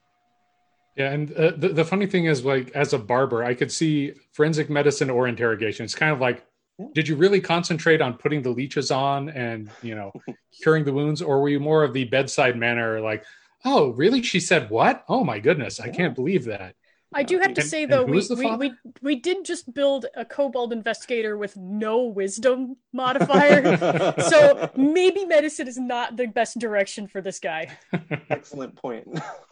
Yeah, 0.96 1.12
and 1.12 1.32
uh, 1.32 1.52
the 1.56 1.68
the 1.68 1.84
funny 1.84 2.06
thing 2.06 2.24
is, 2.24 2.44
like, 2.44 2.70
as 2.72 2.92
a 2.92 2.98
barber, 2.98 3.44
I 3.44 3.54
could 3.54 3.70
see 3.70 4.14
forensic 4.32 4.68
medicine 4.68 5.10
or 5.10 5.28
interrogation. 5.28 5.84
It's 5.84 5.94
kind 5.94 6.12
of 6.12 6.20
like, 6.20 6.44
Yeah. 6.80 6.86
did 6.94 7.08
you 7.08 7.16
really 7.16 7.40
concentrate 7.40 8.00
on 8.00 8.14
putting 8.14 8.40
the 8.40 8.50
leeches 8.50 8.90
on 8.90 9.28
and 9.28 9.70
you 9.82 9.94
know 9.94 10.12
curing 10.62 10.84
the 10.84 10.92
wounds, 10.92 11.20
or 11.20 11.40
were 11.40 11.50
you 11.50 11.60
more 11.60 11.84
of 11.84 11.92
the 11.92 12.04
bedside 12.04 12.56
manner, 12.56 13.00
like, 13.00 13.24
oh, 13.64 13.90
really? 13.90 14.22
She 14.22 14.40
said 14.40 14.70
what? 14.70 15.04
Oh 15.08 15.22
my 15.22 15.38
goodness, 15.40 15.78
I 15.78 15.90
can't 15.90 16.14
believe 16.14 16.46
that. 16.46 16.74
I 17.12 17.24
do 17.24 17.38
have 17.40 17.54
to 17.54 17.62
say 17.62 17.82
and 17.82 17.92
though, 17.92 18.06
who 18.06 18.12
we, 18.12 18.36
we, 18.36 18.56
we 18.56 18.72
we 19.02 19.16
did 19.16 19.44
just 19.44 19.72
build 19.74 20.06
a 20.14 20.24
kobold 20.24 20.72
investigator 20.72 21.36
with 21.36 21.56
no 21.56 22.04
wisdom 22.04 22.76
modifier. 22.92 23.76
so 24.28 24.70
maybe 24.76 25.24
medicine 25.24 25.66
is 25.66 25.76
not 25.76 26.16
the 26.16 26.26
best 26.26 26.58
direction 26.58 27.08
for 27.08 27.20
this 27.20 27.40
guy. 27.40 27.76
Excellent 28.30 28.76
point, 28.76 29.08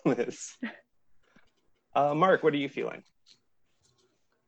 Lyz. 0.07 0.53
Uh, 1.95 2.14
Mark, 2.14 2.45
what 2.45 2.55
are 2.55 2.59
you 2.59 2.69
feeling? 2.69 3.03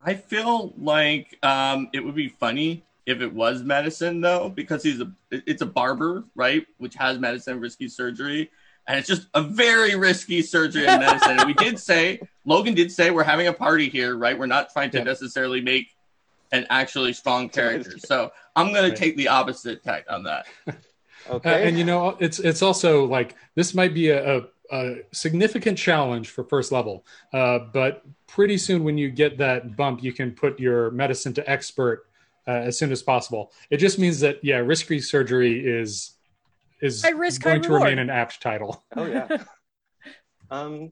I 0.03 0.15
feel 0.15 0.73
like 0.79 1.39
um, 1.43 1.89
it 1.93 2.01
would 2.05 2.15
be 2.15 2.29
funny 2.29 2.85
if 3.07 3.21
it 3.21 3.33
was 3.33 3.63
medicine 3.63 4.21
though, 4.21 4.49
because 4.49 4.83
he's 4.83 5.01
a 5.01 5.13
it's 5.31 5.63
a 5.63 5.67
barber, 5.67 6.25
right? 6.35 6.67
Which 6.79 6.95
has 6.95 7.19
medicine, 7.19 7.61
risky 7.61 7.89
surgery, 7.89 8.51
and 8.87 8.99
it's 8.99 9.09
just 9.09 9.27
a 9.35 9.43
very 9.43 9.95
risky 9.97 10.43
surgery 10.43 10.87
and 10.87 11.01
medicine. 11.01 11.39
and 11.39 11.47
we 11.47 11.55
did 11.55 11.79
say 11.91 12.21
Logan 12.45 12.75
did 12.75 12.91
say 12.91 13.11
we're 13.11 13.25
having 13.25 13.47
a 13.49 13.53
party 13.53 13.89
here, 13.89 14.17
right? 14.17 14.39
We're 14.39 14.47
not 14.47 14.73
trying 14.73 14.91
to 14.93 14.99
Yeah. 14.99 15.05
necessarily 15.05 15.61
make 15.61 15.89
an 16.53 16.67
actually 16.71 17.13
strong 17.13 17.47
It's 17.47 17.57
a 17.59 17.61
nice 17.61 17.71
character. 17.71 17.99
So 17.99 18.33
I'm 18.57 18.73
gonna 18.73 18.95
take 18.97 19.17
the 19.17 19.29
opposite 19.29 19.83
tack 19.83 20.05
on 20.09 20.25
that. 20.25 20.47
Uh, 21.29 21.35
Okay. 21.35 21.69
and 21.69 21.77
you 21.77 21.85
know, 21.85 22.17
it's 22.19 22.39
it's 22.39 22.63
also 22.63 23.05
like 23.05 23.37
this 23.55 23.75
might 23.75 23.93
be 23.93 24.09
a, 24.09 24.39
a, 24.39 24.43
a 24.73 24.97
significant 25.13 25.77
challenge 25.77 26.31
for 26.31 26.45
first 26.45 26.73
level, 26.73 27.05
uh, 27.33 27.59
but 27.73 28.05
pretty 28.27 28.57
soon 28.57 28.85
when 28.85 28.97
you 28.97 29.11
get 29.11 29.39
that 29.39 29.77
bump, 29.77 30.03
you 30.03 30.13
can 30.13 30.33
put 30.33 30.59
your 30.61 30.91
medicine 30.93 31.33
to 31.35 31.51
expert 31.51 32.07
uh, 32.47 32.53
as 32.53 32.79
soon 32.79 32.93
as 32.93 33.03
possible. 33.03 33.53
It 33.71 33.79
just 33.79 33.99
means 33.99 34.21
that 34.21 34.39
yeah, 34.43 34.57
risky 34.57 35.01
surgery 35.01 35.67
is 35.67 36.17
is 36.81 37.03
High 37.03 37.11
risk, 37.11 37.43
high 37.43 37.51
going 37.51 37.63
to 37.63 37.69
reward. 37.69 37.91
remain 37.91 37.99
an 37.99 38.11
apt 38.11 38.41
title. 38.41 38.85
oh 38.97 39.07
yeah. 39.07 39.29
um, 40.51 40.91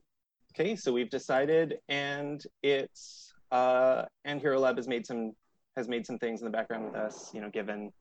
okay, 0.53 0.75
so 0.75 0.93
we've 0.93 1.09
decided, 1.09 1.79
and 1.89 2.43
it's 2.61 3.33
uh, 3.51 4.05
and 4.25 4.39
Hero 4.39 4.59
Lab 4.59 4.77
has 4.77 4.87
made 4.87 5.05
some 5.05 5.33
has 5.75 5.87
made 5.87 6.05
some 6.05 6.17
things 6.17 6.41
in 6.41 6.45
the 6.45 6.51
background 6.51 6.85
with 6.85 6.95
us, 6.95 7.31
you 7.33 7.41
know, 7.41 7.49
given 7.49 7.91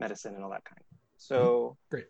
medicine 0.00 0.34
and 0.34 0.44
all 0.44 0.50
that 0.50 0.64
kind. 0.64 0.82
So 1.16 1.76
Great. 1.90 2.06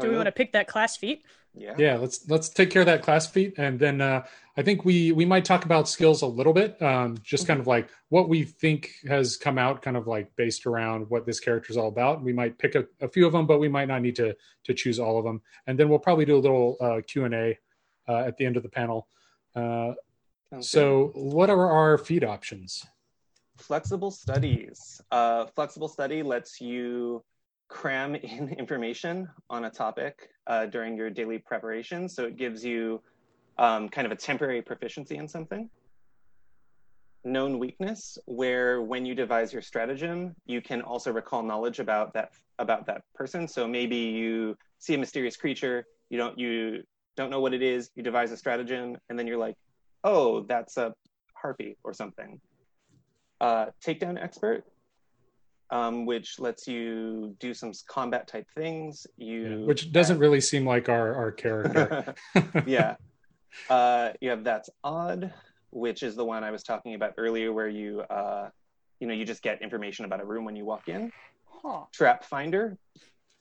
Do 0.00 0.08
we 0.08 0.16
want 0.16 0.26
to 0.26 0.32
pick 0.32 0.52
that 0.52 0.66
class 0.66 0.96
feat? 0.96 1.22
Yeah. 1.56 1.74
Yeah, 1.78 1.96
let's 1.96 2.28
let's 2.28 2.48
take 2.48 2.70
care 2.70 2.82
of 2.82 2.86
that 2.86 3.02
class 3.02 3.26
feat, 3.28 3.54
and 3.58 3.78
then 3.78 4.00
uh, 4.00 4.24
I 4.56 4.62
think 4.62 4.84
we 4.84 5.12
we 5.12 5.24
might 5.24 5.44
talk 5.44 5.64
about 5.64 5.88
skills 5.88 6.22
a 6.22 6.26
little 6.26 6.52
bit, 6.52 6.80
um, 6.82 7.16
just 7.22 7.46
kind 7.46 7.60
of 7.60 7.68
like 7.68 7.88
what 8.08 8.28
we 8.28 8.42
think 8.42 8.90
has 9.06 9.36
come 9.36 9.56
out, 9.56 9.80
kind 9.80 9.96
of 9.96 10.08
like 10.08 10.34
based 10.34 10.66
around 10.66 11.08
what 11.10 11.26
this 11.26 11.38
character 11.38 11.70
is 11.70 11.76
all 11.76 11.88
about. 11.88 12.22
We 12.22 12.32
might 12.32 12.58
pick 12.58 12.74
a, 12.74 12.86
a 13.00 13.08
few 13.08 13.24
of 13.24 13.32
them, 13.32 13.46
but 13.46 13.60
we 13.60 13.68
might 13.68 13.86
not 13.86 14.02
need 14.02 14.16
to 14.16 14.36
to 14.64 14.74
choose 14.74 14.98
all 14.98 15.16
of 15.16 15.24
them, 15.24 15.42
and 15.68 15.78
then 15.78 15.88
we'll 15.88 16.00
probably 16.00 16.24
do 16.24 16.36
a 16.36 16.42
little 16.42 16.76
uh, 16.80 17.00
Q 17.06 17.24
and 17.24 17.34
A 17.34 17.58
uh, 18.08 18.24
at 18.26 18.36
the 18.36 18.46
end 18.46 18.56
of 18.56 18.64
the 18.64 18.68
panel. 18.68 19.06
Uh, 19.54 19.92
so, 20.58 21.12
what 21.14 21.50
are 21.50 21.70
our 21.70 21.98
feed 21.98 22.24
options? 22.24 22.84
flexible 23.56 24.10
studies. 24.10 25.00
Uh, 25.10 25.46
flexible 25.46 25.88
study 25.88 26.22
lets 26.22 26.60
you 26.60 27.22
cram 27.68 28.14
in 28.16 28.50
information 28.50 29.28
on 29.50 29.64
a 29.64 29.70
topic 29.70 30.30
uh, 30.46 30.66
during 30.66 30.96
your 30.96 31.10
daily 31.10 31.38
preparation. 31.38 32.08
So 32.08 32.24
it 32.24 32.36
gives 32.36 32.64
you 32.64 33.02
um, 33.58 33.88
kind 33.88 34.06
of 34.06 34.12
a 34.12 34.16
temporary 34.16 34.62
proficiency 34.62 35.16
in 35.16 35.28
something. 35.28 35.68
known 37.24 37.58
weakness 37.58 38.18
where 38.26 38.82
when 38.82 39.06
you 39.06 39.14
devise 39.14 39.52
your 39.52 39.62
stratagem, 39.62 40.34
you 40.46 40.60
can 40.60 40.82
also 40.82 41.12
recall 41.12 41.42
knowledge 41.42 41.78
about 41.80 42.12
that 42.14 42.30
about 42.58 42.86
that 42.86 43.02
person. 43.14 43.48
So 43.48 43.66
maybe 43.66 43.96
you 43.96 44.56
see 44.78 44.94
a 44.94 44.98
mysterious 44.98 45.36
creature, 45.36 45.86
you 46.10 46.18
don't 46.18 46.38
you 46.38 46.82
don't 47.16 47.30
know 47.30 47.40
what 47.40 47.54
it 47.54 47.62
is, 47.62 47.90
you 47.96 48.02
devise 48.02 48.30
a 48.32 48.36
stratagem, 48.36 48.96
and 49.08 49.18
then 49.18 49.26
you're 49.26 49.38
like, 49.38 49.56
oh, 50.04 50.42
that's 50.44 50.76
a 50.76 50.94
harpy 51.34 51.76
or 51.84 51.92
something. 51.94 52.40
Uh, 53.40 53.66
takedown 53.84 54.22
expert, 54.22 54.64
um, 55.70 56.06
which 56.06 56.38
lets 56.38 56.68
you 56.68 57.36
do 57.40 57.54
some 57.54 57.72
combat 57.88 58.28
type 58.28 58.48
things. 58.54 59.06
You 59.16 59.60
Yeah, 59.60 59.66
which 59.66 59.92
doesn't 59.92 60.18
really 60.18 60.40
seem 60.40 60.66
like 60.66 60.88
our 60.88 61.14
our 61.14 61.32
character. 61.32 62.14
yeah. 62.66 62.96
Uh, 63.70 64.10
you 64.20 64.30
have 64.30 64.44
that's 64.44 64.68
odd, 64.82 65.32
which 65.70 66.02
is 66.02 66.16
the 66.16 66.24
one 66.24 66.44
I 66.44 66.50
was 66.50 66.62
talking 66.62 66.94
about 66.94 67.14
earlier, 67.16 67.52
where 67.52 67.68
you 67.68 68.00
uh, 68.02 68.50
you 69.00 69.06
know 69.06 69.14
you 69.14 69.24
just 69.24 69.42
get 69.42 69.62
information 69.62 70.04
about 70.04 70.20
a 70.20 70.24
room 70.24 70.44
when 70.44 70.56
you 70.56 70.64
walk 70.64 70.88
in. 70.88 71.12
Huh. 71.46 71.84
Trap 71.92 72.24
finder 72.24 72.76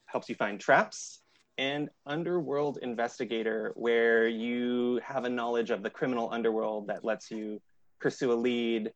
helps 0.05 0.29
you 0.29 0.35
find 0.35 0.59
traps. 0.59 1.19
And 1.59 1.89
underworld 2.07 2.79
investigator, 2.81 3.73
where 3.75 4.27
you 4.27 4.99
have 5.05 5.25
a 5.25 5.29
knowledge 5.29 5.69
of 5.69 5.83
the 5.83 5.89
criminal 5.89 6.27
underworld 6.31 6.87
that 6.87 7.05
lets 7.05 7.29
you 7.29 7.61
pursue 8.01 8.31
a 8.31 8.33
lead 8.33 8.91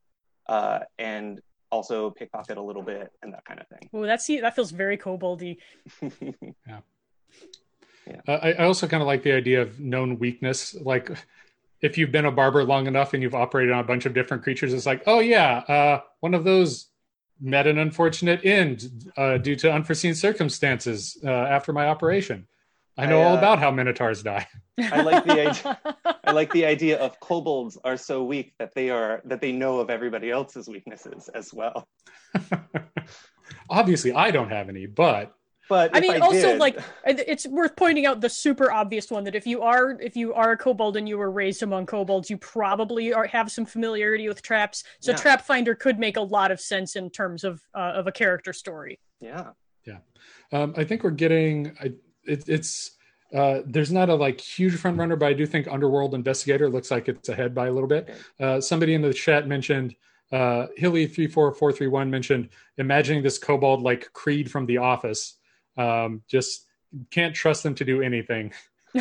uh, 0.47 0.79
and 0.97 1.39
also 1.71 2.09
pickpocket 2.11 2.57
a 2.57 2.61
little 2.61 2.81
bit 2.81 3.11
and 3.21 3.33
that 3.33 3.45
kind 3.45 3.59
of 3.59 3.67
thing. 3.67 3.89
Ooh, 3.95 4.05
that's 4.05 4.27
that 4.27 4.55
feels 4.55 4.71
very 4.71 4.97
koboldy. 4.97 5.57
Yeah, 6.67 8.21
Uh, 8.25 8.39
I, 8.41 8.51
I 8.53 8.63
also 8.65 8.87
kind 8.87 9.03
of 9.03 9.07
like 9.07 9.23
the 9.23 9.33
idea 9.33 9.61
of 9.61 9.81
known 9.81 10.17
weakness. 10.17 10.75
Like, 10.75 11.11
if 11.81 11.97
you've 11.97 12.11
been 12.11 12.25
a 12.25 12.31
barber 12.31 12.63
long 12.63 12.87
enough 12.87 13.13
and 13.13 13.21
you've 13.21 13.35
operated 13.35 13.73
on 13.73 13.79
a 13.79 13.83
bunch 13.83 14.05
of 14.05 14.13
different 14.13 14.43
creatures, 14.43 14.73
it's 14.73 14.85
like, 14.85 15.03
oh 15.07 15.19
yeah, 15.19 15.57
uh, 15.67 16.01
one 16.21 16.33
of 16.33 16.43
those 16.45 16.87
met 17.39 17.67
an 17.67 17.77
unfortunate 17.77 18.45
end 18.45 19.11
uh, 19.17 19.37
due 19.37 19.55
to 19.57 19.71
unforeseen 19.71 20.15
circumstances 20.15 21.17
uh, 21.23 21.29
after 21.29 21.73
my 21.73 21.87
operation. 21.87 22.47
I 22.97 23.05
know 23.05 23.21
I, 23.21 23.25
all 23.25 23.35
uh, 23.35 23.37
about 23.37 23.59
how 23.59 23.71
minotaurs 23.71 24.23
die. 24.23 24.47
I 24.79 25.01
like 25.01 25.23
the 25.23 25.39
idea. 25.41 25.79
I 26.23 26.31
like 26.31 26.51
the 26.51 26.65
idea 26.65 26.99
of 26.99 27.19
kobolds 27.19 27.77
are 27.83 27.97
so 27.97 28.23
weak 28.23 28.53
that 28.59 28.73
they 28.75 28.89
are 28.89 29.21
that 29.25 29.41
they 29.41 29.51
know 29.51 29.79
of 29.79 29.89
everybody 29.89 30.29
else's 30.31 30.67
weaknesses 30.67 31.29
as 31.33 31.53
well. 31.53 31.87
Obviously, 33.69 34.13
I 34.13 34.31
don't 34.31 34.49
have 34.49 34.69
any, 34.69 34.85
but 34.85 35.33
But 35.69 35.93
I 35.93 35.97
if 35.97 36.01
mean, 36.03 36.21
also 36.21 36.51
did- 36.51 36.59
like 36.59 36.77
it's 37.05 37.47
worth 37.47 37.75
pointing 37.75 38.05
out 38.05 38.21
the 38.21 38.29
super 38.29 38.71
obvious 38.71 39.09
one 39.11 39.23
that 39.25 39.35
if 39.35 39.45
you 39.47 39.61
are 39.61 39.91
if 39.99 40.15
you 40.15 40.33
are 40.33 40.51
a 40.51 40.57
kobold 40.57 40.95
and 40.97 41.07
you 41.07 41.17
were 41.17 41.31
raised 41.31 41.63
among 41.63 41.85
kobolds, 41.85 42.29
you 42.29 42.37
probably 42.37 43.13
are 43.13 43.25
have 43.27 43.51
some 43.51 43.65
familiarity 43.65 44.27
with 44.27 44.41
traps. 44.41 44.83
So 45.01 45.11
Yeah. 45.11 45.17
trap 45.17 45.41
finder 45.41 45.75
could 45.75 45.99
make 45.99 46.17
a 46.17 46.21
lot 46.21 46.51
of 46.51 46.59
sense 46.61 46.95
in 46.95 47.09
terms 47.09 47.43
of 47.43 47.61
uh, 47.75 47.93
of 47.95 48.07
a 48.07 48.11
character 48.11 48.53
story. 48.53 48.99
Yeah, 49.19 49.51
yeah, 49.85 49.99
Um, 50.51 50.73
I 50.77 50.83
think 50.83 51.03
we're 51.03 51.09
getting 51.11 51.75
I, 51.81 51.93
it, 52.25 52.47
it's 52.47 52.91
uh, 53.33 53.59
there's 53.65 53.91
not 53.91 54.09
a 54.09 54.15
like 54.15 54.39
huge 54.39 54.75
front 54.75 54.97
runner, 54.97 55.15
but 55.15 55.27
I 55.27 55.33
do 55.33 55.45
think 55.45 55.67
Underworld 55.67 56.13
Investigator 56.13 56.69
looks 56.69 56.91
like 56.91 57.07
it's 57.09 57.29
ahead 57.29 57.53
by 57.53 57.67
a 57.67 57.71
little 57.71 57.89
bit. 57.89 58.09
Uh, 58.39 58.61
somebody 58.61 58.93
in 58.93 59.01
the 59.01 59.13
chat 59.13 59.47
mentioned 59.47 59.95
uh, 60.31 60.67
Hilly 60.75 61.07
three 61.07 61.27
four 61.27 61.53
four 61.53 61.71
three 61.71 61.87
one 61.87 62.09
mentioned 62.09 62.49
imagining 62.77 63.23
this 63.23 63.37
kobold 63.37 63.81
like 63.81 64.11
Creed 64.13 64.49
from 64.49 64.65
The 64.65 64.77
Office. 64.77 65.35
Um, 65.77 66.23
just 66.27 66.65
can't 67.11 67.35
trust 67.35 67.63
them 67.63 67.75
to 67.75 67.85
do 67.85 68.01
anything. 68.01 68.53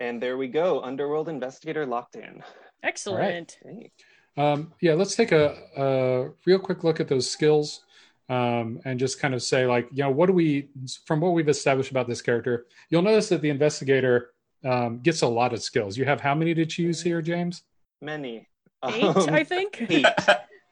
and 0.00 0.22
there 0.22 0.36
we 0.36 0.48
go. 0.48 0.80
Underworld 0.80 1.28
investigator 1.28 1.84
locked 1.84 2.16
in. 2.16 2.42
Excellent. 2.82 3.58
Hey. 3.62 3.90
Um, 4.36 4.72
yeah, 4.80 4.94
let's 4.94 5.14
take 5.14 5.32
a, 5.32 5.56
a 5.76 6.30
real 6.46 6.58
quick 6.58 6.84
look 6.84 7.00
at 7.00 7.08
those 7.08 7.28
skills 7.28 7.84
um, 8.28 8.80
and 8.84 8.98
just 8.98 9.20
kind 9.20 9.34
of 9.34 9.42
say, 9.42 9.66
like, 9.66 9.88
you 9.92 10.02
know, 10.04 10.10
what 10.10 10.26
do 10.26 10.32
we, 10.32 10.68
from 11.06 11.20
what 11.20 11.30
we've 11.32 11.48
established 11.48 11.90
about 11.90 12.06
this 12.08 12.22
character, 12.22 12.66
you'll 12.90 13.02
notice 13.02 13.28
that 13.30 13.40
the 13.42 13.50
investigator 13.50 14.30
um, 14.64 15.00
gets 15.00 15.22
a 15.22 15.26
lot 15.26 15.52
of 15.52 15.62
skills. 15.62 15.96
You 15.96 16.04
have 16.04 16.20
how 16.20 16.34
many 16.34 16.54
to 16.54 16.64
choose 16.66 17.02
here, 17.02 17.20
James? 17.20 17.62
Many. 18.00 18.48
Eight, 18.84 19.04
Um, 19.04 19.28
I 19.30 19.44
think. 19.44 19.84
eight. 19.88 20.06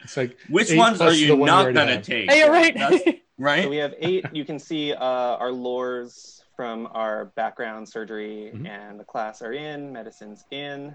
It's 0.03 0.17
like, 0.17 0.39
Which 0.49 0.71
Eight 0.71 0.79
ones 0.79 0.99
are 1.03 1.13
you 1.13 1.37
one 1.37 1.47
not 1.47 1.75
gonna 1.75 1.93
have. 1.97 2.03
take? 2.03 2.31
Hey, 2.31 2.39
you're 2.39 2.51
right. 2.51 2.75
So 3.05 3.13
right? 3.37 3.69
we 3.69 3.77
have 3.77 3.95
eight. 4.01 4.25
You 4.33 4.47
can 4.47 4.59
see 4.59 4.95
uh, 4.95 4.97
our 5.05 5.51
lores 5.51 6.43
from 6.57 6.89
our 6.93 7.27
background, 7.37 7.87
surgery, 7.87 8.51
Mhm. 8.55 8.67
and 8.67 8.99
the 8.99 9.05
class 9.05 9.43
are 9.43 9.53
in, 9.53 9.93
medicine's 9.93 10.45
in, 10.51 10.95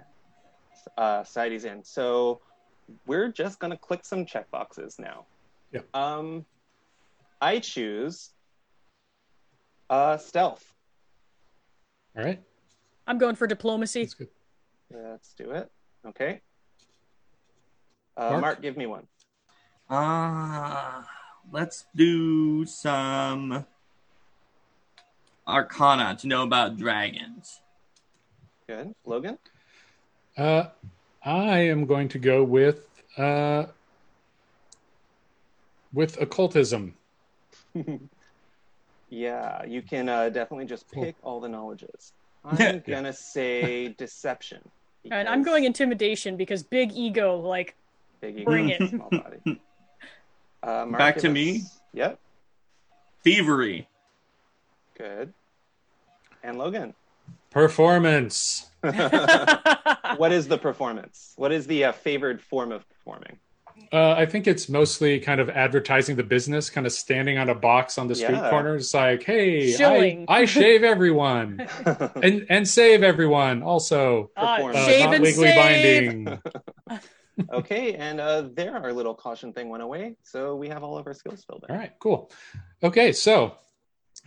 uh, 0.98 1.24
society's 1.24 1.66
in. 1.66 1.84
So 1.84 2.42
we're 3.06 3.30
just 3.32 3.60
gonna 3.60 3.78
click 3.78 4.04
some 4.06 4.26
check 4.26 4.50
boxes 4.50 4.98
now. 4.98 5.26
Yeah. 5.76 5.82
Um, 5.94 6.46
I 7.42 7.60
choose 7.60 8.30
uh, 9.90 10.18
stealth. 10.18 10.64
all 12.18 12.24
right, 12.24 12.42
I'm 13.06 13.18
going 13.18 13.36
for 13.36 13.46
diplomacy. 13.46 14.04
that's 14.04 14.14
good. 14.14 14.30
Let's 14.90 15.34
do 15.34 15.52
it. 15.52 15.70
Okay. 16.08 16.40
Uh, 18.16 18.30
Mark? 18.30 18.42
Mark? 18.42 18.62
give 18.62 18.78
me 18.78 18.86
one. 18.86 19.06
Uh, 19.90 21.04
let's 21.52 21.86
do 21.94 22.66
some 22.66 23.66
Arcana 25.46 26.16
to 26.22 26.28
know 26.28 26.44
about 26.44 26.78
dragons. 26.78 27.60
Good. 28.66 28.96
Logan? 29.06 29.38
Uh, 30.38 30.68
I 31.24 31.60
am 31.60 31.86
going 31.86 32.08
to 32.10 32.20
go 32.20 32.44
with 32.44 32.88
uh, 33.18 33.66
with 35.96 36.22
occultism. 36.22 36.94
Yeah, 39.08 39.64
you 39.66 39.84
can 39.84 40.10
uh, 40.10 40.30
definitely 40.30 40.66
just 40.66 40.86
Cool. 40.92 41.04
pick 41.04 41.16
all 41.22 41.40
the 41.40 41.48
knowledges. 41.48 42.12
I'm 42.44 42.58
Yeah. 42.60 42.78
gonna 42.80 43.14
say 43.14 43.90
deception. 43.90 44.62
And 45.12 45.30
I'm 45.30 45.44
going 45.44 45.64
intimidation 45.64 46.36
because 46.38 46.64
big 46.64 46.92
ego, 46.92 47.38
like 47.38 47.76
big 48.20 48.44
bring 48.44 48.72
ego, 48.72 48.84
it. 48.86 48.90
small 48.96 49.10
body. 49.12 49.62
Uh, 50.64 50.86
Back 50.88 51.18
to 51.18 51.30
me? 51.30 51.62
Yep, 51.94 52.20
Thievery. 53.24 53.88
good. 54.98 55.32
And 56.44 56.58
Logan, 56.58 56.96
Performance. 57.52 58.70
what 60.18 60.32
is 60.32 60.48
the 60.48 60.58
performance? 60.58 61.34
What 61.38 61.52
is 61.52 61.68
the 61.68 61.86
uh, 61.86 61.92
favored 61.92 62.42
form 62.42 62.72
of 62.72 62.84
performing? 62.90 63.38
Uh, 63.92 64.12
I 64.18 64.26
think 64.26 64.48
it's 64.48 64.68
mostly 64.68 65.20
kind 65.20 65.40
of 65.40 65.50
advertising 65.50 66.16
the 66.16 66.24
business, 66.24 66.70
kind 66.70 66.86
of 66.88 66.94
standing 66.94 67.38
on 67.38 67.50
a 67.50 67.56
box 67.56 67.98
on 67.98 68.08
the 68.08 68.16
street 68.16 68.36
Yeah. 68.36 68.50
corner. 68.50 68.76
It's 68.76 68.94
like, 68.94 69.24
hey, 69.24 69.76
I, 69.84 70.26
I 70.28 70.46
shave 70.58 70.84
everyone 70.84 71.68
and 72.22 72.46
and 72.50 72.68
save 72.68 73.04
everyone. 73.04 73.64
Also, 73.64 74.32
Uh, 74.38 74.56
Performance. 74.56 74.78
uh, 74.78 74.86
shave 74.90 75.06
not 75.06 75.14
and 75.16 75.24
legally 75.24 75.48
save. 75.48 75.56
binding. 75.56 76.40
okay, 77.52 77.94
and 77.96 78.20
uh, 78.20 78.50
there 78.54 78.76
our 78.76 78.92
little 78.94 79.14
caution 79.14 79.54
thing 79.54 79.70
went 79.70 79.84
away, 79.84 80.16
so 80.24 80.56
we 80.56 80.70
have 80.70 80.84
all 80.84 80.98
of 80.98 81.06
our 81.08 81.14
skills 81.14 81.44
filled 81.46 81.66
in. 81.68 81.74
All 81.76 81.80
right, 81.80 81.94
cool. 82.00 82.32
Okay, 82.84 83.12
so 83.12 83.56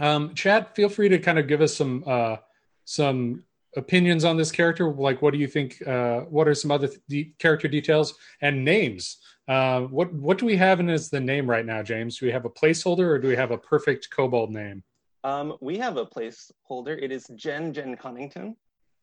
um, 0.00 0.34
Chad, 0.34 0.68
feel 0.74 0.88
free 0.88 1.08
to 1.08 1.18
kind 1.18 1.38
of 1.38 1.46
give 1.48 1.60
us 1.60 1.74
some 1.76 2.04
uh, 2.06 2.36
some 2.84 3.44
opinions 3.76 4.24
on 4.24 4.36
this 4.36 4.50
character. 4.50 4.90
Like, 4.92 5.22
what 5.22 5.32
do 5.32 5.38
you 5.38 5.46
think? 5.46 5.86
Uh, 5.86 6.20
what 6.22 6.48
are 6.48 6.54
some 6.54 6.70
other 6.70 6.88
de- 7.08 7.34
character 7.38 7.68
details 7.68 8.14
and 8.40 8.64
names? 8.64 9.18
Uh, 9.46 9.82
what 9.82 10.12
what 10.12 10.38
do 10.38 10.46
we 10.46 10.56
have 10.56 10.80
in 10.80 10.90
as 10.90 11.08
the 11.10 11.20
name 11.20 11.48
right 11.48 11.64
now, 11.64 11.82
James? 11.82 12.18
Do 12.18 12.26
we 12.26 12.32
have 12.32 12.44
a 12.44 12.50
placeholder 12.50 13.06
or 13.08 13.18
do 13.18 13.28
we 13.28 13.36
have 13.36 13.50
a 13.50 13.58
perfect 13.58 14.08
kobold 14.10 14.50
name? 14.50 14.82
Um, 15.24 15.56
we 15.60 15.78
have 15.78 15.96
a 15.96 16.06
placeholder. 16.06 17.00
It 17.02 17.10
is 17.12 17.26
Jen 17.34 17.72
Jen 17.72 17.96
Cunnington. 17.96 18.56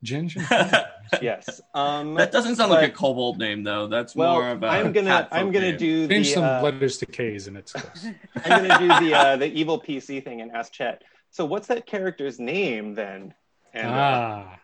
Jen 0.03 0.27
Jen. 0.27 0.45
Yes. 1.21 1.61
Um, 1.75 2.15
doesn't 2.15 2.55
sound 2.55 2.71
like 2.71 2.83
a 2.83 2.87
but- 2.91 2.97
kobold 2.97 3.37
name, 3.37 3.63
though. 3.63 3.87
That's 3.87 4.15
well, 4.15 4.33
more 4.33 4.49
of 4.49 4.63
a. 4.63 4.67
I'm 4.67 4.91
gonna 4.91 5.09
cat 5.09 5.29
I'm 5.31 5.51
gonna 5.51 5.69
name. 5.71 5.77
do 5.77 6.07
Change 6.07 6.27
the 6.27 6.33
some 6.33 6.43
uh, 6.43 6.61
letters 6.63 6.97
to 6.97 7.05
K's 7.05 7.47
and 7.47 7.55
it's 7.57 7.73
close. 7.73 8.05
I'm 8.43 8.67
gonna 8.67 8.79
do 8.79 9.05
the 9.07 9.13
uh, 9.15 9.35
the 9.37 9.45
evil 9.53 9.79
PC 9.79 10.23
thing 10.23 10.41
and 10.41 10.51
ask 10.51 10.71
Chet. 10.71 11.03
So 11.29 11.45
what's 11.45 11.67
that 11.67 11.85
character's 11.85 12.39
name 12.39 12.95
then? 12.95 13.33
And, 13.75 13.87
uh, 13.87 13.93
ah, 13.93 14.59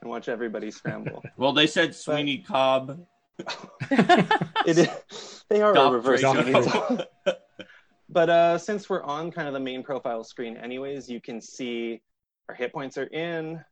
and 0.00 0.10
watch 0.10 0.28
everybody 0.28 0.70
scramble. 0.70 1.22
Well, 1.36 1.52
they 1.52 1.66
said 1.66 1.94
Sweeney 1.94 2.38
Cobb. 2.38 3.06
it 3.90 4.78
is, 4.78 5.44
they 5.48 5.60
are 5.60 5.74
a 5.76 5.90
reverse. 5.90 6.20
Sweeney. 6.20 7.04
but 8.08 8.30
uh, 8.30 8.58
since 8.58 8.88
we're 8.88 9.02
on 9.02 9.30
kind 9.30 9.48
of 9.48 9.54
the 9.54 9.60
main 9.60 9.82
profile 9.82 10.24
screen, 10.24 10.56
anyways, 10.56 11.08
you 11.08 11.20
can 11.20 11.40
see 11.40 12.00
our 12.48 12.54
hit 12.54 12.72
points 12.72 12.96
are 12.96 13.06
in, 13.06 13.62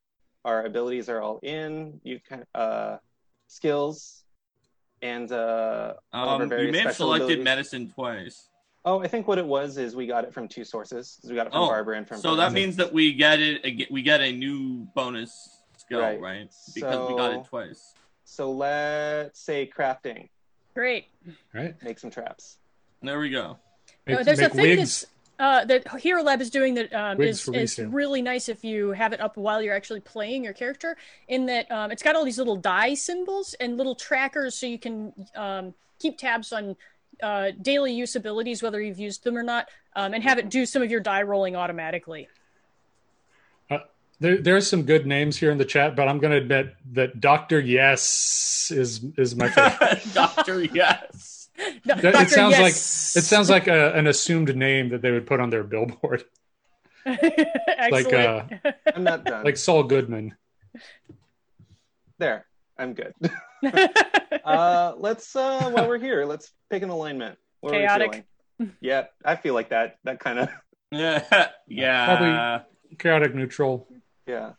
our 0.44 0.64
abilities 0.64 1.08
are 1.08 1.20
all 1.20 1.38
in. 1.42 2.00
You 2.02 2.20
can 2.26 2.44
uh, 2.54 2.96
skills 3.46 4.24
and 5.00 5.30
uh, 5.32 5.94
all 6.12 6.40
of 6.40 6.52
our 6.52 6.58
Um, 6.58 6.66
you 6.66 6.72
may 6.72 6.78
have 6.80 6.94
selected 6.94 7.24
abilities. 7.24 7.44
medicine 7.44 7.90
twice. 7.90 8.48
Oh, 8.84 9.00
I 9.00 9.06
think 9.06 9.28
what 9.28 9.38
it 9.38 9.46
was 9.46 9.78
is 9.78 9.94
we 9.94 10.06
got 10.06 10.24
it 10.24 10.34
from 10.34 10.48
two 10.48 10.64
sources. 10.64 11.20
We 11.28 11.34
got 11.36 11.46
it 11.46 11.52
from 11.52 11.62
Oh, 11.62 11.66
Barbara 11.68 11.98
and 11.98 12.08
from. 12.08 12.18
So 12.18 12.34
that 12.36 12.52
means 12.52 12.76
that 12.76 12.92
we 12.92 13.12
get 13.12 13.38
it. 13.40 13.90
We 13.90 14.02
get 14.02 14.20
a 14.20 14.32
new 14.32 14.88
bonus 14.94 15.60
skill, 15.76 16.00
Right. 16.00 16.20
right? 16.20 16.50
Because 16.74 17.08
we 17.08 17.16
got 17.16 17.32
it 17.32 17.44
twice. 17.44 17.94
So 18.24 18.50
let's 18.50 19.38
say 19.40 19.70
crafting. 19.74 20.28
Great. 20.74 21.06
Right. 21.52 21.80
Make 21.82 21.98
some 21.98 22.10
traps. 22.10 22.56
There 23.02 23.20
we 23.20 23.30
go. 23.30 23.58
Make, 24.06 24.20
Uh, 24.20 24.22
there's 24.24 24.40
a 24.40 24.48
thing 24.48 24.62
wigs. 24.78 24.78
that's 25.02 25.06
uh, 25.38 25.64
that 25.66 26.00
Hero 26.00 26.22
Lab 26.22 26.40
is 26.40 26.50
doing 26.50 26.74
that 26.74 26.92
um, 26.92 27.20
is, 27.20 27.48
is 27.48 27.78
really 27.78 28.22
nice 28.22 28.48
if 28.48 28.64
you 28.64 28.90
have 28.92 29.12
it 29.12 29.20
up 29.20 29.36
while 29.36 29.60
you're 29.62 29.74
actually 29.74 30.00
playing 30.00 30.44
your 30.44 30.52
character. 30.52 30.96
In 31.28 31.46
that 31.46 31.70
um, 31.70 31.90
it's 31.92 32.02
got 32.02 32.16
all 32.16 32.24
these 32.24 32.38
little 32.38 32.56
die 32.56 32.94
symbols 32.94 33.54
and 33.60 33.76
little 33.76 33.94
trackers, 33.94 34.56
so 34.56 34.66
you 34.66 34.78
can 34.78 35.12
um, 35.36 35.74
keep 35.98 36.16
tabs 36.18 36.52
on 36.52 36.76
uh, 37.22 37.52
daily 37.62 37.92
use 37.92 38.16
abilities, 38.16 38.62
whether 38.62 38.80
you've 38.80 38.98
used 38.98 39.24
them 39.24 39.36
or 39.38 39.42
not, 39.42 39.68
um, 39.94 40.12
and 40.14 40.22
have 40.22 40.38
it 40.38 40.50
do 40.50 40.66
some 40.66 40.82
of 40.82 40.90
your 40.90 41.00
die 41.00 41.22
rolling 41.22 41.56
automatically. 41.56 42.28
There, 44.20 44.38
there's 44.38 44.70
some 44.70 44.84
good 44.84 45.04
names 45.04 45.36
here 45.36 45.50
in 45.50 45.58
the 45.58 45.64
chat, 45.64 45.96
but 45.96 46.06
I'm 46.06 46.18
going 46.18 46.30
to 46.30 46.36
admit 46.36 46.76
that 46.92 47.20
Doctor 47.20 47.58
Yes 47.58 48.70
is 48.72 49.04
is 49.16 49.34
my 49.34 49.48
favorite. 49.48 50.00
Doctor, 50.14 50.62
yes. 50.62 51.48
No, 51.84 51.94
it 51.94 52.02
Dr. 52.02 52.28
sounds 52.28 52.52
Yes. 52.52 52.60
like 53.14 53.20
it 53.22 53.26
sounds 53.26 53.50
like 53.50 53.66
a, 53.66 53.92
an 53.94 54.06
assumed 54.06 54.54
name 54.56 54.88
that 54.90 55.02
they 55.02 55.10
would 55.10 55.26
put 55.26 55.38
on 55.40 55.50
their 55.50 55.62
billboard, 55.64 56.24
Excellent. 57.06 58.52
uh, 58.64 58.72
I'm 58.94 59.02
not 59.04 59.24
done. 59.24 59.44
like 59.44 59.56
Saul 59.56 59.82
Goodman. 59.84 60.34
there. 62.18 62.46
I'm 62.78 62.94
good. 62.94 63.12
uh, 64.44 64.94
let's 64.98 65.34
uh, 65.36 65.70
while 65.70 65.88
we're 65.88 65.98
here, 65.98 66.24
let's 66.24 66.52
pick 66.70 66.82
an 66.82 66.90
alignment. 66.90 67.38
What 67.60 67.74
are 67.74 67.78
we 67.78 67.86
Chaotic. 67.86 68.24
Yeah, 68.80 69.06
I 69.24 69.36
feel 69.36 69.54
like 69.54 69.70
that. 69.70 69.98
That 70.04 70.20
kind 70.20 70.38
of 70.38 70.48
Yeah. 70.90 71.48
yeah. 71.68 72.06
Probably 72.06 72.96
Chaotic 72.98 73.34
neutral. 73.34 73.88
yeah. 74.26 74.52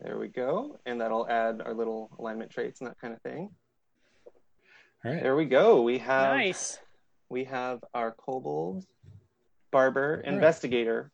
There 0.00 0.16
we 0.16 0.28
go, 0.28 0.78
and 0.86 1.00
that'll 1.00 1.28
add 1.28 1.60
our 1.60 1.74
little 1.74 2.10
alignment 2.18 2.52
traits 2.52 2.80
and 2.80 2.88
that 2.88 3.00
kind 3.00 3.14
of 3.14 3.20
thing. 3.22 3.50
All 5.04 5.12
right. 5.12 5.22
There 5.22 5.34
we 5.34 5.44
go. 5.44 5.82
We 5.82 5.98
have 5.98 6.36
nice. 6.36 6.78
we 7.28 7.44
have 7.44 7.82
our 7.94 8.12
kobold 8.12 8.84
barber 9.70 10.22
right. 10.24 10.32
investigator 10.32 11.10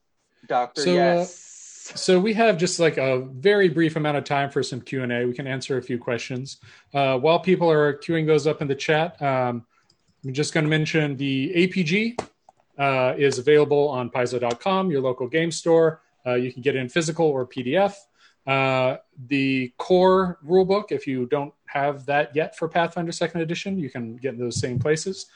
doctor 0.46 0.82
So, 0.82 0.90
uh, 0.90 0.94
yes 0.94 1.54
So 1.84 2.18
we 2.18 2.32
have 2.32 2.56
just 2.56 2.80
like 2.80 2.96
a 2.96 3.20
very 3.20 3.68
brief 3.68 3.96
amount 3.96 4.16
of 4.16 4.24
time 4.24 4.50
for 4.50 4.62
some 4.62 4.80
Q 4.80 5.02
and 5.02 5.12
A. 5.12 5.26
We 5.26 5.34
can 5.34 5.46
answer 5.46 5.76
a 5.76 5.82
few 5.82 5.98
questions 5.98 6.56
uh, 6.94 7.18
while 7.18 7.38
people 7.38 7.70
are 7.70 7.98
queuing 7.98 8.26
those 8.26 8.46
up 8.46 8.62
in 8.62 8.68
the 8.68 8.74
chat. 8.74 9.20
Um, 9.20 9.66
I'm 10.24 10.32
just 10.32 10.54
going 10.54 10.64
to 10.64 10.70
mention 10.70 11.14
the 11.18 11.52
APG 11.54 12.18
uh, 12.78 13.14
is 13.18 13.38
available 13.38 13.88
on 13.90 14.08
Paizo.com, 14.08 14.90
your 14.90 15.02
local 15.02 15.28
game 15.28 15.50
store. 15.50 16.00
Uh, 16.26 16.36
you 16.36 16.50
can 16.50 16.62
get 16.62 16.74
it 16.74 16.78
in 16.78 16.88
physical 16.88 17.26
or 17.26 17.46
PDF. 17.46 17.94
Uh, 18.46 18.96
the 19.26 19.70
core 19.76 20.38
rulebook, 20.42 20.90
if 20.90 21.06
you 21.06 21.26
don't 21.26 21.52
have 21.66 22.06
that 22.06 22.34
yet 22.34 22.56
for 22.56 22.66
Pathfinder 22.66 23.12
Second 23.12 23.42
Edition, 23.42 23.78
you 23.78 23.90
can 23.90 24.16
get 24.16 24.32
in 24.32 24.40
those 24.40 24.58
same 24.58 24.78
places. 24.78 25.26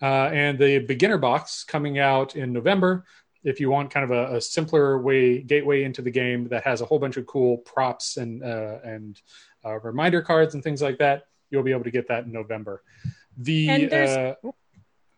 Uh, 0.00 0.30
and 0.32 0.58
the 0.58 0.78
beginner 0.78 1.18
box 1.18 1.64
coming 1.64 1.98
out 1.98 2.34
in 2.34 2.50
November 2.50 3.04
if 3.44 3.60
you 3.60 3.70
want 3.70 3.90
kind 3.90 4.04
of 4.04 4.10
a, 4.10 4.36
a, 4.36 4.40
simpler 4.40 4.98
way 4.98 5.40
gateway 5.40 5.84
into 5.84 6.02
the 6.02 6.10
game 6.10 6.48
that 6.48 6.64
has 6.64 6.80
a 6.80 6.84
whole 6.84 6.98
bunch 6.98 7.16
of 7.16 7.26
cool 7.26 7.58
props 7.58 8.16
and 8.16 8.42
uh, 8.42 8.78
and 8.84 9.20
uh, 9.64 9.78
reminder 9.80 10.22
cards 10.22 10.54
and 10.54 10.62
things 10.62 10.82
like 10.82 10.98
that, 10.98 11.26
you'll 11.50 11.62
be 11.62 11.72
able 11.72 11.84
to 11.84 11.90
get 11.90 12.08
that 12.08 12.24
in 12.24 12.32
November. 12.32 12.82
The 13.36 13.70
uh, 14.42 14.50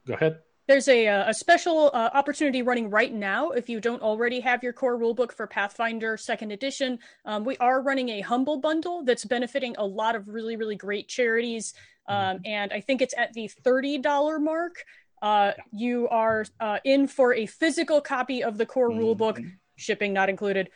go 0.07 0.15
ahead. 0.15 0.41
There's 0.71 0.87
a, 0.87 1.09
uh, 1.09 1.31
a 1.31 1.35
special 1.35 1.91
uh, 1.93 2.11
opportunity 2.15 2.63
running 2.63 2.91
right 2.91 3.13
now 3.13 3.51
if 3.51 3.69
you 3.69 3.81
don't 3.81 4.01
already 4.03 4.39
have 4.39 4.63
your 4.63 4.73
core 4.73 4.97
rulebook 4.97 5.33
for 5.33 5.49
Pathfinder 5.49 6.17
Second 6.17 6.53
Edition. 6.53 7.01
Um, 7.25 7.45
we 7.45 7.57
are 7.57 7.83
running 7.83 8.11
a 8.11 8.21
Humble 8.21 8.59
Bundle 8.59 9.03
that's 9.03 9.25
benefiting 9.25 9.75
a 9.79 9.85
lot 9.85 10.15
of 10.15 10.29
really, 10.29 10.55
really 10.55 10.77
great 10.77 11.09
charities. 11.09 11.75
Um, 12.07 12.39
and 12.45 12.73
I 12.73 12.81
think 12.81 13.03
it's 13.03 13.15
at 13.19 13.33
the 13.33 13.51
$30 13.65 14.41
mark. 14.41 14.85
Uh, 15.23 15.53
you 15.73 16.09
are 16.09 16.45
uh, 16.61 16.79
in 16.85 17.07
for 17.07 17.35
a 17.35 17.47
physical 17.47 18.01
copy 18.01 18.43
of 18.43 18.59
the 18.59 18.67
core 18.67 18.91
rulebook, 18.91 19.45
shipping 19.77 20.13
not 20.13 20.29
included. 20.29 20.71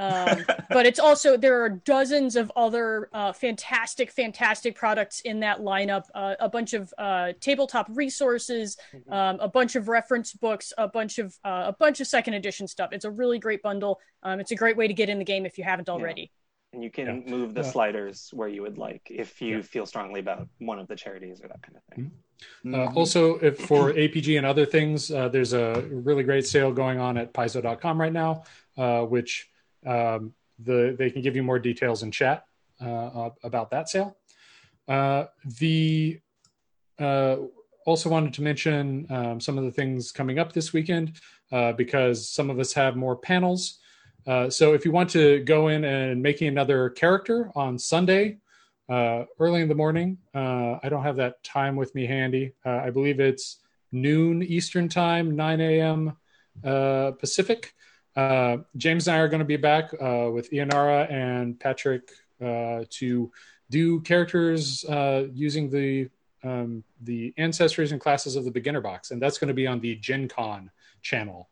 Um, 0.00 0.46
but 0.70 0.86
it's 0.86 0.98
also 0.98 1.36
there 1.36 1.62
are 1.62 1.68
dozens 1.68 2.34
of 2.34 2.50
other 2.56 3.10
uh, 3.12 3.32
fantastic, 3.32 4.10
fantastic 4.10 4.74
products 4.74 5.20
in 5.20 5.40
that 5.40 5.58
lineup. 5.58 6.04
Uh, 6.14 6.34
a 6.40 6.48
bunch 6.48 6.72
of 6.72 6.92
uh, 6.96 7.32
tabletop 7.40 7.86
resources, 7.90 8.78
um, 9.10 9.38
a 9.40 9.48
bunch 9.48 9.76
of 9.76 9.88
reference 9.88 10.32
books, 10.32 10.72
a 10.78 10.88
bunch 10.88 11.18
of 11.18 11.38
uh, 11.44 11.64
a 11.66 11.76
bunch 11.78 12.00
of 12.00 12.06
second 12.06 12.34
edition 12.34 12.66
stuff. 12.66 12.90
It's 12.92 13.04
a 13.04 13.10
really 13.10 13.38
great 13.38 13.62
bundle. 13.62 14.00
Um, 14.22 14.40
it's 14.40 14.50
a 14.50 14.56
great 14.56 14.76
way 14.76 14.88
to 14.88 14.94
get 14.94 15.10
in 15.10 15.18
the 15.18 15.24
game 15.24 15.44
if 15.44 15.58
you 15.58 15.64
haven't 15.64 15.90
already. 15.90 16.30
And 16.72 16.82
you 16.82 16.90
can 16.90 17.06
Yeah. 17.06 17.32
move 17.32 17.54
the 17.54 17.60
Uh, 17.60 17.64
sliders 17.64 18.30
where 18.32 18.48
you 18.48 18.62
would 18.62 18.78
like 18.78 19.02
if 19.10 19.40
you 19.42 19.56
Yeah. 19.56 19.62
feel 19.62 19.86
strongly 19.86 20.20
about 20.20 20.48
one 20.58 20.78
of 20.78 20.86
the 20.88 20.96
charities 20.96 21.40
or 21.40 21.48
that 21.48 21.62
kind 21.62 21.76
of 21.76 21.84
thing 21.84 22.12
Uh, 22.72 22.90
also, 22.94 23.36
if 23.40 23.58
for 23.58 23.92
APG 23.92 24.38
and 24.38 24.46
other 24.46 24.64
things, 24.64 25.10
uh, 25.10 25.28
there's 25.28 25.52
a 25.52 25.82
really 25.90 26.22
great 26.22 26.46
sale 26.46 26.72
going 26.72 26.98
on 26.98 27.18
at 27.18 27.34
Paizo.com 27.34 28.00
right 28.00 28.14
now, 28.14 28.44
uh, 28.78 29.02
which 29.04 29.50
um, 29.84 30.32
the 30.58 30.96
they 30.98 31.10
can 31.10 31.20
give 31.20 31.36
you 31.36 31.42
more 31.42 31.58
details 31.58 32.02
in 32.02 32.10
chat 32.10 32.46
uh, 32.80 33.28
about 33.42 33.70
that 33.72 33.90
sale. 33.90 34.16
Uh, 34.88 35.26
the 35.58 36.18
uh, 36.98 37.36
also 37.84 38.08
wanted 38.08 38.32
to 38.32 38.42
mention 38.42 39.06
um, 39.10 39.38
some 39.38 39.58
of 39.58 39.64
the 39.64 39.70
things 39.70 40.10
coming 40.10 40.38
up 40.38 40.52
this 40.54 40.72
weekend 40.72 41.20
uh, 41.52 41.72
because 41.72 42.26
some 42.26 42.48
of 42.48 42.58
us 42.58 42.72
have 42.72 42.96
more 42.96 43.16
panels. 43.16 43.79
Uh, 44.26 44.50
so 44.50 44.74
if 44.74 44.84
you 44.84 44.92
want 44.92 45.10
to 45.10 45.40
go 45.40 45.68
in 45.68 45.84
and 45.84 46.22
making 46.22 46.48
another 46.48 46.90
character 46.90 47.50
on 47.54 47.78
Sunday, 47.78 48.38
uh, 48.90 49.24
early 49.38 49.62
in 49.62 49.68
the 49.68 49.74
morning. 49.74 50.18
Uh, 50.34 50.78
I 50.82 50.88
don't 50.88 51.04
have 51.04 51.16
that 51.16 51.42
time 51.44 51.76
with 51.76 51.94
me 51.94 52.06
handy. 52.06 52.54
Uh, 52.66 52.70
I 52.70 52.90
believe 52.90 53.20
it's 53.20 53.60
noon 53.92 54.42
Eastern 54.42 54.88
time, 54.88 55.36
9 55.36 55.60
a.m. 55.60 56.16
Uh, 56.62 57.12
Pacific. 57.12 57.72
Uh, 58.16 58.58
James 58.76 59.06
and 59.06 59.16
I 59.16 59.20
are 59.20 59.28
going 59.28 59.38
to 59.38 59.44
be 59.44 59.56
back 59.56 59.94
uh, 59.94 60.28
with 60.32 60.50
Ianara 60.50 61.10
and 61.10 61.58
Patrick 61.58 62.10
uh, 62.44 62.84
to 62.90 63.30
do 63.70 64.00
characters 64.00 64.84
uh, 64.84 65.28
using 65.32 65.70
the 65.70 66.10
um, 66.42 66.82
the 67.02 67.34
ancestries 67.38 67.92
and 67.92 68.00
classes 68.00 68.34
of 68.34 68.46
the 68.46 68.50
beginner 68.50 68.80
box, 68.80 69.10
and 69.10 69.20
that's 69.20 69.36
going 69.36 69.48
to 69.48 69.54
be 69.54 69.66
on 69.66 69.78
the 69.78 69.94
Gen 69.96 70.26
Con 70.26 70.70
channel. 71.02 71.50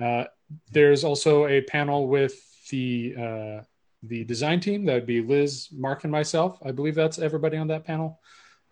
Uh, 0.00 0.24
there's 0.72 1.04
also 1.04 1.46
a 1.46 1.60
panel 1.62 2.08
with 2.08 2.34
the 2.70 3.14
uh, 3.18 3.64
the 4.02 4.24
design 4.24 4.60
team. 4.60 4.84
That 4.86 4.94
would 4.94 5.06
be 5.06 5.22
Lyz, 5.22 5.68
Mark, 5.72 6.04
and 6.04 6.10
myself. 6.12 6.58
I 6.64 6.70
believe 6.72 6.94
that's 6.94 7.18
everybody 7.18 7.56
on 7.56 7.68
that 7.68 7.84
panel. 7.84 8.20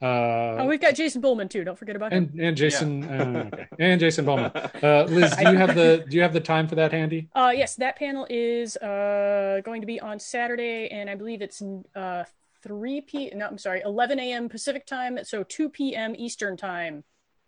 Uh, 0.01 0.59
Oh, 0.61 0.67
we've 0.67 0.81
got 0.81 0.95
Jason 0.95 1.21
Bulmahn 1.21 1.51
too. 1.51 1.65
Don't 1.65 1.77
forget 1.79 1.97
about 1.97 2.13
him. 2.13 2.31
and 2.33 2.41
and 2.41 2.57
Jason 2.57 3.03
uh, 3.05 3.51
okay. 3.53 3.67
and 3.81 3.99
Jason 4.01 4.25
Bulmahn. 4.25 4.53
Uh, 4.83 5.05
Lyz, 5.09 5.37
do 5.37 5.51
you 5.51 5.57
have 5.57 5.75
the 5.75 6.05
do 6.09 6.17
you 6.17 6.23
have 6.23 6.33
the 6.33 6.41
time 6.41 6.69
for 6.69 6.77
that 6.77 6.93
handy? 6.93 7.29
Uh, 7.35 7.53
yes, 7.55 7.75
that 7.77 7.97
panel 7.97 8.25
is 8.31 8.77
uh, 8.77 9.61
going 9.65 9.81
to 9.81 9.87
be 9.87 9.99
on 10.01 10.19
Saturday, 10.21 10.89
and 10.89 11.11
I 11.11 11.17
believe 11.17 11.43
it's 11.43 11.61
uh, 11.97 12.25
3 12.63 13.01
p. 13.03 13.31
No, 13.35 13.47
I'm 13.47 13.59
sorry, 13.59 13.83
11 13.85 14.19
a.m. 14.21 14.49
Pacific 14.49 14.87
time, 14.87 15.19
so 15.25 15.43
2 15.43 15.69
p.m. 15.69 16.15
Eastern 16.17 16.57
time. 16.57 17.03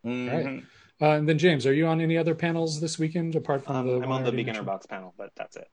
Mhm. 0.04 0.32
right. 0.32 0.64
Uh, 1.00 1.10
and 1.12 1.28
then 1.28 1.38
James, 1.38 1.66
are 1.66 1.72
you 1.72 1.86
on 1.86 2.00
any 2.00 2.16
other 2.16 2.34
panels 2.34 2.80
this 2.80 2.98
weekend 2.98 3.34
apart 3.34 3.64
from 3.64 3.76
um, 3.76 3.86
the? 3.86 4.00
i'm 4.02 4.12
on 4.12 4.22
the 4.22 4.30
beginner 4.30 4.46
mentioned? 4.46 4.66
box 4.66 4.86
panel 4.86 5.14
but 5.16 5.30
that's 5.36 5.56
it 5.56 5.68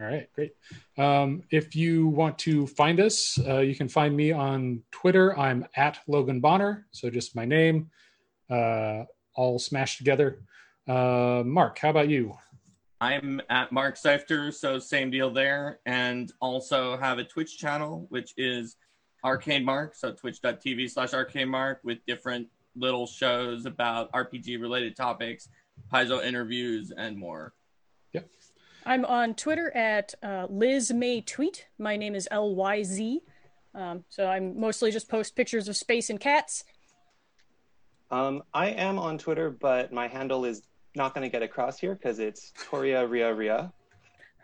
All 0.00 0.06
right, 0.06 0.28
great. 0.34 0.52
Um, 0.98 1.42
if 1.50 1.76
you 1.76 2.08
want 2.08 2.36
to 2.40 2.66
find 2.66 2.98
us, 2.98 3.38
uh, 3.46 3.60
you 3.60 3.76
can 3.76 3.88
find 3.88 4.16
me 4.16 4.32
on 4.32 4.82
Twitter. 4.90 5.38
I'm 5.38 5.66
at 5.76 5.98
Logan 6.08 6.40
Bonner, 6.40 6.86
so 6.90 7.10
just 7.10 7.36
my 7.36 7.44
name, 7.44 7.90
uh, 8.50 9.04
all 9.36 9.60
smashed 9.60 9.98
together. 9.98 10.40
Uh, 10.88 11.42
Mark, 11.46 11.78
how 11.78 11.90
about 11.90 12.08
you? 12.08 12.34
I'm 13.00 13.40
at 13.50 13.70
Mark 13.70 13.96
Seifter, 13.96 14.50
so 14.50 14.78
same 14.78 15.10
deal 15.10 15.30
there. 15.30 15.78
And 15.86 16.32
also 16.40 16.96
have 16.96 17.18
a 17.18 17.24
Twitch 17.24 17.58
channel, 17.58 18.06
which 18.08 18.34
is 18.36 18.76
Arcade 19.24 19.64
Mark, 19.64 19.94
so 19.94 20.12
twitch.tv 20.12 20.90
slash 20.90 21.14
arcade 21.14 21.48
mark 21.48 21.80
with 21.82 21.98
different 22.06 22.48
little 22.76 23.06
shows 23.06 23.66
about 23.66 24.10
RPG 24.12 24.60
related 24.60 24.96
topics, 24.96 25.48
Paizo 25.92 26.24
interviews, 26.24 26.92
and 26.96 27.16
more. 27.16 27.52
Yep. 28.12 28.28
I'm 28.86 29.04
on 29.04 29.34
Twitter 29.34 29.74
at 29.76 30.14
uh, 30.22 30.46
Lyz 30.48 30.92
May 30.94 31.20
Tweet. 31.20 31.66
My 31.78 31.96
name 31.96 32.14
is 32.14 32.28
L 32.30 32.54
Y 32.54 32.82
Z. 32.82 33.20
Um, 33.74 34.04
so 34.08 34.26
I'm 34.26 34.58
mostly 34.58 34.90
just 34.92 35.08
post 35.08 35.34
pictures 35.34 35.68
of 35.68 35.76
space 35.76 36.10
and 36.10 36.20
cats. 36.20 36.64
um, 38.10 38.42
i 38.52 38.68
am 38.68 38.98
on 38.98 39.18
twitter 39.18 39.50
but 39.50 39.92
my 39.92 40.06
handle 40.06 40.44
is 40.44 40.62
not 40.94 41.14
going 41.14 41.22
to 41.22 41.28
get 41.28 41.42
across 41.42 41.78
here 41.78 41.94
because 41.94 42.18
it's 42.18 42.52
toria 42.62 43.04
ria 43.06 43.32
ria 43.34 43.72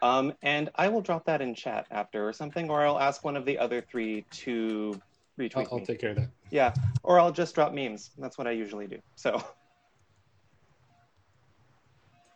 um, 0.03 0.33
and 0.43 0.71
i 0.77 0.89
will 0.89 1.03
drop 1.03 1.25
that 1.27 1.41
in 1.43 1.55
chat 1.55 1.87
after 1.91 2.27
or 2.27 2.33
something 2.33 2.71
or 2.71 2.85
i'll 2.85 2.99
ask 2.99 3.23
one 3.23 3.37
of 3.37 3.45
the 3.45 3.59
other 3.59 3.81
three 3.83 4.25
to 4.31 4.99
retweet 5.41 5.57
I'll, 5.57 5.69
I'll 5.73 5.79
me. 5.81 5.85
take 5.87 6.01
care 6.01 6.11
of 6.11 6.17
that. 6.17 6.29
yeah 6.51 6.73
or 7.03 7.19
i'll 7.21 7.33
just 7.33 7.55
drop 7.55 7.73
memes 7.73 8.11
that's 8.19 8.37
what 8.39 8.47
i 8.47 8.51
usually 8.53 8.87
do 8.87 8.99
so 9.17 9.33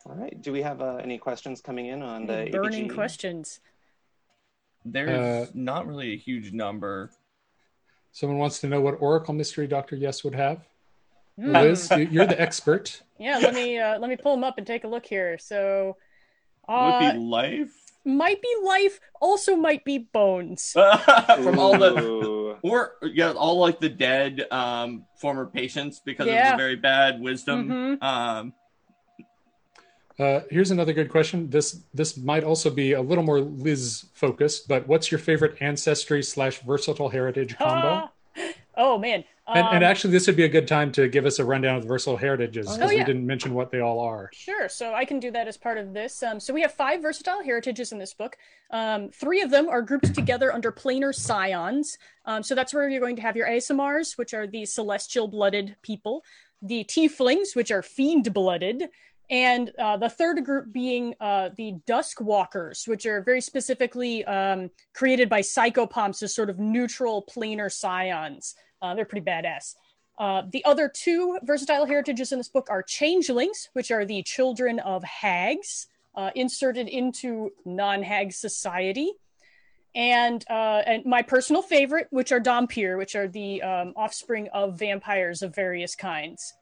all 0.07 0.15
right 0.15 0.39
do 0.41 0.51
we 0.51 0.61
have 0.61 0.81
uh, 0.81 0.95
any 0.97 1.17
questions 1.17 1.61
coming 1.61 1.87
in 1.87 2.01
on 2.01 2.25
the 2.27 2.49
Burning 2.51 2.87
APG? 2.89 2.93
questions. 2.93 3.59
There's 4.85 5.09
Uh, 5.09 5.51
not 5.55 5.87
really 5.87 6.13
a 6.13 6.17
huge 6.17 6.53
number. 6.53 7.09
Someone 8.11 8.37
wants 8.37 8.59
to 8.61 8.67
know 8.67 8.81
what 8.81 9.01
Oracle 9.01 9.33
mystery 9.33 9.65
Dr. 9.67 9.95
Yes 9.95 10.23
would 10.23 10.35
have. 10.35 10.59
Hmm. 11.39 11.55
Lyz, 11.55 11.89
you- 11.97 12.07
you're 12.11 12.27
the 12.27 12.39
expert. 12.39 13.01
Yeah, 13.17 13.39
let 13.39 13.53
me 13.55 13.79
uh, 13.79 13.97
let 13.97 14.09
me 14.09 14.15
pull 14.15 14.33
them 14.35 14.43
up 14.43 14.59
and 14.59 14.67
take 14.67 14.83
a 14.83 14.87
look 14.87 15.05
here. 15.05 15.37
So, 15.39 15.97
Would 16.69 16.75
uh, 16.75 17.13
be 17.13 17.17
life 17.17 17.73
might 18.07 18.39
be 18.43 18.55
life, 18.63 18.99
also 19.19 19.55
might 19.55 19.83
be 19.83 19.97
bones. 19.97 20.71
from 21.43 21.57
all 21.57 21.75
the 21.79 21.89
Ooh. 22.63 22.69
or 22.69 22.93
yeah, 23.03 23.31
all 23.31 23.59
like 23.59 23.79
the 23.79 23.89
dead 23.89 24.45
um 24.51 25.05
former 25.17 25.45
patients 25.45 26.01
because 26.03 26.27
of 26.27 26.51
the 26.51 26.57
very 26.57 26.75
bad 26.75 27.19
wisdom. 27.19 27.69
Mhm. 27.69 28.03
Um 28.03 28.53
Uh, 30.17 30.41
here's 30.49 30.71
another 30.71 30.93
good 30.93 31.09
question. 31.09 31.49
This 31.49 31.81
this 31.93 32.15
might 32.15 32.43
also 32.45 32.69
be 32.69 32.93
a 32.93 33.01
little 33.01 33.23
more 33.23 33.39
Lyz 33.41 34.05
focused, 34.13 34.67
but 34.67 34.87
what's 34.87 35.11
your 35.11 35.19
favorite 35.19 35.57
ancestry 35.59 36.23
slash 36.23 36.59
versatile 36.61 37.09
heritage 37.09 37.57
combo? 37.57 38.09
Oh 38.77 38.97
man. 38.97 39.23
And, 39.47 39.59
and 39.59 39.77
Um, 39.77 39.83
actually, 39.83 40.11
this 40.11 40.25
would 40.25 40.35
be 40.35 40.43
a 40.43 40.49
good 40.49 40.67
time 40.67 40.91
to 40.93 41.07
give 41.07 41.25
us 41.25 41.37
a 41.37 41.45
rundown 41.45 41.75
of 41.75 41.83
the 41.83 41.87
versatile 41.87 42.17
heritages 42.17 42.65
because 42.65 42.91
Oh, 42.91 42.95
we 42.95 43.03
didn't 43.03 43.27
mention 43.27 43.53
what 43.53 43.69
they 43.69 43.79
all 43.79 43.99
are. 43.99 44.31
Sure. 44.33 44.67
So 44.67 44.93
I 44.93 45.05
can 45.05 45.19
do 45.19 45.29
that 45.31 45.47
as 45.47 45.55
part 45.55 45.77
of 45.77 45.93
this. 45.93 46.23
Um, 46.23 46.39
so 46.39 46.51
we 46.51 46.61
have 46.61 46.73
five 46.73 47.01
versatile 47.01 47.43
heritages 47.43 47.91
in 47.91 47.99
this 47.99 48.13
book. 48.13 48.37
Um, 48.71 49.09
three 49.09 49.41
of 49.41 49.51
them 49.51 49.69
are 49.69 49.83
grouped 49.83 50.15
together 50.15 50.51
under 50.51 50.71
planar 50.71 51.13
scions. 51.13 51.97
Um, 52.25 52.41
so 52.41 52.55
that's 52.55 52.73
where 52.73 52.89
you're 52.89 52.99
going 52.99 53.17
to 53.17 53.21
have 53.21 53.35
your 53.35 53.47
Aasimars, 53.47 54.17
which 54.17 54.33
are 54.33 54.47
the 54.47 54.65
celestial 54.65 55.27
blooded 55.27 55.75
people, 55.83 56.23
the 56.63 56.83
tieflings, 56.83 57.55
which 57.55 57.69
are 57.69 57.83
fiend 57.83 58.33
blooded, 58.33 58.89
and 59.29 59.71
uh, 59.77 59.97
the 59.97 60.09
third 60.09 60.43
group 60.43 60.71
being 60.71 61.13
uh, 61.19 61.49
the 61.55 61.73
dusk 61.85 62.19
walkers, 62.19 62.85
which 62.87 63.05
are 63.05 63.21
very 63.21 63.41
specifically 63.41 64.25
um, 64.25 64.69
created 64.93 65.29
by 65.29 65.41
psychopomps 65.41 66.23
as 66.23 66.33
sort 66.33 66.49
of 66.49 66.59
neutral 66.59 67.23
planar 67.23 67.71
scions. 67.71 68.55
Uh, 68.85 68.93
they're 68.93 69.05
pretty 69.05 69.25
badass. 69.25 69.73
Uh, 70.17 70.43
the 70.51 70.63
other 70.63 70.87
two 70.87 71.39
versatile 71.43 71.85
heritages 71.85 72.31
in 72.31 72.37
this 72.37 72.47
book 72.47 72.67
are 72.69 72.83
changelings, 72.83 73.69
which 73.73 73.89
are 73.89 74.05
the 74.05 74.21
children 74.23 74.79
of 74.79 75.03
hags 75.03 75.87
uh, 76.15 76.29
inserted 76.35 76.87
into 76.87 77.51
non-hag 77.65 78.31
society, 78.31 79.11
and 79.95 80.45
uh, 80.49 80.81
and 80.85 81.05
my 81.05 81.21
personal 81.21 81.61
favorite, 81.61 82.07
which 82.11 82.31
are 82.31 82.39
Dhampir, 82.39 82.97
which 82.97 83.15
are 83.15 83.27
the 83.27 83.61
um, 83.63 83.93
offspring 83.95 84.47
of 84.53 84.77
vampires 84.77 85.41
of 85.41 85.55
various 85.55 85.95
kinds. 85.95 86.53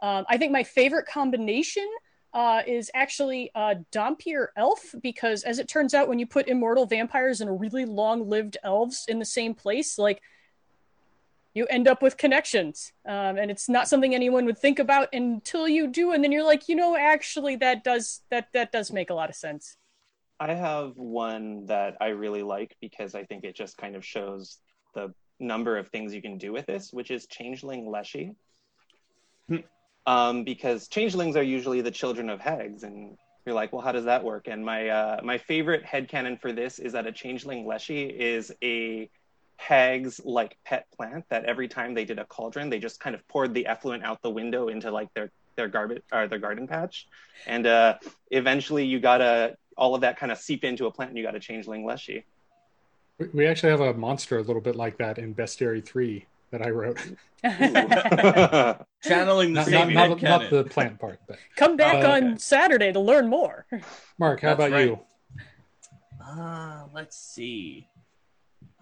Um, 0.00 0.24
I 0.28 0.38
think 0.38 0.52
my 0.52 0.62
favorite 0.62 1.06
combination 1.06 1.88
uh, 2.32 2.62
is 2.66 2.90
actually 2.94 3.50
uh, 3.54 3.74
Dhampir 3.90 4.48
elf 4.56 4.94
because, 5.02 5.42
as 5.42 5.58
it 5.58 5.68
turns 5.68 5.92
out, 5.94 6.08
when 6.08 6.18
you 6.18 6.26
put 6.26 6.48
immortal 6.48 6.86
vampires 6.86 7.40
and 7.40 7.60
really 7.60 7.84
long-lived 7.84 8.56
elves 8.62 9.04
in 9.08 9.18
the 9.18 9.24
same 9.24 9.54
place, 9.54 9.98
like 9.98 10.22
you 11.54 11.66
end 11.66 11.86
up 11.86 12.02
with 12.02 12.16
connections 12.16 12.92
um, 13.06 13.36
and 13.36 13.50
it's 13.50 13.68
not 13.68 13.88
something 13.88 14.14
anyone 14.14 14.44
would 14.44 14.58
think 14.58 14.78
about 14.78 15.08
until 15.12 15.68
you 15.68 15.86
do 15.86 16.12
and 16.12 16.22
then 16.22 16.32
you're 16.32 16.44
like 16.44 16.68
you 16.68 16.76
know 16.76 16.96
actually 16.96 17.56
that 17.56 17.84
does 17.84 18.22
that 18.30 18.48
that 18.52 18.72
does 18.72 18.90
make 18.90 19.10
a 19.10 19.14
lot 19.14 19.28
of 19.28 19.36
sense 19.36 19.76
I 20.42 20.54
have 20.54 20.96
one 20.96 21.66
that 21.66 21.96
I 22.00 22.08
really 22.08 22.42
like 22.42 22.74
because 22.80 23.14
I 23.14 23.22
think 23.22 23.44
it 23.44 23.54
just 23.54 23.76
kind 23.76 23.94
of 23.94 24.04
shows 24.04 24.58
the 24.92 25.14
number 25.38 25.78
of 25.78 25.86
things 25.88 26.12
you 26.12 26.20
can 26.20 26.36
do 26.36 26.52
with 26.52 26.66
this, 26.66 26.92
which 26.92 27.12
is 27.12 27.26
Changeling 27.26 27.88
Leshy. 27.88 28.34
Hmm. 29.48 29.58
um, 30.06 30.44
because 30.44 30.88
changelings 30.88 31.36
are 31.36 31.42
usually 31.42 31.80
the 31.80 31.90
children 31.90 32.28
of 32.28 32.40
hags, 32.40 32.82
and 32.82 33.16
you're 33.44 33.54
like, 33.54 33.72
well, 33.72 33.82
how 33.82 33.92
does 33.92 34.04
that 34.04 34.22
work? 34.24 34.48
And 34.48 34.64
my 34.64 34.88
uh, 34.88 35.20
my 35.22 35.38
favorite 35.38 35.84
headcanon 35.84 36.40
for 36.40 36.52
this 36.52 36.80
is 36.80 36.92
that 36.92 37.06
a 37.06 37.12
changeling 37.12 37.66
Leshy 37.66 38.04
is 38.04 38.52
a 38.62 39.10
hag's 39.72 40.20
like 40.24 40.56
pet 40.64 40.86
plant 40.96 41.24
that 41.30 41.44
every 41.44 41.68
time 41.68 41.94
they 41.94 42.04
did 42.04 42.18
a 42.18 42.24
cauldron, 42.24 42.68
they 42.70 42.78
just 42.78 42.98
kind 43.00 43.14
of 43.14 43.26
poured 43.28 43.54
the 43.54 43.66
effluent 43.66 44.02
out 44.04 44.20
the 44.22 44.30
window 44.30 44.68
into 44.68 44.90
like 44.90 45.12
their 45.14 45.30
their 45.56 45.68
garbage 45.68 46.02
or 46.12 46.26
their 46.28 46.38
garden 46.38 46.66
patch, 46.66 47.06
and 47.46 47.66
uh, 47.66 47.94
eventually 48.30 48.84
you 48.86 48.98
gotta 49.00 49.56
all 49.76 49.94
of 49.94 50.00
that 50.00 50.16
kind 50.18 50.32
of 50.32 50.38
seep 50.38 50.64
into 50.64 50.86
a 50.86 50.90
plant, 50.90 51.10
and 51.10 51.18
you 51.18 51.24
got 51.24 51.34
a 51.34 51.40
changeling 51.40 51.84
Leshy. 51.84 52.24
We- 53.18 53.28
We 53.34 53.46
actually 53.46 53.70
have 53.70 53.80
a 53.80 53.94
monster 53.94 54.38
a 54.38 54.42
little 54.42 54.62
bit 54.62 54.76
like 54.76 54.96
that 54.98 55.18
in 55.18 55.34
Bestiary 55.34 55.84
3 55.84 56.24
that 56.50 56.62
I 56.66 56.70
wrote. 56.70 56.98
channeling 59.02 59.52
the 59.52 59.60
Not, 59.60 59.66
same 59.66 59.92
not, 59.94 60.08
not, 60.10 60.22
not 60.22 60.50
the 60.50 60.64
plant 60.64 60.98
part, 60.98 61.20
but 61.28 61.38
come 61.56 61.76
back 61.76 62.04
Uh, 62.04 62.10
on 62.12 62.38
saturday 62.38 62.92
to 62.92 63.00
learn 63.00 63.28
more 63.28 63.66
Mark, 64.18 64.40
how 64.40 64.54
That's 64.54 64.58
about 64.68 64.72
right. 64.72 64.86
you? 64.86 64.98
Uh, 66.24 66.84
let's 66.94 67.16
see. 67.16 67.88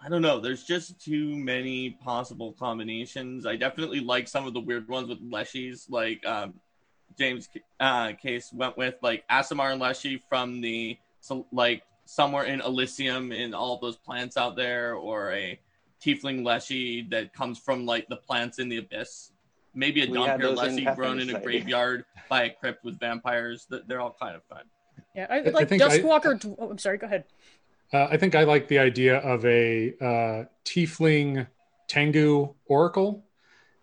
I 0.03 0.09
don't 0.09 0.22
know. 0.22 0.40
There's 0.40 0.64
just 0.64 1.01
too 1.05 1.36
many 1.36 1.90
possible 1.90 2.53
combinations. 2.59 3.44
I 3.46 3.57
definitely 3.57 4.01
like 4.01 4.28
some 4.28 4.46
of 4.46 4.55
the 4.55 4.61
weird 4.61 4.88
ones 4.88 5.09
with 5.09 5.20
Leshies, 5.30 5.90
like 5.90 6.24
um, 6.26 6.55
James 7.18 7.48
uh, 7.80 8.12
Case 8.12 8.51
went 8.53 8.78
with, 8.78 8.94
like 9.03 9.24
Aasimar 9.30 9.72
and 9.72 9.80
Leshy 9.80 10.22
from 10.28 10.61
the 10.62 10.96
so, 11.20 11.46
like 11.53 11.82
somewhere 12.07 12.44
in 12.44 12.62
Elysium 12.62 13.30
in 13.30 13.53
all 13.53 13.78
those 13.78 13.96
plants 13.96 14.36
out 14.38 14.57
there, 14.57 14.94
or 14.94 15.32
a 15.32 15.61
Tiefling 16.03 16.44
Leshy 16.46 17.03
that 17.11 17.34
comes 17.34 17.59
from 17.59 17.84
like 17.84 18.09
the 18.09 18.16
plants 18.16 18.59
in 18.59 18.70
the 18.70 18.78
abyss. 18.78 19.32
Maybe 19.74 20.03
a 20.03 20.11
We 20.11 20.18
had 20.22 20.40
in 20.40 20.55
Leshy 20.55 20.84
grown 20.96 21.18
in 21.20 21.28
a 21.28 21.32
Society. 21.32 21.44
graveyard 21.44 22.05
by 22.30 22.44
a 22.44 22.51
crypt 22.51 22.84
with 22.84 22.98
vampires. 22.98 23.66
Th- 23.70 23.82
They're 23.86 24.01
all 24.01 24.16
kind 24.20 24.34
of 24.34 24.42
fun. 24.44 24.64
yeah 25.14 25.26
i, 25.30 25.38
I 25.38 25.42
like 25.51 25.68
think 25.68 25.82
I- 25.82 25.88
duskwalker 25.98 26.40
dw- 26.40 26.57
oh, 26.59 26.70
i'm 26.70 26.78
sorry 26.78 26.96
go 26.98 27.07
ahead 27.07 27.24
Uh, 27.93 28.07
I 28.11 28.16
think 28.16 28.34
I 28.34 28.45
like 28.45 28.68
the 28.68 28.78
idea 28.78 29.16
of 29.18 29.45
a 29.45 29.95
uh, 30.01 30.45
tiefling 30.64 31.47
Tengu 31.88 32.55
oracle 32.66 33.24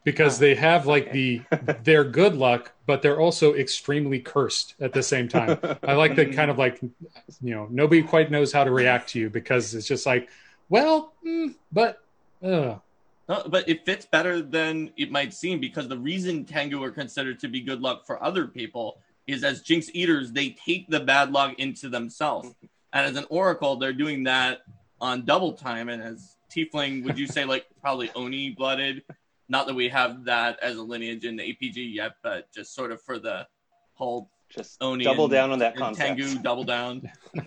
because 0.04 0.38
Oh, 0.38 0.40
they 0.40 0.56
have 0.56 0.86
like 0.86 1.10
okay. 1.10 1.44
the 1.50 1.78
they're 1.84 2.06
good 2.06 2.36
luck, 2.36 2.72
but 2.86 3.02
they're 3.02 3.20
also 3.20 3.54
extremely 3.56 4.20
cursed 4.22 4.76
at 4.80 4.94
the 4.94 5.04
same 5.04 5.28
time. 5.28 5.60
I 5.84 5.94
like 5.96 6.16
the 6.16 6.26
kind 6.28 6.50
of 6.50 6.58
like 6.58 6.82
you 6.82 7.54
know 7.54 7.68
nobody 7.70 8.02
quite 8.02 8.32
knows 8.32 8.54
how 8.54 8.64
to 8.64 8.72
react 8.72 9.10
to 9.10 9.20
you 9.20 9.30
because 9.30 9.76
it's 9.76 9.88
just 9.88 10.06
like, 10.06 10.30
well, 10.70 11.14
mm, 11.26 11.56
but 11.74 12.02
uh, 12.42 12.76
No, 13.28 13.44
but 13.50 13.68
it 13.68 13.86
fits 13.86 14.06
better 14.06 14.42
than 14.42 14.92
it 14.96 15.12
might 15.12 15.34
seem 15.34 15.60
because 15.60 15.90
the 15.90 15.98
reason 15.98 16.46
Tengu 16.46 16.82
are 16.82 16.92
considered 16.92 17.40
to 17.42 17.50
be 17.50 17.60
good 17.60 17.82
luck 17.82 18.06
for 18.06 18.24
other 18.24 18.48
people 18.48 19.00
is 19.28 19.44
as 19.44 19.62
Jinx 19.62 19.90
Eaters, 19.94 20.32
they 20.32 20.52
take 20.52 20.88
the 20.88 21.02
bad 21.02 21.34
luck 21.34 21.60
into 21.60 21.90
themselves. 21.90 22.56
And 22.94 23.06
as 23.06 23.16
an 23.16 23.26
Oracle, 23.30 23.76
they're 23.76 23.94
doing 23.94 24.24
that 24.24 24.60
on 25.00 25.26
double 25.26 25.54
time. 25.54 25.90
And 25.90 26.02
as 26.02 26.36
Tiefling, 26.56 27.04
would 27.04 27.18
you 27.18 27.28
say 27.28 27.46
like 27.46 27.66
probably 27.82 28.10
Oni 28.16 28.52
blooded? 28.52 29.04
Not 29.50 29.68
that 29.68 29.76
we 29.76 29.90
have 29.90 30.26
that 30.26 30.60
as 30.62 30.76
a 30.76 30.82
lineage 30.82 31.24
in 31.24 31.38
the 31.38 31.44
APG 31.44 31.94
yet, 31.94 32.16
but 32.22 32.52
just 32.54 32.76
sort 32.76 32.92
of 32.92 33.02
for 33.02 33.18
the 33.18 33.48
whole 33.94 34.30
Just 34.50 34.82
Oni 34.82 35.04
double 35.04 35.26
and- 35.26 35.32
down 35.32 35.52
on 35.52 35.60
that 35.60 35.76
concept. 35.76 36.20
Tengu 36.20 36.40
double 36.40 36.64
down. 36.64 37.10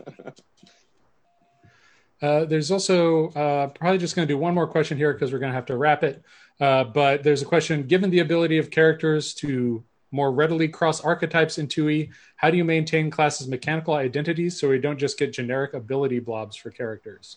Uh, 2.22 2.44
there's 2.44 2.70
also 2.70 3.28
uh, 3.30 3.68
probably 3.68 3.96
just 3.96 4.14
going 4.14 4.28
to 4.28 4.34
do 4.34 4.36
one 4.36 4.54
more 4.54 4.66
question 4.66 4.98
here 4.98 5.12
because 5.12 5.32
we're 5.32 5.38
going 5.38 5.50
to 5.52 5.56
have 5.56 5.66
to 5.66 5.76
wrap 5.76 6.04
it. 6.04 6.22
Uh, 6.60 6.84
but 6.84 7.22
there's 7.22 7.40
a 7.40 7.46
question: 7.46 7.84
Given 7.84 8.10
the 8.10 8.18
ability 8.18 8.58
of 8.58 8.70
characters 8.70 9.32
to 9.34 9.82
more 10.10 10.32
readily 10.32 10.68
cross 10.68 11.00
archetypes 11.00 11.58
in 11.58 11.68
2e, 11.68 12.10
how 12.36 12.50
do 12.50 12.56
you 12.56 12.64
maintain 12.64 13.10
classes' 13.10 13.48
mechanical 13.48 13.94
identities 13.94 14.58
so 14.58 14.68
we 14.68 14.78
don't 14.78 14.98
just 14.98 15.18
get 15.18 15.32
generic 15.32 15.74
ability 15.74 16.18
blobs 16.18 16.56
for 16.56 16.70
characters? 16.70 17.36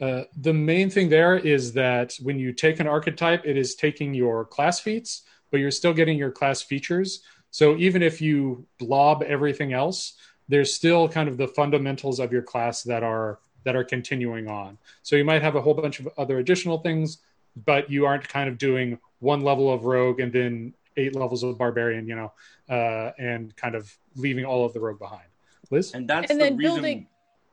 Uh, 0.00 0.24
the 0.40 0.52
main 0.52 0.90
thing 0.90 1.08
there 1.08 1.36
is 1.36 1.72
that 1.74 2.14
when 2.22 2.38
you 2.38 2.52
take 2.52 2.80
an 2.80 2.88
archetype, 2.88 3.46
it 3.46 3.56
is 3.56 3.76
taking 3.76 4.12
your 4.12 4.44
class 4.44 4.80
feats, 4.80 5.22
but 5.50 5.60
you're 5.60 5.70
still 5.70 5.94
getting 5.94 6.18
your 6.18 6.32
class 6.32 6.60
features. 6.60 7.22
So 7.52 7.76
even 7.76 8.02
if 8.02 8.20
you 8.20 8.66
blob 8.78 9.22
everything 9.22 9.72
else, 9.72 10.14
there's 10.48 10.74
still 10.74 11.08
kind 11.08 11.28
of 11.28 11.36
the 11.36 11.46
fundamentals 11.46 12.18
of 12.18 12.32
your 12.32 12.42
class 12.42 12.82
that 12.82 13.02
are 13.04 13.38
that 13.64 13.76
are 13.76 13.84
continuing 13.84 14.48
on. 14.48 14.76
So 15.04 15.14
you 15.14 15.24
might 15.24 15.42
have 15.42 15.54
a 15.54 15.62
whole 15.62 15.74
bunch 15.74 16.00
of 16.00 16.08
other 16.18 16.38
additional 16.38 16.78
things, 16.78 17.18
but 17.64 17.88
you 17.88 18.06
aren't 18.06 18.28
kind 18.28 18.48
of 18.48 18.58
doing 18.58 18.98
one 19.20 19.42
level 19.42 19.72
of 19.72 19.84
rogue 19.84 20.18
and 20.18 20.32
then 20.32 20.74
eight 20.96 21.14
levels 21.14 21.42
of 21.42 21.58
barbarian, 21.58 22.06
you 22.06 22.14
know, 22.16 22.32
uh, 22.68 23.12
and 23.18 23.54
kind 23.56 23.74
of 23.74 23.90
leaving 24.16 24.44
all 24.44 24.64
of 24.64 24.72
the 24.72 24.80
rogue 24.80 24.98
behind. 24.98 25.28
Lyz? 25.70 25.94
And 25.94 26.08
that's 26.08 26.30
And 26.30 26.40
the 26.40 26.44
then 26.44 26.56
reason. 26.56 26.74
building- 26.74 27.06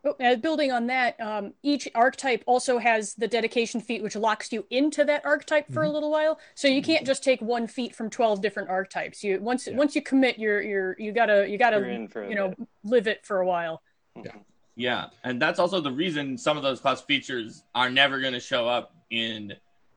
Oh, 0.06 0.16
uh, 0.22 0.38
building 0.38 0.72
on 0.72 0.88
that, 0.88 1.20
um, 1.20 1.54
each 1.62 1.86
archetype 1.94 2.42
also 2.46 2.78
has 2.78 3.16
the 3.16 3.28
dedication 3.28 3.82
feat, 3.82 4.02
which 4.02 4.16
locks 4.16 4.50
you 4.54 4.66
into 4.70 5.04
that 5.04 5.26
archetype 5.26 5.70
for 5.74 5.84
a 5.84 5.90
little 5.90 6.10
while. 6.10 6.40
So 6.56 6.70
you 6.70 6.82
can't 6.82 7.06
just 7.06 7.22
take 7.22 7.42
one 7.42 7.68
feat 7.68 7.94
from 7.94 8.10
twelve 8.10 8.42
different 8.42 8.70
archetypes. 8.70 9.26
You 9.26 9.42
once 9.42 9.68
Yeah. 9.68 9.76
once 9.76 9.98
you 9.98 10.02
commit, 10.02 10.40
you're 10.40 10.62
you're 10.62 10.96
you 10.98 11.12
gotta 11.12 11.50
you 11.50 11.58
gotta 11.58 11.84
in 11.86 12.08
for 12.08 12.24
a 12.24 12.30
you 12.30 12.36
know 12.36 12.48
bit. 12.50 12.68
live 12.86 13.08
it 13.08 13.26
for 13.26 13.42
a 13.42 13.46
while. 13.46 13.82
Yeah, 14.16 14.32
Yeah, 14.78 15.06
and 15.26 15.42
that's 15.42 15.60
also 15.60 15.82
the 15.82 15.92
reason 15.92 16.38
some 16.38 16.56
of 16.56 16.64
those 16.64 16.80
class 16.80 17.02
features 17.02 17.66
are 17.76 17.90
never 17.90 18.22
going 18.22 18.32
to 18.34 18.40
show 18.40 18.70
up 18.70 18.96
in 19.10 19.54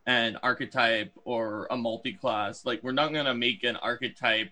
an 0.07 0.37
archetype 0.43 1.13
or 1.25 1.67
a 1.71 1.77
multi-class. 1.77 2.65
Like 2.65 2.83
we're 2.83 2.93
not 2.93 3.13
going 3.13 3.27
to 3.27 3.35
make 3.35 3.65
an 3.65 3.77
archetype 3.77 4.51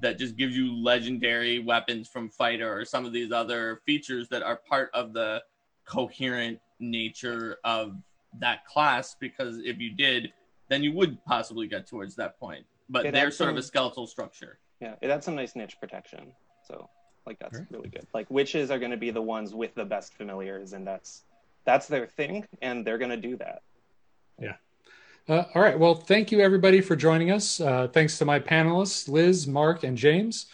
that 0.00 0.18
just 0.18 0.36
gives 0.36 0.56
you 0.56 0.72
legendary 0.74 1.58
weapons 1.60 2.08
from 2.08 2.28
fighter 2.28 2.72
or 2.76 2.84
some 2.84 3.04
of 3.04 3.12
these 3.12 3.32
other 3.32 3.80
features 3.86 4.28
that 4.28 4.42
are 4.42 4.56
part 4.56 4.90
of 4.94 5.12
the 5.12 5.42
coherent 5.84 6.58
nature 6.80 7.58
of 7.64 7.96
that 8.40 8.64
class 8.66 9.14
because 9.20 9.58
if 9.58 9.78
you 9.78 9.94
did, 9.94 10.32
then 10.68 10.82
you 10.82 10.92
would 10.92 11.22
possibly 11.24 11.68
get 11.68 11.86
towards 11.86 12.16
that 12.16 12.38
point. 12.40 12.64
But 12.88 13.06
It 13.06 13.12
they're 13.12 13.28
adds 13.28 13.36
sort 13.36 13.50
of 13.50 13.56
a 13.56 13.62
skeletal 13.62 14.06
structure. 14.06 14.58
Yeah, 14.80 14.94
it 15.00 15.10
adds 15.10 15.24
some 15.24 15.36
nice 15.36 15.54
niche 15.54 15.76
protection. 15.80 16.32
So 16.66 16.88
like 17.26 17.38
that's 17.38 17.58
Right. 17.58 17.66
really 17.70 17.88
good. 17.88 18.06
Like 18.12 18.30
witches 18.30 18.70
are 18.70 18.78
going 18.78 18.90
to 18.90 18.96
be 18.96 19.10
the 19.10 19.22
ones 19.22 19.54
with 19.54 19.74
the 19.74 19.84
best 19.84 20.14
familiars, 20.14 20.72
and 20.72 20.86
that's 20.86 21.24
that's 21.64 21.86
their 21.86 22.06
thing, 22.06 22.46
and 22.60 22.86
they're 22.86 22.98
going 22.98 23.10
to 23.10 23.16
do 23.16 23.36
that. 23.38 23.62
Uh, 25.26 25.44
all 25.54 25.62
right. 25.62 25.78
Well, 25.78 25.94
thank 25.94 26.32
you 26.32 26.40
everybody 26.40 26.82
for 26.82 26.96
joining 26.96 27.30
us. 27.30 27.58
Uh, 27.58 27.88
thanks 27.88 28.18
to 28.18 28.26
my 28.26 28.38
panelists, 28.38 29.08
Lyz, 29.08 29.48
Mark, 29.48 29.82
and 29.82 29.96
James. 29.96 30.46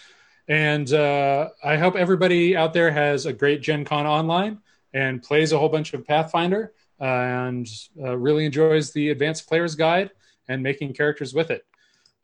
And 0.46 0.92
uh, 0.92 1.48
I 1.62 1.76
hope 1.76 1.96
everybody 1.96 2.56
out 2.56 2.72
there 2.72 2.90
has 2.92 3.26
a 3.26 3.32
great 3.32 3.62
Gen 3.62 3.84
Con 3.84 4.06
online 4.06 4.58
and 4.94 5.22
plays 5.22 5.50
a 5.50 5.58
whole 5.58 5.68
bunch 5.68 5.92
of 5.92 6.06
Pathfinder 6.06 6.72
uh, 7.00 7.04
and 7.04 7.68
uh, 8.00 8.16
really 8.16 8.46
enjoys 8.46 8.92
the 8.92 9.10
Advanced 9.10 9.48
Player's 9.48 9.74
Guide 9.74 10.10
and 10.48 10.62
making 10.62 10.94
characters 10.94 11.34
with 11.34 11.50
it. 11.50 11.64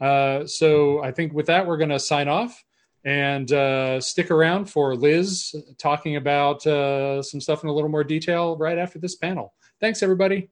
Uh, 0.01 0.47
so 0.47 1.03
I 1.03 1.11
think 1.11 1.33
with 1.33 1.47
that, 1.47 1.67
we're 1.67 1.79
going 1.79 1.91
to 1.91 1.99
sign 1.99 2.29
off 2.29 2.65
and 3.05 3.49
stick 4.03 4.31
around 4.31 4.67
for 4.67 4.95
Lyz 4.95 5.55
talking 5.79 6.15
about 6.15 6.63
some 6.63 7.41
stuff 7.41 7.65
in 7.65 7.71
a 7.71 7.73
little 7.73 7.91
more 7.91 8.05
detail 8.05 8.57
right 8.57 8.79
after 8.79 9.01
this 9.01 9.17
panel. 9.17 9.55
Thanks, 9.81 10.03
everybody. 10.03 10.51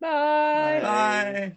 Bye. 0.00 0.80
Bye. 0.82 1.52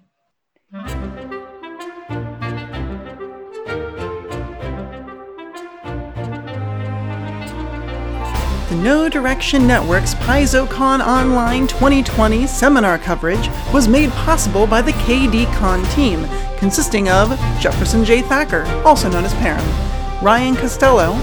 The 8.70 8.76
No 8.76 9.08
Direction 9.08 9.66
Network's 9.66 10.16
PaizoCon 10.16 11.00
Online 11.06 11.68
2020 11.68 12.46
seminar 12.48 12.98
coverage 12.98 13.48
was 13.72 13.88
made 13.88 14.10
possible 14.12 14.68
by 14.68 14.82
the 14.82 14.92
KDCon 14.92 15.90
team, 15.94 16.28
consisting 16.58 17.08
of 17.08 17.30
Jefferson 17.62 18.04
J. 18.04 18.24
Thacker, 18.24 18.64
also 18.84 19.10
known 19.10 19.24
as 19.24 19.34
Param, 19.36 20.22
Ryan 20.22 20.56
Costello, 20.58 21.14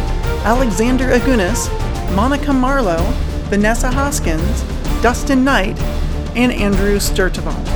Alexander 0.44 1.04
Augunas, 1.08 1.68
Monica 2.14 2.52
Marlowe, 2.52 3.04
Vanessa 3.50 3.90
Hoskins, 3.90 4.62
Dustin 5.02 5.44
Knight, 5.44 5.76
and 6.36 6.52
Andrew 6.52 6.98
Sturtevant. 6.98 7.66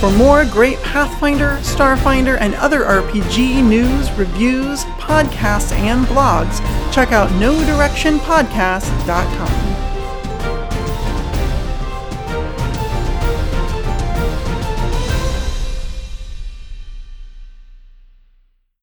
For 0.00 0.10
more 0.12 0.44
great 0.44 0.78
Pathfinder, 0.82 1.58
Starfinder, 1.62 2.38
and 2.40 2.54
other 2.54 2.84
RPG 2.84 3.64
news, 3.68 4.12
reviews, 4.12 4.84
podcasts, 5.00 5.72
and 5.72 6.06
blogs, 6.06 6.60
check 6.92 7.10
out 7.12 7.28
NoDirectionPodcast.com. 7.30 9.67